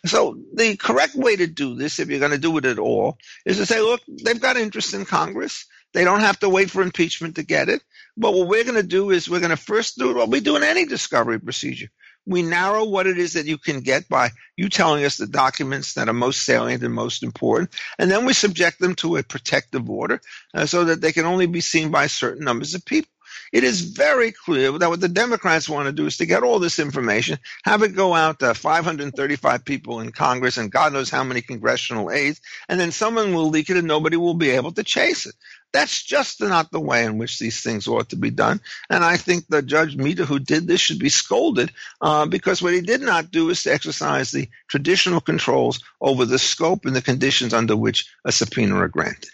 So 0.06 0.40
the 0.54 0.78
correct 0.78 1.16
way 1.16 1.36
to 1.36 1.46
do 1.46 1.76
this, 1.76 2.00
if 2.00 2.08
you're 2.08 2.20
going 2.20 2.32
to 2.32 2.38
do 2.38 2.58
it 2.58 2.64
at 2.64 2.80
all, 2.80 3.18
is 3.46 3.58
to 3.58 3.66
say, 3.66 3.82
look, 3.82 4.02
they've 4.08 4.40
got 4.40 4.56
interest 4.56 4.94
in 4.94 5.04
Congress. 5.04 5.66
They 5.94 6.06
don't 6.06 6.22
have 6.22 6.40
to 6.40 6.50
wait 6.50 6.72
for 6.72 6.82
impeachment 6.82 7.36
to 7.36 7.44
get 7.44 7.68
it. 7.68 7.82
But 8.16 8.34
what 8.34 8.48
we're 8.48 8.64
going 8.64 8.76
to 8.82 8.84
do 8.84 9.12
is 9.12 9.30
we're 9.30 9.42
going 9.42 9.50
to 9.50 9.58
first 9.58 9.98
do 9.98 10.16
what 10.16 10.30
we 10.30 10.40
do 10.40 10.56
in 10.56 10.64
any 10.64 10.86
discovery 10.86 11.40
procedure. 11.40 11.90
We 12.26 12.42
narrow 12.42 12.86
what 12.86 13.06
it 13.06 13.18
is 13.18 13.34
that 13.34 13.48
you 13.48 13.58
can 13.58 13.82
get 13.82 14.08
by 14.08 14.32
you 14.56 14.70
telling 14.70 15.04
us 15.04 15.18
the 15.18 15.28
documents 15.28 15.94
that 15.94 16.08
are 16.08 16.14
most 16.14 16.44
salient 16.44 16.84
and 16.84 16.94
most 16.94 17.22
important, 17.22 17.70
and 18.00 18.10
then 18.10 18.26
we 18.26 18.34
subject 18.34 18.80
them 18.80 18.96
to 18.96 19.18
a 19.18 19.24
protective 19.24 19.90
order 19.90 20.22
uh, 20.54 20.66
so 20.66 20.86
that 20.86 21.02
they 21.02 21.12
can 21.12 21.26
only 21.26 21.46
be 21.46 21.62
seen 21.62 21.92
by 21.92 22.08
certain 22.08 22.46
numbers 22.46 22.74
of 22.74 22.84
people. 22.84 23.12
It 23.52 23.64
is 23.64 23.82
very 23.82 24.32
clear 24.32 24.72
that 24.78 24.90
what 24.90 25.02
the 25.02 25.10
Democrats 25.10 25.70
want 25.70 25.88
to 25.88 25.92
do 25.92 26.06
is 26.08 26.18
to 26.18 26.26
get 26.26 26.44
all 26.44 26.60
this 26.60 26.80
information, 26.80 27.40
have 27.64 27.84
it 27.84 27.96
go 27.96 28.14
out 28.14 28.40
to 28.40 28.54
535 28.54 29.66
people 29.66 30.00
in 30.00 30.12
Congress 30.12 30.58
and 30.58 30.72
God 30.72 30.94
knows 30.94 31.10
how 31.10 31.24
many 31.24 31.42
congressional 31.42 32.12
aides, 32.12 32.42
and 32.68 32.80
then 32.80 32.92
someone 32.92 33.34
will 33.34 33.50
leak 33.50 33.70
it 33.70 33.78
and 33.78 33.88
nobody 33.88 34.18
will 34.18 34.34
be 34.34 34.52
able 34.52 34.72
to 34.74 34.84
chase 34.84 35.26
it. 35.26 35.36
That's 35.76 36.04
just 36.04 36.40
not 36.40 36.72
the 36.72 36.80
way 36.80 37.04
in 37.04 37.18
which 37.18 37.38
these 37.38 37.62
things 37.62 37.88
ought 37.88 38.10
to 38.10 38.16
be 38.16 38.30
done. 38.30 38.62
And 38.90 39.04
I 39.04 39.18
think 39.18 39.46
the 39.48 39.62
Judge 39.62 39.98
Mehta 39.98 40.26
who 40.26 40.40
did 40.40 40.68
this 40.68 40.80
should 40.80 41.00
be 41.00 41.10
scolded 41.10 41.72
uh, 42.00 42.26
because 42.28 42.62
what 42.62 42.74
he 42.74 42.80
did 42.80 43.02
not 43.02 43.30
do 43.30 43.50
is 43.50 43.64
to 43.64 43.74
exercise 43.74 44.32
the 44.32 44.48
traditional 44.70 45.20
controls 45.20 45.82
over 46.00 46.24
the 46.24 46.40
scope 46.40 46.86
and 46.86 46.96
the 46.96 47.02
conditions 47.02 47.54
under 47.54 47.76
which 47.76 48.10
a 48.24 48.32
subpoena 48.32 48.76
are 48.78 48.88
granted. 48.88 49.32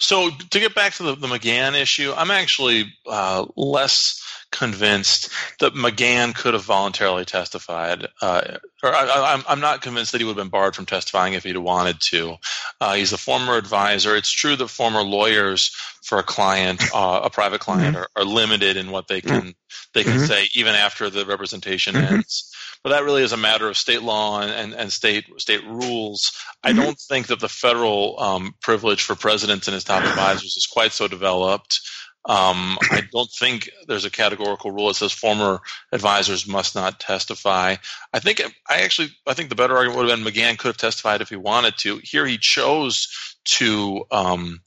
So 0.00 0.30
to 0.30 0.60
get 0.60 0.74
back 0.74 0.94
to 0.94 1.02
the, 1.02 1.14
the 1.14 1.26
McGahn 1.26 1.80
issue, 1.80 2.12
I'm 2.16 2.30
actually 2.30 2.92
uh, 3.06 3.44
less 3.54 4.20
convinced 4.50 5.30
that 5.60 5.74
McGahn 5.74 6.34
could 6.34 6.54
have 6.54 6.64
voluntarily 6.64 7.24
testified, 7.24 8.08
uh, 8.20 8.56
or 8.82 8.94
I, 8.94 9.42
am 9.46 9.60
not 9.60 9.82
convinced 9.82 10.12
that 10.12 10.20
he 10.20 10.24
would 10.24 10.36
have 10.36 10.44
been 10.44 10.50
barred 10.50 10.74
from 10.74 10.86
testifying 10.86 11.34
if 11.34 11.44
he'd 11.44 11.56
wanted 11.56 12.00
to. 12.10 12.36
Uh, 12.80 12.94
he's 12.94 13.12
a 13.12 13.18
former 13.18 13.56
advisor. 13.56 14.16
It's 14.16 14.32
true 14.32 14.56
that 14.56 14.68
former 14.68 15.02
lawyers 15.02 15.70
for 16.02 16.18
a 16.18 16.22
client, 16.22 16.82
uh, 16.94 17.20
a 17.24 17.30
private 17.30 17.60
client, 17.60 17.94
mm-hmm. 17.94 18.04
are, 18.16 18.22
are, 18.22 18.24
limited 18.24 18.76
in 18.76 18.90
what 18.90 19.06
they 19.06 19.20
can 19.20 19.54
they 19.94 20.02
can 20.02 20.14
mm-hmm. 20.14 20.24
say 20.24 20.48
even 20.54 20.74
after 20.74 21.10
the 21.10 21.26
representation 21.26 21.94
mm-hmm. 21.94 22.14
ends 22.14 22.50
but 22.82 22.90
that 22.90 23.04
really 23.04 23.22
is 23.22 23.32
a 23.32 23.36
matter 23.36 23.68
of 23.68 23.76
state 23.76 24.02
law 24.02 24.40
and, 24.40 24.74
and, 24.74 24.92
state 24.92 25.24
state 25.38 25.64
rules. 25.64 26.32
I 26.62 26.70
mm-hmm. 26.70 26.80
don't 26.80 26.98
think 26.98 27.26
that 27.28 27.40
the 27.40 27.48
federal 27.48 28.18
um, 28.18 28.54
privilege 28.62 29.02
for 29.02 29.14
presidents 29.14 29.68
and 29.68 29.74
his 29.74 29.84
top 29.84 30.04
advisors 30.04 30.56
is 30.56 30.68
quite 30.70 30.92
so 30.92 31.08
developed. 31.08 31.80
Um, 32.26 32.78
I 32.90 33.02
don't 33.10 33.30
think 33.30 33.70
there's 33.88 34.04
a 34.04 34.10
categorical 34.10 34.70
rule 34.70 34.88
that 34.88 34.94
says 34.94 35.12
former 35.12 35.60
advisors 35.90 36.46
must 36.46 36.74
not 36.74 37.00
testify. 37.00 37.76
I 38.12 38.18
think 38.18 38.42
I 38.68 38.82
actually 38.82 39.08
I 39.26 39.34
think 39.34 39.48
the 39.48 39.54
better 39.54 39.76
argument 39.76 39.98
would 39.98 40.10
have 40.10 40.22
been 40.22 40.32
McGahn 40.32 40.58
could 40.58 40.68
have 40.68 40.76
testified 40.76 41.22
if 41.22 41.30
he 41.30 41.36
wanted 41.36 41.78
to. 41.78 42.00
Here 42.02 42.26
he 42.26 42.36
chose 42.36 43.08
to 43.56 44.04
um, 44.10 44.60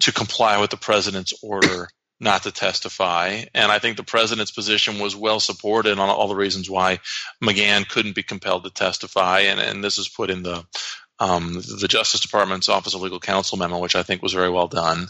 to 0.00 0.12
comply 0.12 0.60
with 0.60 0.70
the 0.70 0.76
president's 0.76 1.32
order 1.42 1.88
not 2.18 2.44
to 2.44 2.52
testify. 2.52 3.44
And 3.54 3.70
I 3.70 3.78
think 3.78 3.96
the 3.96 4.02
president's 4.02 4.50
position 4.50 4.98
was 4.98 5.14
well 5.14 5.40
supported 5.40 5.98
on 5.98 6.08
all 6.08 6.28
the 6.28 6.36
reasons 6.36 6.70
why 6.70 6.98
McGahn 7.42 7.88
couldn't 7.88 8.14
be 8.14 8.22
compelled 8.22 8.64
to 8.64 8.70
testify. 8.70 9.40
And, 9.40 9.60
and 9.60 9.84
this 9.84 9.98
is 9.98 10.08
put 10.08 10.30
in 10.30 10.42
the 10.42 10.64
um, 11.18 11.54
the 11.54 11.88
Justice 11.88 12.20
Department's 12.20 12.68
Office 12.68 12.94
of 12.94 13.00
Legal 13.00 13.20
Counsel 13.20 13.56
memo, 13.56 13.78
which 13.78 13.96
I 13.96 14.02
think 14.02 14.22
was 14.22 14.34
very 14.34 14.50
well 14.50 14.68
done. 14.68 15.06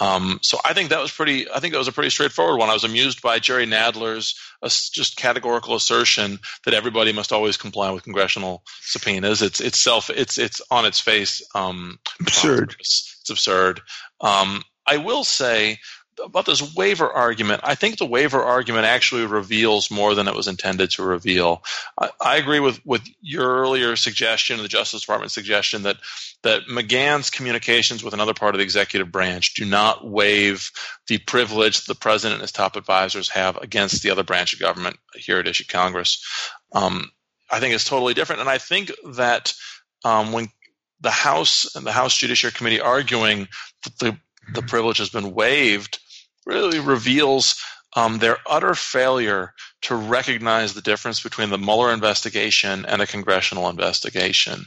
Um, 0.00 0.38
so 0.42 0.58
I 0.64 0.74
think 0.74 0.90
that 0.90 1.00
was 1.00 1.10
pretty. 1.10 1.50
I 1.50 1.58
think 1.58 1.72
that 1.72 1.78
was 1.78 1.88
a 1.88 1.92
pretty 1.92 2.10
straightforward 2.10 2.58
one. 2.58 2.70
I 2.70 2.74
was 2.74 2.84
amused 2.84 3.20
by 3.20 3.40
Jerry 3.40 3.66
Nadler's 3.66 4.38
uh, 4.62 4.68
just 4.68 5.16
categorical 5.16 5.74
assertion 5.74 6.38
that 6.64 6.74
everybody 6.74 7.12
must 7.12 7.32
always 7.32 7.56
comply 7.56 7.90
with 7.90 8.04
congressional 8.04 8.62
subpoenas. 8.82 9.42
It's 9.42 9.60
it's 9.60 9.82
self. 9.82 10.08
It's 10.10 10.38
it's 10.38 10.60
on 10.70 10.84
its 10.84 11.00
face 11.00 11.42
um, 11.54 11.98
absurd. 12.20 12.76
It's 12.78 13.30
absurd. 13.30 13.80
Um, 14.20 14.62
I 14.86 14.98
will 14.98 15.24
say 15.24 15.78
about 16.24 16.46
this 16.46 16.74
waiver 16.74 17.10
argument, 17.10 17.60
I 17.64 17.74
think 17.74 17.98
the 17.98 18.06
waiver 18.06 18.42
argument 18.42 18.86
actually 18.86 19.26
reveals 19.26 19.90
more 19.90 20.14
than 20.14 20.28
it 20.28 20.34
was 20.34 20.48
intended 20.48 20.90
to 20.92 21.02
reveal. 21.02 21.62
I, 21.98 22.10
I, 22.20 22.36
agree 22.36 22.60
with, 22.60 22.84
with 22.84 23.02
your 23.20 23.46
earlier 23.60 23.96
suggestion, 23.96 24.60
the 24.62 24.68
Justice 24.68 25.02
Department 25.02 25.32
suggestion 25.32 25.82
that 25.82 25.96
that 26.42 26.62
McGahn's 26.70 27.30
communications 27.30 28.04
with 28.04 28.14
another 28.14 28.34
part 28.34 28.54
of 28.54 28.58
the 28.58 28.64
executive 28.64 29.10
branch 29.10 29.54
do 29.54 29.64
not 29.64 30.08
waive 30.08 30.70
the 31.08 31.18
privilege 31.18 31.84
the 31.84 31.96
president 31.96 32.34
and 32.34 32.42
his 32.42 32.52
top 32.52 32.76
advisors 32.76 33.28
have 33.30 33.56
against 33.56 34.02
the 34.02 34.10
other 34.10 34.22
branch 34.22 34.52
of 34.52 34.60
government 34.60 34.96
here 35.14 35.38
at 35.38 35.48
issue 35.48 35.64
Congress. 35.68 36.24
Um, 36.72 37.10
I 37.50 37.60
think 37.60 37.74
it's 37.74 37.88
totally 37.88 38.14
different, 38.14 38.40
and 38.40 38.50
I 38.50 38.58
think 38.58 38.92
that 39.14 39.52
um, 40.04 40.32
when 40.32 40.48
the 41.00 41.10
House 41.10 41.74
and 41.74 41.86
the 41.86 41.92
House 41.92 42.16
Judiciary 42.16 42.52
Committee 42.52 42.80
arguing 42.80 43.48
that 43.84 43.98
the, 43.98 44.18
the 44.52 44.62
privilege 44.62 44.98
has 44.98 45.10
been 45.10 45.32
waived 45.32 45.98
really 46.48 46.80
reveals 46.80 47.54
um, 47.94 48.18
their 48.18 48.38
utter 48.48 48.74
failure 48.74 49.52
to 49.82 49.94
recognize 49.94 50.74
the 50.74 50.82
difference 50.82 51.22
between 51.22 51.50
the 51.50 51.58
Mueller 51.58 51.92
investigation 51.92 52.84
and 52.84 53.00
a 53.00 53.06
congressional 53.06 53.68
investigation. 53.68 54.66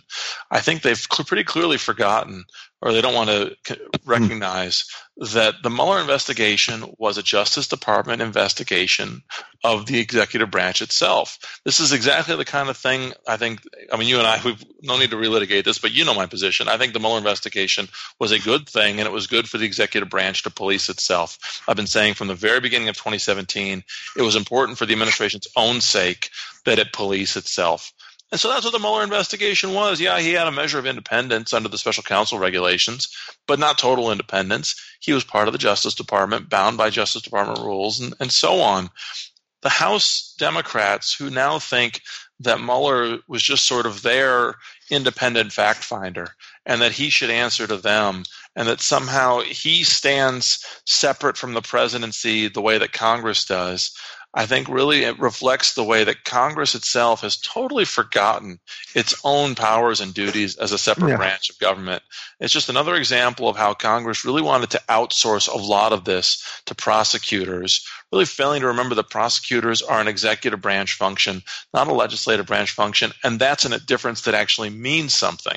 I 0.50 0.62
think 0.62 0.82
they've 0.82 0.98
cl- 0.98 1.26
pretty 1.26 1.44
clearly 1.44 1.78
forgotten, 1.78 2.46
or 2.82 2.94
they 2.94 3.02
don't 3.02 3.14
want 3.14 3.30
to 3.30 3.78
recognize, 4.06 4.86
that 5.18 5.56
the 5.62 5.70
Mueller 5.70 6.00
investigation 6.00 6.94
was 6.98 7.18
a 7.18 7.24
Justice 7.24 7.68
Department 7.68 8.22
investigation 8.22 9.22
of 9.64 9.86
the 9.86 10.00
executive 10.00 10.50
branch 10.50 10.82
itself. 10.82 11.38
This 11.64 11.80
is 11.80 11.94
exactly 11.94 12.36
the 12.36 12.46
kind 12.46 12.70
of 12.70 12.78
thing 12.78 13.14
I 13.28 13.38
think, 13.38 13.62
I 13.92 13.98
mean, 13.98 14.08
you 14.08 14.18
and 14.18 14.26
I, 14.26 14.42
we've 14.44 14.64
no 14.82 14.98
need 14.98 15.12
to 15.12 15.18
relitigate 15.18 15.64
this, 15.64 15.78
but 15.78 15.92
you 15.92 16.06
know 16.06 16.16
my 16.16 16.26
position. 16.26 16.68
I 16.68 16.78
think 16.78 16.94
the 16.94 17.00
Mueller 17.00 17.20
investigation 17.20 17.88
was 18.20 18.32
a 18.32 18.40
good 18.40 18.68
thing, 18.68 19.00
and 19.00 19.08
it 19.08 19.12
was 19.12 19.28
good 19.28 19.48
for 19.48 19.60
the 19.60 19.66
executive 19.66 20.10
branch 20.10 20.42
to 20.44 20.50
police 20.50 20.90
itself. 20.90 21.62
I've 21.68 21.76
been 21.76 21.86
saying 21.86 22.16
from 22.16 22.28
the 22.28 22.36
very 22.36 22.60
beginning 22.60 22.90
of 22.90 22.96
2017, 22.96 23.84
it 24.18 24.22
was 24.24 24.36
important 24.36 24.80
for 24.80 24.88
the 24.88 24.94
administration's 25.02 25.48
own 25.56 25.82
sake 25.82 26.30
that 26.66 26.80
it 26.80 26.94
police 26.94 27.36
itself. 27.36 27.92
And 28.32 28.40
so 28.40 28.48
that's 28.48 28.64
what 28.64 28.72
the 28.72 28.80
Mueller 28.80 29.04
investigation 29.04 29.74
was. 29.74 30.00
Yeah, 30.00 30.20
he 30.20 30.32
had 30.32 30.48
a 30.48 30.52
measure 30.52 30.80
of 30.80 30.86
independence 30.86 31.54
under 31.54 31.68
the 31.68 31.78
special 31.78 32.04
counsel 32.04 32.40
regulations, 32.40 33.10
but 33.46 33.60
not 33.60 33.78
total 33.78 34.12
independence. 34.12 34.76
He 35.02 35.12
was 35.12 35.26
part 35.26 35.50
of 35.50 35.52
the 35.52 35.58
Justice 35.58 35.96
Department, 35.96 36.50
bound 36.50 36.78
by 36.78 36.90
Justice 36.90 37.24
Department 37.24 37.60
rules, 37.60 38.00
and, 38.00 38.14
and 38.22 38.32
so 38.32 38.62
on. 38.62 38.90
The 39.64 39.70
House 39.70 40.34
Democrats 40.40 41.14
who 41.14 41.30
now 41.30 41.60
think 41.60 42.02
that 42.40 42.62
Mueller 42.62 43.20
was 43.28 43.44
just 43.44 43.68
sort 43.68 43.86
of 43.86 44.02
their 44.02 44.56
independent 44.90 45.52
fact 45.52 45.84
finder 45.84 46.30
and 46.66 46.82
that 46.82 46.94
he 46.94 47.10
should 47.10 47.30
answer 47.30 47.68
to 47.68 47.78
them 47.78 48.24
and 48.56 48.68
that 48.68 48.82
somehow 48.82 49.42
he 49.42 49.84
stands 49.84 50.66
separate 50.86 51.38
from 51.38 51.54
the 51.54 51.62
presidency 51.62 52.48
the 52.48 52.62
way 52.62 52.78
that 52.78 52.94
Congress 52.94 53.46
does. 53.46 53.96
I 54.34 54.46
think 54.46 54.70
really 54.70 55.04
it 55.04 55.20
reflects 55.20 55.74
the 55.74 55.84
way 55.84 56.06
that 56.06 56.24
Congress 56.24 56.74
itself 56.74 57.22
has 57.22 57.36
totally 57.36 57.84
forgotten 57.84 58.60
its 58.96 59.14
own 59.26 59.56
powers 59.56 60.00
and 60.00 60.14
duties 60.14 60.56
as 60.56 60.72
a 60.72 60.78
separate 60.78 61.10
yeah. 61.10 61.18
branch 61.18 61.50
of 61.50 61.60
government. 61.60 62.02
It's 62.40 62.54
just 62.54 62.70
another 62.70 62.96
example 62.96 63.50
of 63.50 63.58
how 63.58 63.74
Congress 63.74 64.24
really 64.24 64.42
wanted 64.42 64.70
to 64.72 64.82
outsource 64.88 65.50
a 65.50 65.58
lot 65.58 65.92
of 65.92 66.06
this 66.06 66.62
to 66.68 66.76
prosecutors, 66.76 67.86
really 68.12 68.26
failing 68.26 68.62
to 68.62 68.68
remember 68.68 68.96
that 68.96 69.10
prosecutors 69.10 69.82
are 69.82 70.02
an 70.02 70.08
executive 70.08 70.62
branch 70.62 70.94
function, 70.94 71.42
not 71.74 71.88
a 71.88 71.94
legislative 71.94 72.46
branch 72.46 72.72
function, 72.72 73.12
and 73.24 73.40
that's 73.40 73.66
a 73.66 73.80
difference 73.80 74.22
that 74.22 74.34
actually 74.34 74.70
means 74.70 75.14
something. 75.14 75.56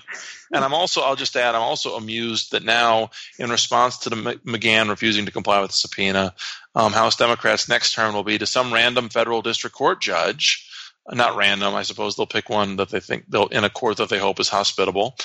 And 0.52 0.64
I'm 0.64 0.74
also, 0.74 1.00
I'll 1.00 1.16
just 1.16 1.36
add, 1.36 1.55
I'm 1.55 1.62
also 1.62 1.96
amused 1.96 2.52
that 2.52 2.64
now, 2.64 3.11
in 3.38 3.50
response 3.50 3.98
to 3.98 4.11
the 4.11 4.16
McGahn 4.16 4.88
refusing 4.88 5.26
to 5.26 5.32
comply 5.32 5.61
with 5.61 5.70
the 5.70 5.76
subpoena, 5.76 6.34
um, 6.76 6.92
House 6.92 7.16
Democrats' 7.16 7.68
next 7.68 7.94
term 7.94 8.14
will 8.14 8.24
be 8.24 8.38
to 8.38 8.46
some 8.46 8.72
random 8.72 9.09
federal 9.09 9.42
district 9.42 9.74
court 9.74 10.00
judge. 10.00 10.70
Not 11.11 11.36
random, 11.36 11.74
I 11.74 11.82
suppose 11.82 12.16
they'll 12.16 12.26
pick 12.26 12.48
one 12.48 12.76
that 12.76 12.88
they 12.88 13.00
think 13.00 13.24
they'll 13.28 13.48
in 13.48 13.64
a 13.64 13.68
court 13.68 13.98
that 13.98 14.09
they 14.09 14.18
hope 14.18 14.40
is 14.40 14.48
hospitable. 14.48 15.16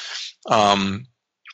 Um, 0.46 1.06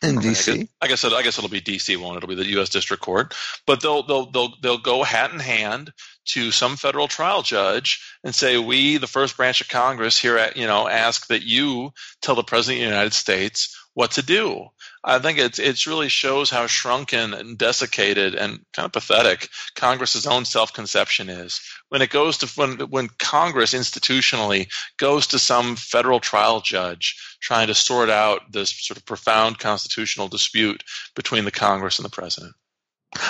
in 0.02 0.18
DC, 0.18 0.68
I 0.82 0.88
guess, 0.88 1.04
I 1.04 1.10
guess 1.10 1.14
I 1.14 1.22
guess 1.22 1.38
it'll 1.38 1.50
be 1.50 1.62
DC, 1.62 1.98
won't 1.98 2.16
it? 2.16 2.18
It'll 2.18 2.30
be 2.30 2.36
the 2.36 2.52
U.S. 2.52 2.70
District 2.70 3.02
Court, 3.02 3.34
but 3.66 3.82
they'll 3.82 4.04
they'll 4.04 4.30
they'll 4.30 4.54
they'll 4.62 4.78
go 4.78 5.04
hat 5.04 5.32
in 5.32 5.40
hand 5.40 5.92
to 6.26 6.52
some 6.52 6.76
federal 6.76 7.08
trial 7.08 7.42
judge 7.42 8.02
and 8.24 8.36
say, 8.36 8.58
"We, 8.58 8.98
the 8.98 9.08
first 9.08 9.38
branch 9.38 9.62
of 9.62 9.70
Congress, 9.70 10.18
here 10.18 10.38
at 10.38 10.58
you 10.58 10.68
know, 10.68 10.88
ask 10.88 11.28
that 11.28 11.44
you 11.44 11.92
tell 12.22 12.36
the 12.36 12.44
President 12.44 12.84
of 12.84 12.88
the 12.88 12.94
United 12.94 13.14
States 13.14 13.78
what 13.94 14.12
to 14.12 14.22
do." 14.22 14.68
I 15.08 15.20
think 15.20 15.38
it's 15.38 15.60
it 15.60 15.86
really 15.86 16.10
shows 16.10 16.50
how 16.50 16.66
shrunken 16.66 17.36
and 17.36 17.58
desiccated 17.58 18.34
and 18.34 18.60
kind 18.74 18.88
of 18.88 18.92
pathetic 18.92 19.50
Congress's 19.76 20.26
own 20.26 20.46
self 20.46 20.74
conception 20.74 21.30
is 21.30 21.62
when 21.90 22.02
it 22.02 22.10
goes 22.10 22.40
to 22.40 22.48
when 22.56 22.80
when 22.90 23.10
Congress 23.20 23.74
institutionally 23.74 24.68
goes 24.98 25.28
to 25.28 25.40
some 25.40 25.76
federal 25.76 26.20
trial 26.20 26.60
judge 26.60 27.16
trying 27.40 27.68
to 27.68 27.76
sort 27.76 28.10
out 28.10 28.52
this 28.52 28.74
sort 28.84 28.98
of 28.98 29.06
profound 29.06 29.60
constitutional 29.60 30.28
dispute 30.28 30.84
between 31.16 31.46
the 31.46 31.52
Congress 31.52 32.00
and 32.00 32.06
the 32.06 32.10
president. 32.10 32.54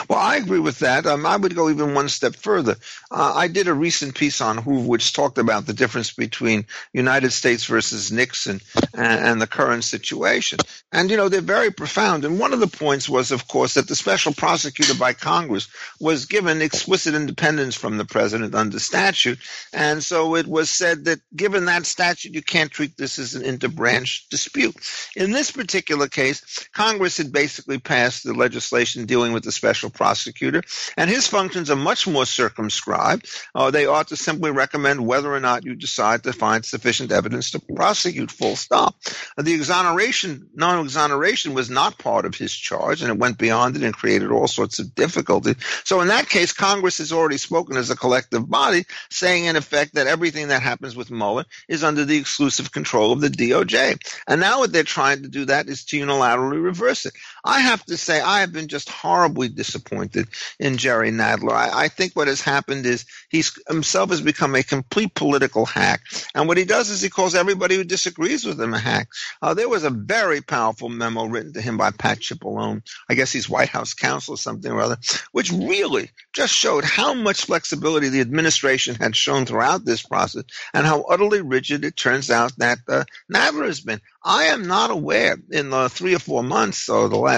Well, 0.09 0.19
I 0.19 0.37
agree 0.37 0.59
with 0.59 0.79
that. 0.79 1.05
Um, 1.05 1.25
I 1.25 1.35
would 1.35 1.55
go 1.55 1.69
even 1.69 1.93
one 1.93 2.09
step 2.09 2.35
further. 2.35 2.75
Uh, 3.11 3.33
I 3.35 3.47
did 3.47 3.67
a 3.67 3.73
recent 3.73 4.15
piece 4.15 4.41
on 4.41 4.57
Hoover 4.57 4.87
which 4.87 5.13
talked 5.13 5.37
about 5.37 5.65
the 5.65 5.73
difference 5.73 6.13
between 6.13 6.65
United 6.93 7.31
States 7.31 7.65
versus 7.65 8.11
Nixon 8.11 8.61
and, 8.93 9.25
and, 9.25 9.41
the 9.41 9.47
current 9.47 9.83
situation. 9.83 10.59
And, 10.91 11.09
you 11.09 11.17
know, 11.17 11.29
they're 11.29 11.41
very 11.41 11.71
profound. 11.71 12.25
And 12.25 12.39
one 12.39 12.53
of 12.53 12.59
the 12.59 12.67
points 12.67 13.07
was, 13.07 13.31
of 13.31 13.47
course, 13.47 13.75
that 13.75 13.87
the 13.87 13.95
special 13.95 14.33
prosecutor 14.33 14.95
by 14.95 15.13
Congress 15.13 15.67
was 15.99 16.25
given 16.25 16.61
explicit 16.61 17.15
independence 17.15 17.75
from 17.75 17.97
the 17.97 18.05
president 18.05 18.55
under 18.55 18.79
statute. 18.79 19.39
And 19.73 20.03
so 20.03 20.35
it 20.35 20.47
was 20.47 20.69
said 20.69 21.05
that 21.05 21.19
given 21.35 21.65
that 21.65 21.85
statute, 21.85 22.33
you 22.33 22.41
can't 22.41 22.71
treat 22.71 22.97
this 22.97 23.19
as 23.19 23.35
an 23.35 23.43
interbranch 23.43 24.29
dispute. 24.29 24.75
In 25.15 25.31
this 25.31 25.51
particular 25.51 26.07
case, 26.07 26.67
Congress 26.73 27.17
had 27.17 27.31
basically 27.31 27.79
passed 27.79 28.23
the 28.23 28.33
legislation 28.33 29.05
dealing 29.05 29.33
with 29.33 29.43
the 29.43 29.51
special 29.51 29.85
special 29.85 29.89
prosecutor, 29.95 30.61
and 30.97 31.09
his 31.09 31.27
functions 31.27 31.69
are 31.69 31.75
much 31.75 32.07
more 32.07 32.25
circumscribed. 32.25 33.29
Uh, 33.53 33.71
they 33.71 33.85
ought 33.85 34.09
to 34.09 34.15
simply 34.15 34.51
recommend 34.51 35.05
whether 35.05 35.33
or 35.33 35.39
not 35.39 35.65
you 35.65 35.75
decide 35.75 36.23
to 36.23 36.33
find 36.33 36.63
sufficient 36.65 37.11
evidence 37.11 37.51
to 37.51 37.59
prosecute, 37.59 38.31
full 38.31 38.55
stop. 38.55 38.95
The 39.37 39.53
exoneration, 39.53 40.49
non 40.53 40.83
exoneration, 40.83 41.53
was 41.53 41.69
not 41.69 41.97
part 41.97 42.25
of 42.25 42.35
his 42.35 42.53
charge, 42.53 43.01
and 43.01 43.11
it 43.11 43.17
went 43.17 43.37
beyond 43.37 43.75
it 43.75 43.83
and 43.83 43.95
created 43.95 44.31
all 44.31 44.47
sorts 44.47 44.79
of 44.79 44.93
difficulty. 44.95 45.55
So, 45.83 46.01
in 46.01 46.09
that 46.09 46.29
case, 46.29 46.53
Congress 46.53 46.99
has 46.99 47.11
already 47.11 47.37
spoken 47.37 47.77
as 47.77 47.89
a 47.89 47.95
collective 47.95 48.49
body, 48.49 48.85
saying 49.09 49.45
in 49.45 49.55
effect 49.55 49.95
that 49.95 50.07
everything 50.07 50.49
that 50.49 50.61
happens 50.61 50.95
with 50.95 51.11
Mueller 51.11 51.45
is 51.67 51.83
under 51.83 52.05
the 52.05 52.17
exclusive 52.17 52.71
control 52.71 53.11
of 53.11 53.21
the 53.21 53.29
DOJ. 53.29 53.97
And 54.27 54.41
now 54.41 54.59
what 54.59 54.71
they're 54.71 54.83
trying 54.83 55.23
to 55.23 55.29
do 55.29 55.45
that 55.45 55.67
is 55.67 55.85
to 55.85 55.99
unilaterally 55.99 56.63
reverse 56.63 57.05
it. 57.05 57.13
I 57.45 57.61
have 57.61 57.85
to 57.85 57.95
say, 57.95 58.19
I 58.19 58.39
have 58.39 58.51
been 58.51 58.67
just 58.67 58.89
horribly 58.89 59.49
disappointed 59.49 60.27
in 60.59 60.77
Jerry 60.77 61.11
Nadler. 61.11 61.53
I, 61.53 61.85
I 61.85 61.87
think 61.89 62.13
what 62.13 62.27
has 62.27 62.41
happened 62.41 62.85
is 62.87 63.05
he's 63.29 63.57
himself 63.67 64.09
has 64.09 64.21
become 64.21 64.55
a 64.55 64.63
complete 64.63 65.13
political 65.13 65.65
hack. 65.65 66.01
And 66.33 66.47
what 66.47 66.57
he 66.57 66.65
does 66.65 66.89
is 66.89 67.01
he 67.01 67.09
calls 67.09 67.35
everybody 67.35 67.75
who 67.75 67.83
disagrees 67.83 68.45
with 68.45 68.59
him 68.59 68.73
a 68.73 68.79
hack. 68.79 69.09
Uh, 69.41 69.53
there 69.53 69.69
was 69.69 69.83
a 69.83 69.91
very 69.91 70.41
powerful 70.41 70.89
memo 70.89 71.25
written 71.25 71.53
to 71.53 71.61
him 71.61 71.77
by 71.77 71.91
Pat 71.91 72.19
Cipollone. 72.19 72.81
I 73.07 73.13
guess 73.13 73.31
he's 73.31 73.47
White 73.47 73.69
House 73.69 73.93
counsel 73.93 74.33
or 74.33 74.37
something 74.37 74.71
or 74.71 74.81
other, 74.81 74.97
which 75.31 75.51
really 75.51 76.09
just 76.33 76.53
showed 76.53 76.83
how 76.83 77.13
much 77.13 77.45
flexibility 77.45 78.09
the 78.09 78.21
administration 78.21 78.95
had 78.95 79.15
shown 79.15 79.45
throughout 79.45 79.85
this 79.85 80.01
process 80.01 80.45
and 80.73 80.85
how 80.85 81.03
utterly 81.03 81.41
rigid 81.41 81.85
it 81.85 81.95
turns 81.95 82.31
out 82.31 82.57
that 82.57 82.79
uh, 82.87 83.03
Nadler 83.31 83.67
has 83.67 83.81
been. 83.81 84.01
I 84.23 84.45
am 84.45 84.65
not 84.65 84.89
aware 84.89 85.37
in 85.51 85.69
the 85.69 85.87
three 85.87 86.15
or 86.15 86.19
four 86.19 86.41
months 86.41 86.89
or 86.89 87.07
the 87.09 87.17
last 87.17 87.34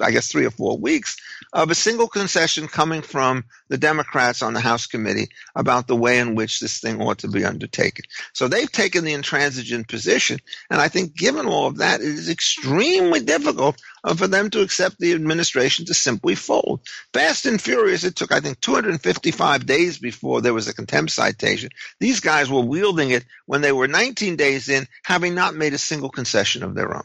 I 0.00 0.10
guess, 0.10 0.28
three 0.28 0.46
or 0.46 0.50
four 0.50 0.78
weeks 0.78 1.16
of 1.52 1.70
a 1.70 1.74
single 1.74 2.08
concession 2.08 2.68
coming 2.68 3.02
from 3.02 3.44
the 3.68 3.78
Democrats 3.78 4.42
on 4.42 4.54
the 4.54 4.60
House 4.60 4.86
committee 4.86 5.28
about 5.56 5.86
the 5.86 5.96
way 5.96 6.18
in 6.18 6.34
which 6.34 6.60
this 6.60 6.80
thing 6.80 7.00
ought 7.00 7.18
to 7.18 7.28
be 7.28 7.44
undertaken. 7.44 8.04
So 8.32 8.48
they've 8.48 8.70
taken 8.70 9.04
the 9.04 9.14
intransigent 9.14 9.88
position. 9.88 10.38
And 10.70 10.80
I 10.80 10.88
think 10.88 11.16
given 11.16 11.46
all 11.46 11.66
of 11.66 11.78
that, 11.78 12.00
it 12.00 12.06
is 12.06 12.28
extremely 12.28 13.20
difficult 13.20 13.80
uh, 14.04 14.14
for 14.14 14.28
them 14.28 14.50
to 14.50 14.60
accept 14.60 14.98
the 14.98 15.12
administration 15.14 15.86
to 15.86 15.94
simply 15.94 16.34
fold. 16.34 16.80
Fast 17.12 17.46
and 17.46 17.60
furious, 17.60 18.04
it 18.04 18.14
took, 18.14 18.32
I 18.32 18.40
think, 18.40 18.60
255 18.60 19.66
days 19.66 19.98
before 19.98 20.40
there 20.40 20.54
was 20.54 20.68
a 20.68 20.74
contempt 20.74 21.12
citation. 21.12 21.70
These 21.98 22.20
guys 22.20 22.50
were 22.50 22.60
wielding 22.60 23.10
it 23.10 23.24
when 23.46 23.62
they 23.62 23.72
were 23.72 23.88
19 23.88 24.36
days 24.36 24.68
in, 24.68 24.86
having 25.02 25.34
not 25.34 25.56
made 25.56 25.74
a 25.74 25.78
single 25.78 26.10
concession 26.10 26.62
of 26.62 26.74
their 26.74 26.94
own. 26.94 27.04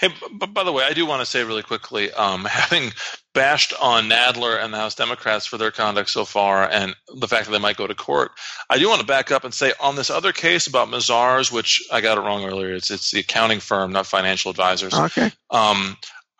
Hey, 0.00 0.08
but 0.32 0.52
by 0.54 0.64
the 0.64 0.72
way, 0.72 0.84
I 0.84 0.92
do 0.92 1.06
want 1.06 1.20
to 1.20 1.26
say 1.26 1.44
really 1.44 1.62
quickly, 1.62 2.12
um, 2.12 2.44
having 2.50 2.92
bashed 3.32 3.72
on 3.80 4.08
Nadler 4.08 4.62
and 4.62 4.72
the 4.72 4.78
House 4.78 4.94
Democrats 4.94 5.46
for 5.46 5.58
their 5.58 5.70
conduct 5.70 6.10
so 6.10 6.24
far, 6.24 6.68
and 6.68 6.94
the 7.14 7.28
fact 7.28 7.46
that 7.46 7.52
they 7.52 7.58
might 7.58 7.76
go 7.76 7.86
to 7.86 7.94
court, 7.94 8.32
I 8.68 8.78
do 8.78 8.88
want 8.88 9.00
to 9.00 9.06
back 9.06 9.30
up 9.30 9.44
and 9.44 9.54
say 9.54 9.72
on 9.80 9.96
this 9.96 10.10
other 10.10 10.32
case 10.32 10.66
about 10.66 10.88
Mazars, 10.88 11.52
which 11.52 11.86
I 11.92 12.00
got 12.00 12.18
it 12.18 12.22
wrong 12.22 12.44
earlier, 12.44 12.74
it's 12.74 12.90
it's 12.90 13.10
the 13.10 13.20
accounting 13.20 13.60
firm, 13.60 13.92
not 13.92 14.06
financial 14.06 14.50
advisors. 14.50 14.94
Okay. 14.94 15.30
Um, 15.50 15.96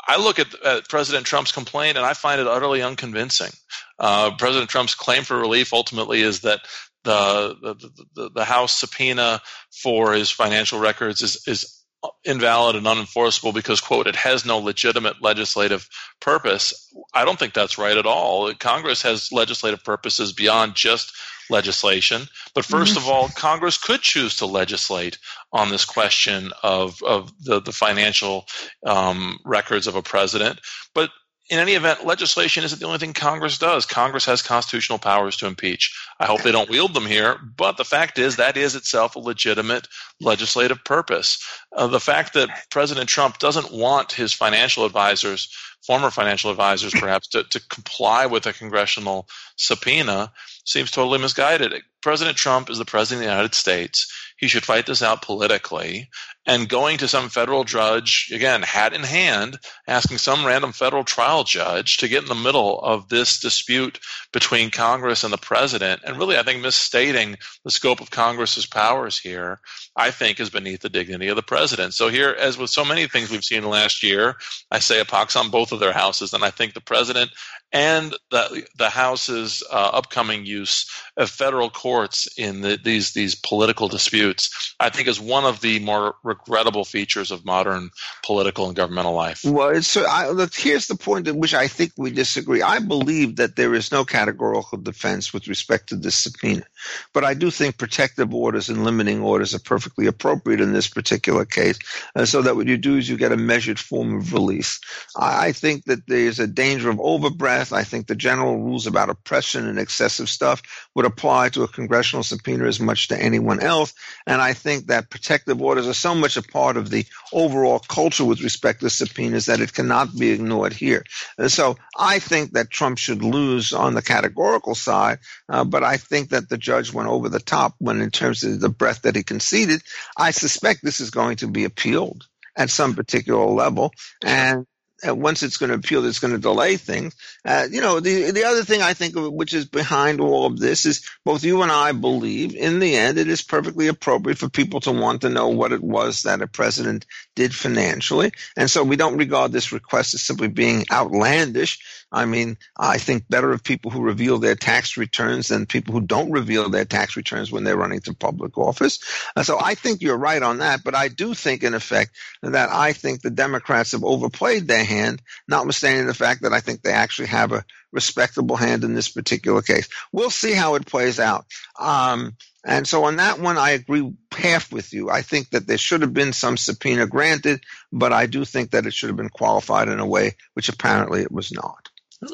I 0.07 0.17
look 0.17 0.39
at, 0.39 0.55
at, 0.65 0.89
President 0.89 1.27
Trump's 1.27 1.53
complaint 1.53 1.97
and 1.97 2.07
I 2.07 2.15
find 2.15 2.41
it 2.41 2.47
utterly 2.47 2.83
unconvincing. 2.83 3.53
Uh, 3.99 4.35
President 4.37 4.71
Trump's 4.71 4.95
claim 4.95 5.23
for 5.23 5.39
relief 5.39 5.73
ultimately 5.73 6.23
is 6.23 6.41
that 6.41 6.61
the 7.05 7.57
the, 7.61 7.91
the, 8.15 8.31
the 8.31 8.45
House 8.45 8.79
subpoena 8.79 9.41
for 9.71 10.13
his 10.13 10.31
financial 10.31 10.79
records 10.79 11.23
is 11.23 11.47
is 11.47 11.80
invalid 12.25 12.77
and 12.77 12.87
unenforceable 12.87 13.53
because 13.53 13.81
quote 13.81 14.07
it 14.07 14.17
has 14.17 14.47
no 14.47 14.59
legitimate 14.59 15.21
legislative 15.21 15.89
purpose 16.21 16.93
i 17.13 17.25
don't 17.25 17.39
think 17.39 17.53
that's 17.53 17.77
right 17.77 17.99
at 17.99 18.07
all 18.07 18.53
congress 18.55 19.03
has 19.03 19.31
legislative 19.33 19.85
purposes 19.85 20.33
beyond 20.33 20.75
just 20.75 21.13
legislation. 21.51 22.23
But 22.55 22.65
1st 22.65 22.91
mm-hmm. 22.91 22.99
of 22.99 23.09
all, 23.09 23.29
Congress 23.31 23.77
could 23.77 24.01
choose 24.01 24.37
to 24.37 24.47
legislate 24.47 25.19
on 25.53 25.69
this 25.69 25.85
question 25.85 26.53
of, 26.63 27.03
of 27.03 27.33
the, 27.45 27.61
the 27.61 27.73
financial 27.73 28.47
um, 28.87 29.39
records 29.45 29.87
of 29.87 29.97
a 29.97 30.03
president. 30.03 30.61
But 30.95 31.11
in 31.51 31.59
any 31.59 31.73
event, 31.73 32.07
legislation 32.07 32.63
isn't 32.63 32.79
the 32.79 32.87
only 32.87 32.99
thing 32.99 33.13
Congress 33.13 33.59
does. 33.59 33.85
Congress 33.85 34.25
has 34.27 34.41
constitutional 34.41 35.01
powers 35.01 35.37
to 35.39 35.49
impeach. 35.49 35.93
I 36.21 36.27
hope 36.27 36.43
they 36.43 36.53
don't 36.53 36.71
wield 36.71 36.95
them 36.95 37.07
here, 37.07 37.39
but 37.57 37.77
the 37.77 37.85
fact 37.85 38.21
is 38.21 38.37
that 38.37 38.57
is 38.57 38.77
itself 38.77 39.17
a 39.17 39.19
legitimate 39.19 39.89
legislative 40.21 40.85
purpose. 40.85 41.45
Uh, 41.75 41.89
the 41.89 41.99
fact 41.99 42.35
that 42.35 42.49
President 42.71 43.09
Trump 43.09 43.39
doesn't 43.39 43.73
want 43.73 44.13
his 44.13 44.33
financial 44.33 44.85
advisors, 44.85 45.53
former 45.85 46.13
financial 46.13 46.53
advisors 46.53 46.93
perhaps, 46.93 47.27
to, 47.29 47.43
to 47.43 47.61
comply 47.69 48.27
with 48.27 48.47
a 48.47 48.53
congressional 48.53 49.29
subpoena 49.57 50.31
seems 50.65 50.93
totally 50.93 51.19
misguided. 51.19 51.75
President 52.01 52.37
Trump 52.37 52.71
is 52.71 52.79
the 52.79 52.85
president 52.85 53.25
of 53.25 53.27
the 53.27 53.33
United 53.33 53.55
States. 53.57 54.07
He 54.39 54.47
should 54.47 54.65
fight 54.65 54.87
this 54.87 55.03
out 55.03 55.23
politically. 55.23 56.09
And 56.47 56.69
going 56.69 56.99
to 56.99 57.09
some 57.09 57.29
federal 57.29 57.65
judge, 57.65 58.31
again, 58.35 58.63
hat 58.63 58.95
in 58.95 59.03
hand, 59.03 59.59
asking 59.87 60.19
some 60.19 60.45
random 60.45 60.73
federal 60.73 61.05
trial 61.05 61.45
judge 61.45 61.99
to 61.99 62.09
get 62.09 62.23
in 62.23 62.29
the 62.29 62.35
middle 62.35 62.81
of 62.81 63.09
this 63.09 63.41
dispute 63.41 64.01
between 64.33 64.71
Congress 64.71 65.23
and 65.23 65.33
the 65.33 65.39
president, 65.39 66.01
and 66.05 66.17
really, 66.17 66.39
I 66.39 66.43
think, 66.43 66.63
misstating 66.63 67.37
the 67.65 67.71
scope 67.71 68.01
of 68.01 68.11
Congress's 68.11 68.67
powers 68.67 69.19
here, 69.19 69.61
I 69.95 70.11
think, 70.11 70.41
is 70.41 70.49
beneath 70.51 70.81
the 70.81 70.89
dignity 70.89 71.29
of 71.29 71.37
the 71.37 71.43
president. 71.43 71.93
So, 71.93 72.09
here, 72.09 72.31
as 72.31 72.57
with 72.57 72.71
so 72.71 72.85
many 72.85 73.07
things 73.07 73.31
we've 73.31 73.45
seen 73.45 73.65
last 73.65 74.03
year, 74.03 74.37
I 74.71 74.79
say 74.79 74.99
a 75.01 75.05
pox 75.05 75.37
on 75.37 75.51
both 75.51 75.73
of 75.73 75.81
their 75.81 75.93
houses. 75.93 76.33
And 76.33 76.43
I 76.43 76.51
think 76.51 76.73
the 76.73 76.81
president 76.81 77.31
and 77.73 78.17
the, 78.31 78.67
the 78.77 78.91
House's 78.91 79.63
uh, 79.71 79.91
upcoming 79.93 80.45
use 80.45 80.91
of 81.17 81.31
federal 81.31 81.71
courts 81.71 82.27
in 82.37 82.63
the, 82.63 82.79
these 82.83 83.13
these 83.13 83.35
political 83.35 83.89
disputes, 83.89 84.75
I 84.81 84.91
think, 84.91 85.07
is 85.07 85.21
one 85.21 85.45
of 85.45 85.61
the 85.61 85.79
more 85.81 86.17
regrettable 86.31 86.85
features 86.85 87.31
of 87.31 87.45
modern 87.45 87.91
political 88.25 88.67
and 88.67 88.77
governmental 88.77 89.15
life. 89.15 89.41
Well, 89.45 89.71
it's, 89.71 89.97
I, 89.97 90.29
look, 90.31 90.55
here's 90.55 90.87
the 90.87 90.97
point 90.97 91.29
at 91.29 91.37
which 91.37 91.55
I 91.55 91.69
think 91.69 91.93
we 91.97 92.11
disagree. 92.11 92.63
I 92.63 92.79
believe 92.79 93.37
that 93.37 93.57
there 93.57 93.75
is 93.75 93.93
no 93.93 94.05
categorical 94.05 94.79
defense 94.79 95.33
with 95.35 95.49
respect 95.49 95.89
to 95.89 95.97
this 95.97 96.17
subpoena, 96.25 96.65
but 97.13 97.25
I 97.25 97.35
do 97.35 97.51
think 97.51 97.79
protective 97.79 98.35
orders 98.35 98.69
and 98.71 98.85
limiting 98.85 99.21
orders 99.21 99.55
are 99.55 99.61
perfectly 99.75 100.07
appropriate 100.07 100.61
in 100.61 100.73
this 100.73 100.89
particular 100.89 101.45
case, 101.45 101.79
uh, 102.17 102.25
so 102.25 102.43
that 102.43 102.57
what 102.57 102.69
you 102.69 102.79
do 102.79 102.97
is 102.97 103.09
you 103.09 103.17
get 103.17 103.33
a 103.33 103.37
measured 103.37 103.79
form 103.79 104.17
of 104.17 104.33
release. 104.33 104.81
I, 105.17 105.49
I 105.49 105.53
think 105.53 105.85
that 105.85 106.07
there's 106.07 106.41
a 106.41 106.47
danger 106.47 106.91
of 106.91 107.01
overbreadth. 107.01 107.73
I 107.73 107.85
think 107.85 108.07
the 108.07 108.15
general 108.15 108.63
rules 108.63 108.87
about 108.87 109.11
oppression 109.11 109.67
and 109.67 109.79
excessive 109.79 110.29
stuff 110.29 110.63
would 110.95 111.07
apply 111.07 111.49
to 111.51 111.65
a 111.65 111.69
congressional 111.69 112.23
subpoena 112.23 112.67
as 112.67 112.81
much 112.81 113.09
to 113.09 113.21
anyone 113.21 113.61
else. 113.61 113.93
And 114.27 114.41
I 114.41 114.53
think 114.55 114.87
that 114.87 115.11
protective 115.11 115.61
orders 115.61 115.89
are 115.89 115.95
so 115.95 116.15
much 116.21 116.37
a 116.37 116.43
part 116.43 116.77
of 116.77 116.91
the 116.91 117.05
overall 117.33 117.79
culture 117.79 118.25
with 118.25 118.43
respect 118.43 118.81
to 118.81 118.91
subpoenas 118.91 119.47
that 119.47 119.61
it 119.61 119.73
cannot 119.73 120.17
be 120.17 120.31
ignored 120.31 120.73
here. 120.73 121.05
And 121.39 121.51
so 121.51 121.77
I 121.97 122.19
think 122.19 122.53
that 122.53 122.71
Trump 122.71 122.99
should 122.99 123.23
lose 123.23 123.73
on 123.73 123.95
the 123.95 124.03
categorical 124.03 124.75
side, 124.75 125.19
uh, 125.49 125.65
but 125.65 125.83
I 125.83 125.97
think 125.97 126.31
that 126.31 126.49
the 126.49 126.59
judge 126.59 126.93
went 126.93 127.09
over 127.09 127.29
the 127.29 127.41
top 127.41 127.75
when, 127.79 128.01
in 128.01 128.11
terms 128.11 128.45
of 128.45 128.61
the 128.61 128.69
breadth 128.69 129.03
that 129.03 129.17
he 129.17 129.23
conceded, 129.23 129.83
I 130.17 130.31
suspect 130.31 130.81
this 130.83 131.01
is 131.01 131.11
going 131.11 131.37
to 131.37 131.49
be 131.49 131.65
appealed 131.65 132.27
at 132.57 132.71
some 132.71 132.95
particular 132.95 133.47
level. 133.47 133.93
And 134.25 134.67
once 135.05 135.43
it's 135.43 135.57
going 135.57 135.71
to 135.71 135.77
appeal, 135.77 136.05
it's 136.05 136.19
going 136.19 136.33
to 136.33 136.39
delay 136.39 136.77
things. 136.77 137.15
Uh, 137.45 137.67
you 137.71 137.81
know, 137.81 138.01
the 138.01 138.31
the 138.31 138.45
other 138.45 138.65
thing 138.65 138.83
I 138.83 138.95
think 138.95 139.17
of, 139.17 139.33
which 139.33 139.55
is 139.55 139.65
behind 139.65 140.21
all 140.21 140.47
of 140.47 140.59
this 140.59 140.85
is 140.87 141.09
both 141.25 141.45
you 141.45 141.63
and 141.63 141.73
I 141.73 141.93
believe 141.93 142.55
in 142.55 142.79
the 142.79 142.97
end 142.97 143.19
it 143.19 143.29
is 143.29 143.43
perfectly 143.43 143.89
appropriate 143.89 144.39
for 144.39 144.49
people 144.49 144.81
to 144.81 144.93
want 144.93 145.23
to 145.23 145.31
know 145.31 145.49
what 145.49 145.73
it 145.73 145.83
was 145.83 146.23
that 146.23 146.43
a 146.43 146.47
president 146.47 147.07
did 147.41 147.55
financially, 147.55 148.33
and 148.55 148.71
so 148.71 148.85
we 148.85 148.97
don't 148.97 149.17
regard 149.17 149.51
this 149.51 149.73
request 149.73 150.13
as 150.13 150.21
simply 150.21 150.49
being 150.49 150.85
outlandish. 150.93 151.79
I 152.13 152.27
mean, 152.27 152.59
I 152.77 152.99
think 152.99 153.29
better 153.31 153.51
of 153.51 153.65
people 153.65 153.91
who 153.91 154.03
reveal 154.03 154.39
their 154.39 154.57
tax 154.57 154.99
returns 154.99 155.49
than 155.49 155.65
people 155.65 155.95
who 155.95 156.03
don't 156.03 156.33
reveal 156.33 156.69
their 156.69 156.85
tax 156.85 157.17
returns 157.17 157.51
when 157.51 157.65
they're 157.65 157.79
running 157.79 158.01
to 158.01 158.15
public 158.15 158.59
office. 158.59 158.99
And 159.35 159.47
so 159.47 159.59
I 159.59 159.75
think 159.75 160.03
you're 160.03 160.19
right 160.19 160.43
on 160.43 160.59
that, 160.59 160.85
but 160.85 160.95
I 160.95 161.09
do 161.09 161.33
think, 161.33 161.63
in 161.63 161.73
effect, 161.73 162.11
that 162.43 162.69
I 162.71 162.93
think 162.93 163.23
the 163.23 163.31
Democrats 163.31 163.93
have 163.93 164.05
overplayed 164.05 164.69
their 164.69 164.85
hand, 164.85 165.23
notwithstanding 165.49 166.07
the 166.07 166.15
fact 166.15 166.43
that 166.43 166.53
I 166.53 166.61
think 166.61 166.83
they 166.83 166.93
actually 166.93 167.29
have 167.29 167.53
a 167.53 167.65
respectable 167.91 168.57
hand 168.57 168.85
in 168.85 168.95
this 168.95 169.09
particular 169.09 169.63
case. 169.63 169.89
We'll 170.13 170.31
see 170.31 170.53
how 170.53 170.75
it 170.75 170.87
plays 170.87 171.19
out. 171.19 171.47
Um, 171.79 172.37
and 172.65 172.87
so 172.87 173.05
on 173.05 173.17
that 173.17 173.41
one, 173.41 173.57
I 173.57 173.71
agree 173.71 174.13
half 174.33 174.73
with 174.73 174.93
you. 174.93 175.11
I 175.11 175.23
think 175.23 175.51
that 175.51 175.67
there 175.67 175.79
should 175.79 176.03
have 176.03 176.13
been 176.13 176.33
some 176.33 176.57
subpoena 176.57 177.07
granted, 177.07 177.65
but 177.93 178.13
I 178.13 178.27
do 178.27 178.45
think 178.45 178.71
that 178.71 178.87
it 178.87 178.95
should 178.95 179.09
have 179.09 179.17
been 179.17 179.31
qualified 179.31 179.89
in 179.89 180.01
a 180.01 180.07
way 180.07 180.37
which 180.55 180.69
apparently 180.69 181.23
it 181.23 181.33
was 181.33 181.53
not. 181.53 181.89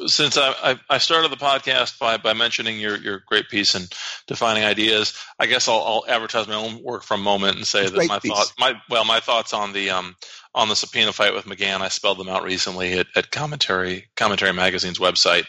Since 0.07 0.37
I, 0.37 0.77
I, 0.89 0.97
started 0.97 1.31
the 1.31 1.37
podcast 1.37 1.97
by, 1.97 2.17
by 2.17 2.33
mentioning 2.33 2.77
your, 2.77 2.97
your 2.97 3.23
great 3.25 3.47
piece 3.47 3.73
and 3.73 3.87
defining 4.27 4.65
ideas, 4.65 5.17
I 5.39 5.45
guess 5.45 5.69
I'll, 5.69 5.79
I'll 5.79 6.05
advertise 6.13 6.45
my 6.45 6.55
own 6.55 6.83
work 6.83 7.03
for 7.03 7.13
a 7.13 7.17
moment 7.17 7.55
and 7.55 7.65
say 7.65 7.87
that 7.87 8.07
my 8.09 8.19
thoughts 8.19 8.53
my 8.59 8.73
well 8.89 9.05
my 9.05 9.21
thoughts 9.21 9.53
on 9.53 9.71
the 9.71 9.91
um 9.91 10.17
on 10.53 10.67
the 10.67 10.75
subpoena 10.75 11.13
fight 11.13 11.33
with 11.33 11.45
McGahn. 11.45 11.79
I 11.79 11.87
spelled 11.87 12.17
them 12.17 12.27
out 12.27 12.43
recently 12.43 12.99
at, 12.99 13.07
at 13.15 13.31
commentary 13.31 14.09
commentary 14.17 14.51
magazine's 14.51 14.99
website. 14.99 15.45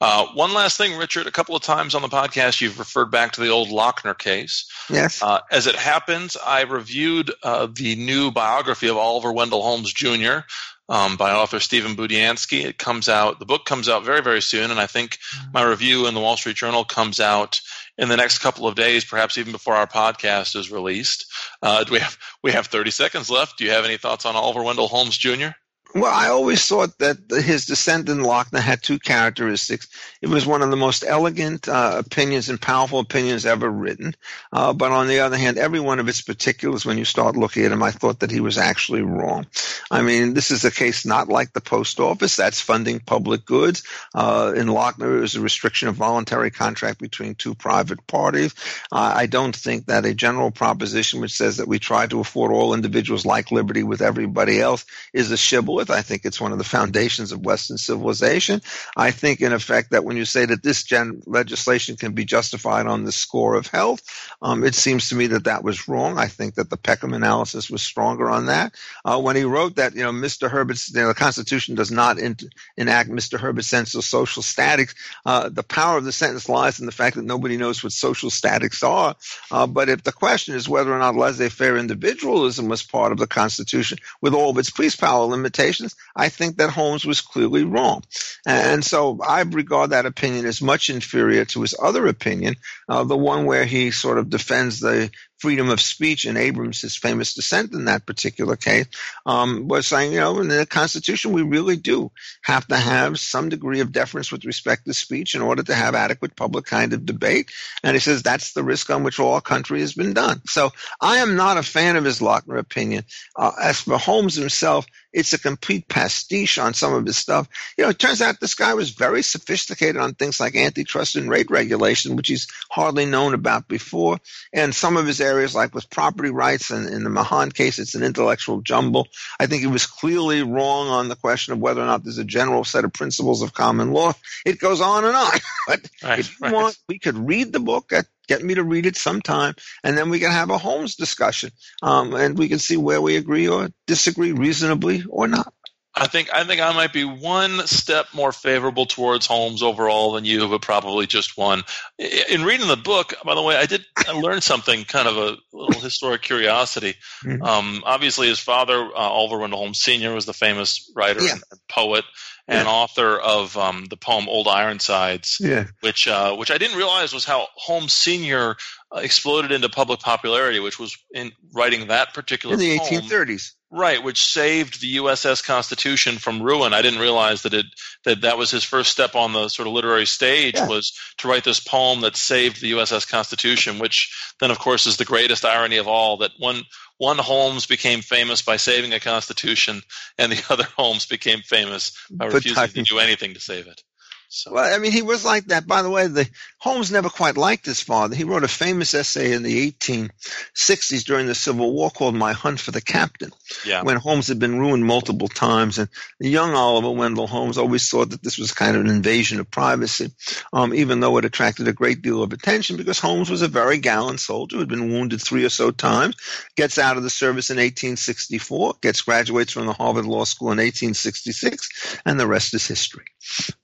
Uh, 0.00 0.26
one 0.34 0.54
last 0.54 0.78
thing, 0.78 0.96
Richard. 0.96 1.26
A 1.26 1.32
couple 1.32 1.56
of 1.56 1.62
times 1.62 1.94
on 1.94 2.02
the 2.02 2.08
podcast, 2.08 2.60
you've 2.60 2.78
referred 2.78 3.10
back 3.10 3.32
to 3.32 3.40
the 3.40 3.48
old 3.48 3.68
Lochner 3.68 4.16
case. 4.16 4.70
Yes. 4.88 5.22
Uh, 5.22 5.40
as 5.50 5.66
it 5.66 5.74
happens, 5.74 6.36
I 6.36 6.62
reviewed 6.62 7.32
uh, 7.42 7.66
the 7.72 7.96
new 7.96 8.30
biography 8.30 8.88
of 8.88 8.96
Oliver 8.96 9.32
Wendell 9.32 9.62
Holmes 9.62 9.92
Jr 9.92 10.40
um, 10.88 11.16
by 11.16 11.32
author 11.32 11.60
Stephen 11.60 11.96
Budiansky. 11.96 12.64
It 12.64 12.78
comes 12.78 13.08
out, 13.08 13.38
the 13.38 13.46
book 13.46 13.64
comes 13.64 13.88
out 13.88 14.04
very, 14.04 14.22
very 14.22 14.40
soon, 14.40 14.70
and 14.70 14.80
I 14.80 14.86
think 14.86 15.18
mm-hmm. 15.18 15.52
my 15.52 15.62
review 15.62 16.06
in 16.06 16.14
the 16.14 16.20
Wall 16.20 16.36
Street 16.36 16.56
Journal 16.56 16.84
comes 16.84 17.20
out 17.20 17.60
in 17.98 18.08
the 18.08 18.16
next 18.16 18.38
couple 18.38 18.66
of 18.66 18.74
days, 18.74 19.04
perhaps 19.04 19.36
even 19.38 19.52
before 19.52 19.74
our 19.74 19.86
podcast 19.86 20.56
is 20.56 20.70
released. 20.70 21.26
Uh, 21.62 21.84
do 21.84 21.92
we 21.92 21.98
have 21.98 22.18
we 22.42 22.52
have 22.52 22.66
30 22.66 22.90
seconds 22.90 23.30
left? 23.30 23.58
Do 23.58 23.64
you 23.64 23.70
have 23.72 23.84
any 23.84 23.96
thoughts 23.96 24.24
on 24.24 24.36
Oliver 24.36 24.62
Wendell 24.62 24.88
Holmes 24.88 25.18
Jr.? 25.18 25.50
Well, 25.94 26.04
I 26.04 26.28
always 26.28 26.64
thought 26.66 26.98
that 26.98 27.16
his 27.30 27.64
descendant 27.64 28.20
Lochner 28.20 28.60
had 28.60 28.82
two 28.82 28.98
characteristics. 28.98 29.88
It 30.20 30.28
was 30.28 30.44
one 30.44 30.60
of 30.60 30.70
the 30.70 30.76
most 30.76 31.02
elegant 31.02 31.66
uh, 31.66 31.94
opinions 32.04 32.50
and 32.50 32.60
powerful 32.60 32.98
opinions 32.98 33.46
ever 33.46 33.70
written. 33.70 34.14
Uh, 34.52 34.74
but 34.74 34.92
on 34.92 35.08
the 35.08 35.20
other 35.20 35.38
hand, 35.38 35.56
every 35.56 35.80
one 35.80 35.98
of 35.98 36.06
its 36.06 36.20
particulars, 36.20 36.84
when 36.84 36.98
you 36.98 37.06
start 37.06 37.36
looking 37.36 37.64
at 37.64 37.72
him, 37.72 37.82
I 37.82 37.90
thought 37.90 38.20
that 38.20 38.30
he 38.30 38.40
was 38.40 38.58
actually 38.58 39.00
wrong. 39.00 39.46
I 39.90 40.02
mean, 40.02 40.34
this 40.34 40.50
is 40.50 40.66
a 40.66 40.70
case 40.70 41.06
not 41.06 41.28
like 41.28 41.54
the 41.54 41.62
post 41.62 42.00
office. 42.00 42.36
That's 42.36 42.60
funding 42.60 43.00
public 43.00 43.46
goods. 43.46 43.82
Uh, 44.14 44.52
in 44.54 44.66
Lochner, 44.66 45.16
it 45.16 45.20
was 45.20 45.36
a 45.36 45.40
restriction 45.40 45.88
of 45.88 45.94
voluntary 45.94 46.50
contract 46.50 47.00
between 47.00 47.34
two 47.34 47.54
private 47.54 48.06
parties. 48.06 48.54
I 48.92 49.24
don't 49.24 49.56
think 49.56 49.86
that 49.86 50.04
a 50.04 50.12
general 50.12 50.50
proposition 50.50 51.22
which 51.22 51.32
says 51.32 51.56
that 51.56 51.68
we 51.68 51.78
try 51.78 52.06
to 52.06 52.20
afford 52.20 52.52
all 52.52 52.74
individuals 52.74 53.24
like 53.24 53.50
liberty 53.50 53.82
with 53.82 54.02
everybody 54.02 54.60
else 54.60 54.84
is 55.14 55.30
a 55.30 55.36
shibboleth 55.36 55.77
I 55.90 56.02
think 56.02 56.24
it's 56.24 56.40
one 56.40 56.52
of 56.52 56.58
the 56.58 56.64
foundations 56.64 57.32
of 57.32 57.44
Western 57.44 57.78
civilization. 57.78 58.60
I 58.96 59.10
think, 59.10 59.40
in 59.40 59.52
effect, 59.52 59.90
that 59.90 60.04
when 60.04 60.16
you 60.16 60.24
say 60.24 60.46
that 60.46 60.62
this 60.62 60.82
gen- 60.82 61.22
legislation 61.26 61.96
can 61.96 62.12
be 62.12 62.24
justified 62.24 62.86
on 62.86 63.04
the 63.04 63.12
score 63.12 63.54
of 63.54 63.66
health, 63.66 64.02
um, 64.42 64.64
it 64.64 64.74
seems 64.74 65.08
to 65.08 65.14
me 65.14 65.28
that 65.28 65.44
that 65.44 65.62
was 65.62 65.88
wrong. 65.88 66.18
I 66.18 66.26
think 66.26 66.54
that 66.54 66.70
the 66.70 66.76
Peckham 66.76 67.12
analysis 67.14 67.70
was 67.70 67.82
stronger 67.82 68.28
on 68.28 68.46
that. 68.46 68.74
Uh, 69.04 69.20
when 69.20 69.36
he 69.36 69.44
wrote 69.44 69.76
that, 69.76 69.94
you 69.94 70.02
know, 70.02 70.12
Mr. 70.12 70.50
Herbert's, 70.50 70.90
you 70.90 71.00
know, 71.00 71.08
the 71.08 71.14
Constitution 71.14 71.74
does 71.74 71.90
not 71.90 72.18
in- 72.18 72.36
enact 72.76 73.10
Mr. 73.10 73.38
Herbert's 73.38 73.68
sense 73.68 73.94
of 73.94 74.04
social 74.04 74.42
statics. 74.42 74.94
Uh, 75.24 75.48
the 75.48 75.62
power 75.62 75.98
of 75.98 76.04
the 76.04 76.12
sentence 76.12 76.48
lies 76.48 76.80
in 76.80 76.86
the 76.86 76.92
fact 76.92 77.16
that 77.16 77.24
nobody 77.24 77.56
knows 77.56 77.82
what 77.82 77.92
social 77.92 78.30
statics 78.30 78.82
are. 78.82 79.16
Uh, 79.50 79.66
but 79.66 79.88
if 79.88 80.02
the 80.02 80.12
question 80.12 80.54
is 80.54 80.68
whether 80.68 80.92
or 80.92 80.98
not 80.98 81.14
laissez-faire 81.14 81.76
individualism 81.76 82.68
was 82.68 82.82
part 82.82 83.12
of 83.12 83.18
the 83.18 83.26
Constitution 83.26 83.98
with 84.20 84.34
all 84.34 84.50
of 84.50 84.58
its 84.58 84.70
police 84.70 84.96
power 84.96 85.24
limitations, 85.24 85.67
I 86.14 86.28
think 86.28 86.56
that 86.56 86.70
Holmes 86.70 87.04
was 87.04 87.20
clearly 87.20 87.64
wrong. 87.64 88.02
And 88.46 88.84
so 88.84 89.18
I 89.22 89.42
regard 89.42 89.90
that 89.90 90.06
opinion 90.06 90.46
as 90.46 90.62
much 90.62 90.90
inferior 90.90 91.44
to 91.46 91.62
his 91.62 91.74
other 91.80 92.06
opinion, 92.06 92.56
uh, 92.88 93.04
the 93.04 93.16
one 93.16 93.46
where 93.46 93.64
he 93.64 93.90
sort 93.90 94.18
of 94.18 94.30
defends 94.30 94.80
the 94.80 95.10
freedom 95.38 95.70
of 95.70 95.80
speech, 95.80 96.24
and 96.24 96.36
Abrams, 96.36 96.80
his 96.80 96.96
famous 96.96 97.34
dissent 97.34 97.72
in 97.72 97.86
that 97.86 98.06
particular 98.06 98.56
case, 98.56 98.86
um, 99.24 99.68
was 99.68 99.86
saying, 99.86 100.12
you 100.12 100.20
know, 100.20 100.40
in 100.40 100.48
the 100.48 100.66
Constitution, 100.66 101.32
we 101.32 101.42
really 101.42 101.76
do 101.76 102.10
have 102.42 102.66
to 102.68 102.76
have 102.76 103.18
some 103.18 103.48
degree 103.48 103.80
of 103.80 103.92
deference 103.92 104.32
with 104.32 104.44
respect 104.44 104.84
to 104.84 104.94
speech 104.94 105.34
in 105.34 105.42
order 105.42 105.62
to 105.62 105.74
have 105.74 105.94
adequate 105.94 106.36
public 106.36 106.64
kind 106.64 106.92
of 106.92 107.06
debate. 107.06 107.50
And 107.82 107.94
he 107.94 108.00
says 108.00 108.22
that's 108.22 108.52
the 108.52 108.64
risk 108.64 108.90
on 108.90 109.04
which 109.04 109.20
all 109.20 109.40
country 109.40 109.80
has 109.80 109.94
been 109.94 110.12
done. 110.12 110.42
So 110.46 110.72
I 111.00 111.18
am 111.18 111.36
not 111.36 111.56
a 111.56 111.62
fan 111.62 111.96
of 111.96 112.04
his 112.04 112.20
Lochner 112.20 112.58
opinion. 112.58 113.04
Uh, 113.36 113.52
as 113.60 113.80
for 113.80 113.98
Holmes 113.98 114.34
himself, 114.34 114.86
it's 115.12 115.32
a 115.32 115.38
complete 115.38 115.88
pastiche 115.88 116.58
on 116.58 116.74
some 116.74 116.92
of 116.92 117.06
his 117.06 117.16
stuff. 117.16 117.48
You 117.76 117.84
know, 117.84 117.90
it 117.90 117.98
turns 117.98 118.20
out 118.20 118.40
this 118.40 118.54
guy 118.54 118.74
was 118.74 118.90
very 118.90 119.22
sophisticated 119.22 119.96
on 119.96 120.14
things 120.14 120.38
like 120.38 120.54
antitrust 120.54 121.16
and 121.16 121.30
rate 121.30 121.50
regulation, 121.50 122.16
which 122.16 122.28
he's 122.28 122.46
hardly 122.70 123.06
known 123.06 123.34
about 123.34 123.68
before. 123.68 124.18
And 124.52 124.74
some 124.74 124.96
of 124.96 125.06
his 125.06 125.20
areas, 125.28 125.54
like 125.54 125.74
with 125.74 125.90
property 125.90 126.30
rights 126.30 126.70
and 126.70 126.88
in 126.88 127.04
the 127.04 127.10
Mahon 127.10 127.50
case, 127.50 127.78
it's 127.78 127.94
an 127.94 128.02
intellectual 128.02 128.60
jumble. 128.60 129.08
I 129.38 129.46
think 129.46 129.60
he 129.60 129.68
was 129.68 129.86
clearly 129.86 130.42
wrong 130.42 130.88
on 130.88 131.08
the 131.08 131.16
question 131.16 131.52
of 131.52 131.60
whether 131.60 131.80
or 131.82 131.86
not 131.86 132.02
there's 132.02 132.18
a 132.18 132.24
general 132.24 132.64
set 132.64 132.84
of 132.84 132.92
principles 132.92 133.42
of 133.42 133.54
common 133.54 133.92
law. 133.92 134.14
It 134.44 134.58
goes 134.58 134.80
on 134.80 135.04
and 135.04 135.16
on. 135.16 135.32
but 135.66 135.80
right, 136.02 136.18
if 136.18 136.30
you 136.30 136.46
right. 136.46 136.54
want, 136.54 136.78
we 136.88 136.98
could 136.98 137.16
read 137.16 137.52
the 137.52 137.60
book 137.60 137.92
at 137.92 138.06
get 138.28 138.44
me 138.44 138.54
to 138.54 138.62
read 138.62 138.86
it 138.86 138.96
sometime, 138.96 139.54
and 139.82 139.96
then 139.96 140.10
we 140.10 140.20
can 140.20 140.30
have 140.30 140.50
a 140.50 140.58
Holmes 140.58 140.96
discussion, 140.96 141.50
um, 141.82 142.14
and 142.14 142.38
we 142.38 142.48
can 142.48 142.58
see 142.58 142.76
where 142.76 143.00
we 143.00 143.16
agree 143.16 143.48
or 143.48 143.70
disagree 143.86 144.32
reasonably 144.32 145.02
or 145.08 145.26
not. 145.26 145.52
I 145.98 146.06
think 146.06 146.32
I 146.32 146.44
think 146.44 146.60
I 146.60 146.72
might 146.72 146.92
be 146.92 147.04
one 147.04 147.66
step 147.66 148.06
more 148.12 148.32
favorable 148.32 148.86
towards 148.86 149.26
Holmes 149.26 149.62
overall 149.62 150.12
than 150.12 150.24
you, 150.24 150.48
but 150.48 150.62
probably 150.62 151.06
just 151.06 151.36
one. 151.36 151.62
In 151.98 152.44
reading 152.44 152.68
the 152.68 152.76
book, 152.76 153.14
by 153.24 153.34
the 153.34 153.42
way, 153.42 153.56
I 153.56 153.66
did 153.66 153.84
I 154.06 154.12
learned 154.12 154.42
something, 154.42 154.84
kind 154.84 155.08
of 155.08 155.16
a 155.16 155.36
little 155.52 155.80
historic 155.80 156.22
curiosity. 156.22 156.94
Mm-hmm. 157.24 157.42
Um, 157.42 157.82
obviously, 157.84 158.28
his 158.28 158.38
father, 158.38 158.76
uh, 158.76 158.94
Oliver 158.94 159.38
Wendell 159.38 159.58
Holmes 159.58 159.80
Sr., 159.80 160.14
was 160.14 160.26
the 160.26 160.32
famous 160.32 160.90
writer 160.94 161.22
yeah. 161.22 161.32
and 161.32 161.42
poet 161.68 162.04
and 162.48 162.66
yeah. 162.66 162.72
author 162.72 163.18
of 163.18 163.56
um, 163.56 163.84
the 163.90 163.96
poem 163.96 164.28
"Old 164.28 164.48
Ironsides," 164.48 165.36
yeah. 165.40 165.66
which 165.80 166.08
uh, 166.08 166.34
which 166.34 166.50
I 166.50 166.58
didn't 166.58 166.78
realize 166.78 167.12
was 167.12 167.24
how 167.24 167.46
Holmes 167.54 167.92
Senior 167.92 168.56
uh, 168.94 169.00
exploded 169.00 169.52
into 169.52 169.68
public 169.68 170.00
popularity, 170.00 170.58
which 170.58 170.78
was 170.78 170.96
in 171.12 171.32
writing 171.52 171.88
that 171.88 172.14
particular 172.14 172.54
in 172.54 172.60
the 172.60 172.78
poem, 172.78 173.02
1830s. 173.02 173.52
Right, 173.70 174.02
which 174.02 174.24
saved 174.24 174.80
the 174.80 174.96
USS 174.96 175.44
Constitution 175.44 176.16
from 176.16 176.42
ruin. 176.42 176.72
I 176.72 176.80
didn't 176.80 177.00
realize 177.00 177.42
that 177.42 177.52
it 177.52 177.66
that 178.04 178.22
that 178.22 178.38
was 178.38 178.50
his 178.50 178.64
first 178.64 178.90
step 178.90 179.14
on 179.14 179.34
the 179.34 179.48
sort 179.48 179.68
of 179.68 179.74
literary 179.74 180.06
stage 180.06 180.54
yeah. 180.54 180.66
was 180.66 180.98
to 181.18 181.28
write 181.28 181.44
this 181.44 181.60
poem 181.60 182.00
that 182.00 182.16
saved 182.16 182.62
the 182.62 182.72
USS 182.72 183.06
Constitution, 183.06 183.78
which 183.78 184.10
then 184.40 184.50
of 184.50 184.58
course 184.58 184.86
is 184.86 184.96
the 184.96 185.04
greatest 185.04 185.44
irony 185.44 185.76
of 185.76 185.86
all 185.86 186.16
that 186.18 186.30
one 186.38 186.62
one 186.96 187.18
Holmes 187.18 187.66
became 187.66 188.00
famous 188.00 188.40
by 188.40 188.56
saving 188.56 188.94
a 188.94 189.00
constitution, 189.00 189.82
and 190.16 190.32
the 190.32 190.42
other 190.50 190.66
Holmes 190.76 191.04
became 191.04 191.40
famous 191.40 191.92
by 192.10 192.26
refusing 192.26 192.68
to 192.68 192.82
do 192.82 192.98
anything 192.98 193.34
to 193.34 193.40
save 193.40 193.66
it. 193.66 193.82
So. 194.30 194.52
Well, 194.52 194.74
I 194.74 194.78
mean, 194.78 194.92
he 194.92 195.00
was 195.00 195.24
like 195.24 195.46
that. 195.46 195.66
By 195.66 195.80
the 195.80 195.88
way, 195.88 196.06
the 196.06 196.28
Holmes 196.58 196.90
never 196.90 197.08
quite 197.08 197.38
liked 197.38 197.64
his 197.64 197.80
father. 197.80 198.14
He 198.14 198.24
wrote 198.24 198.44
a 198.44 198.48
famous 198.48 198.92
essay 198.92 199.32
in 199.32 199.42
the 199.42 199.72
1860s 199.72 201.04
during 201.04 201.26
the 201.26 201.34
Civil 201.34 201.72
War 201.72 201.90
called 201.90 202.14
"My 202.14 202.32
Hunt 202.32 202.60
for 202.60 202.70
the 202.70 202.82
Captain," 202.82 203.30
yeah. 203.64 203.82
when 203.82 203.96
Holmes 203.96 204.28
had 204.28 204.38
been 204.38 204.58
ruined 204.58 204.84
multiple 204.84 205.28
times, 205.28 205.78
and 205.78 205.88
the 206.20 206.28
young 206.28 206.54
Oliver 206.54 206.90
Wendell 206.90 207.26
Holmes 207.26 207.56
always 207.56 207.88
thought 207.88 208.10
that 208.10 208.22
this 208.22 208.36
was 208.36 208.52
kind 208.52 208.76
of 208.76 208.82
an 208.82 208.90
invasion 208.90 209.40
of 209.40 209.50
privacy, 209.50 210.12
um, 210.52 210.74
even 210.74 211.00
though 211.00 211.16
it 211.16 211.24
attracted 211.24 211.66
a 211.66 211.72
great 211.72 212.02
deal 212.02 212.22
of 212.22 212.32
attention 212.32 212.76
because 212.76 212.98
Holmes 212.98 213.30
was 213.30 213.42
a 213.42 213.48
very 213.48 213.78
gallant 213.78 214.20
soldier 214.20 214.56
who 214.56 214.60
had 214.60 214.68
been 214.68 214.92
wounded 214.92 215.22
three 215.22 215.44
or 215.44 215.48
so 215.48 215.70
times, 215.70 216.16
gets 216.54 216.78
out 216.78 216.98
of 216.98 217.02
the 217.02 217.10
service 217.10 217.50
in 217.50 217.56
1864, 217.56 218.74
gets 218.82 219.00
graduates 219.00 219.52
from 219.52 219.66
the 219.66 219.72
Harvard 219.72 220.04
Law 220.04 220.24
School 220.24 220.48
in 220.48 220.58
1866, 220.58 222.00
and 222.04 222.20
the 222.20 222.26
rest 222.26 222.52
is 222.52 222.66
history. 222.66 223.04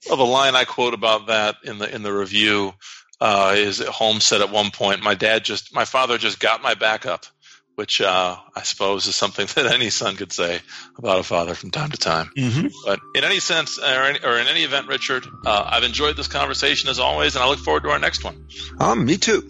Well, 0.08 0.16
the 0.16 0.24
line 0.24 0.53
I 0.57 0.64
quote 0.64 0.94
about 0.94 1.28
that 1.28 1.57
in 1.64 1.78
the 1.78 1.92
in 1.92 2.02
the 2.02 2.12
review 2.12 2.72
uh, 3.20 3.55
is 3.57 3.78
Holmes 3.80 4.26
said 4.26 4.40
at 4.40 4.50
one 4.50 4.70
point, 4.70 5.02
"My 5.02 5.14
dad 5.14 5.44
just, 5.44 5.74
my 5.74 5.84
father 5.84 6.18
just 6.18 6.40
got 6.40 6.62
my 6.62 6.74
back 6.74 7.07
up," 7.07 7.26
which 7.74 8.00
uh, 8.00 8.36
I 8.55 8.62
suppose 8.62 9.07
is 9.07 9.16
something 9.16 9.46
that 9.55 9.66
any 9.66 9.90
son 9.90 10.16
could 10.16 10.32
say 10.32 10.61
about 10.98 11.20
a 11.20 11.22
father 11.22 11.55
from 11.55 11.70
time 11.70 11.90
to 11.90 11.96
time. 11.96 12.30
Mm-hmm. 12.36 12.68
But 12.84 13.00
in 13.14 13.24
any 13.24 13.40
sense, 13.40 13.78
or, 13.78 13.84
any, 13.84 14.18
or 14.20 14.38
in 14.38 14.46
any 14.46 14.62
event, 14.62 14.88
Richard, 14.88 15.24
uh, 15.46 15.64
I've 15.66 15.84
enjoyed 15.84 16.16
this 16.16 16.28
conversation 16.28 16.90
as 16.90 16.98
always, 16.98 17.34
and 17.34 17.44
I 17.44 17.48
look 17.48 17.61
forward 17.61 17.84
to 17.84 17.90
our 17.90 17.98
next 17.98 18.24
one. 18.24 18.46
Um, 18.78 19.05
me 19.05 19.16
too. 19.16 19.48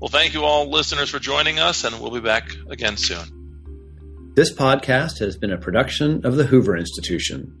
Well, 0.00 0.08
thank 0.08 0.32
you 0.32 0.44
all, 0.44 0.70
listeners, 0.70 1.10
for 1.10 1.18
joining 1.18 1.58
us, 1.58 1.84
and 1.84 2.00
we'll 2.00 2.10
be 2.10 2.20
back 2.20 2.50
again 2.70 2.96
soon. 2.96 4.32
This 4.34 4.50
podcast 4.50 5.18
has 5.18 5.36
been 5.36 5.52
a 5.52 5.58
production 5.58 6.24
of 6.24 6.36
the 6.36 6.44
Hoover 6.44 6.76
Institution. 6.76 7.60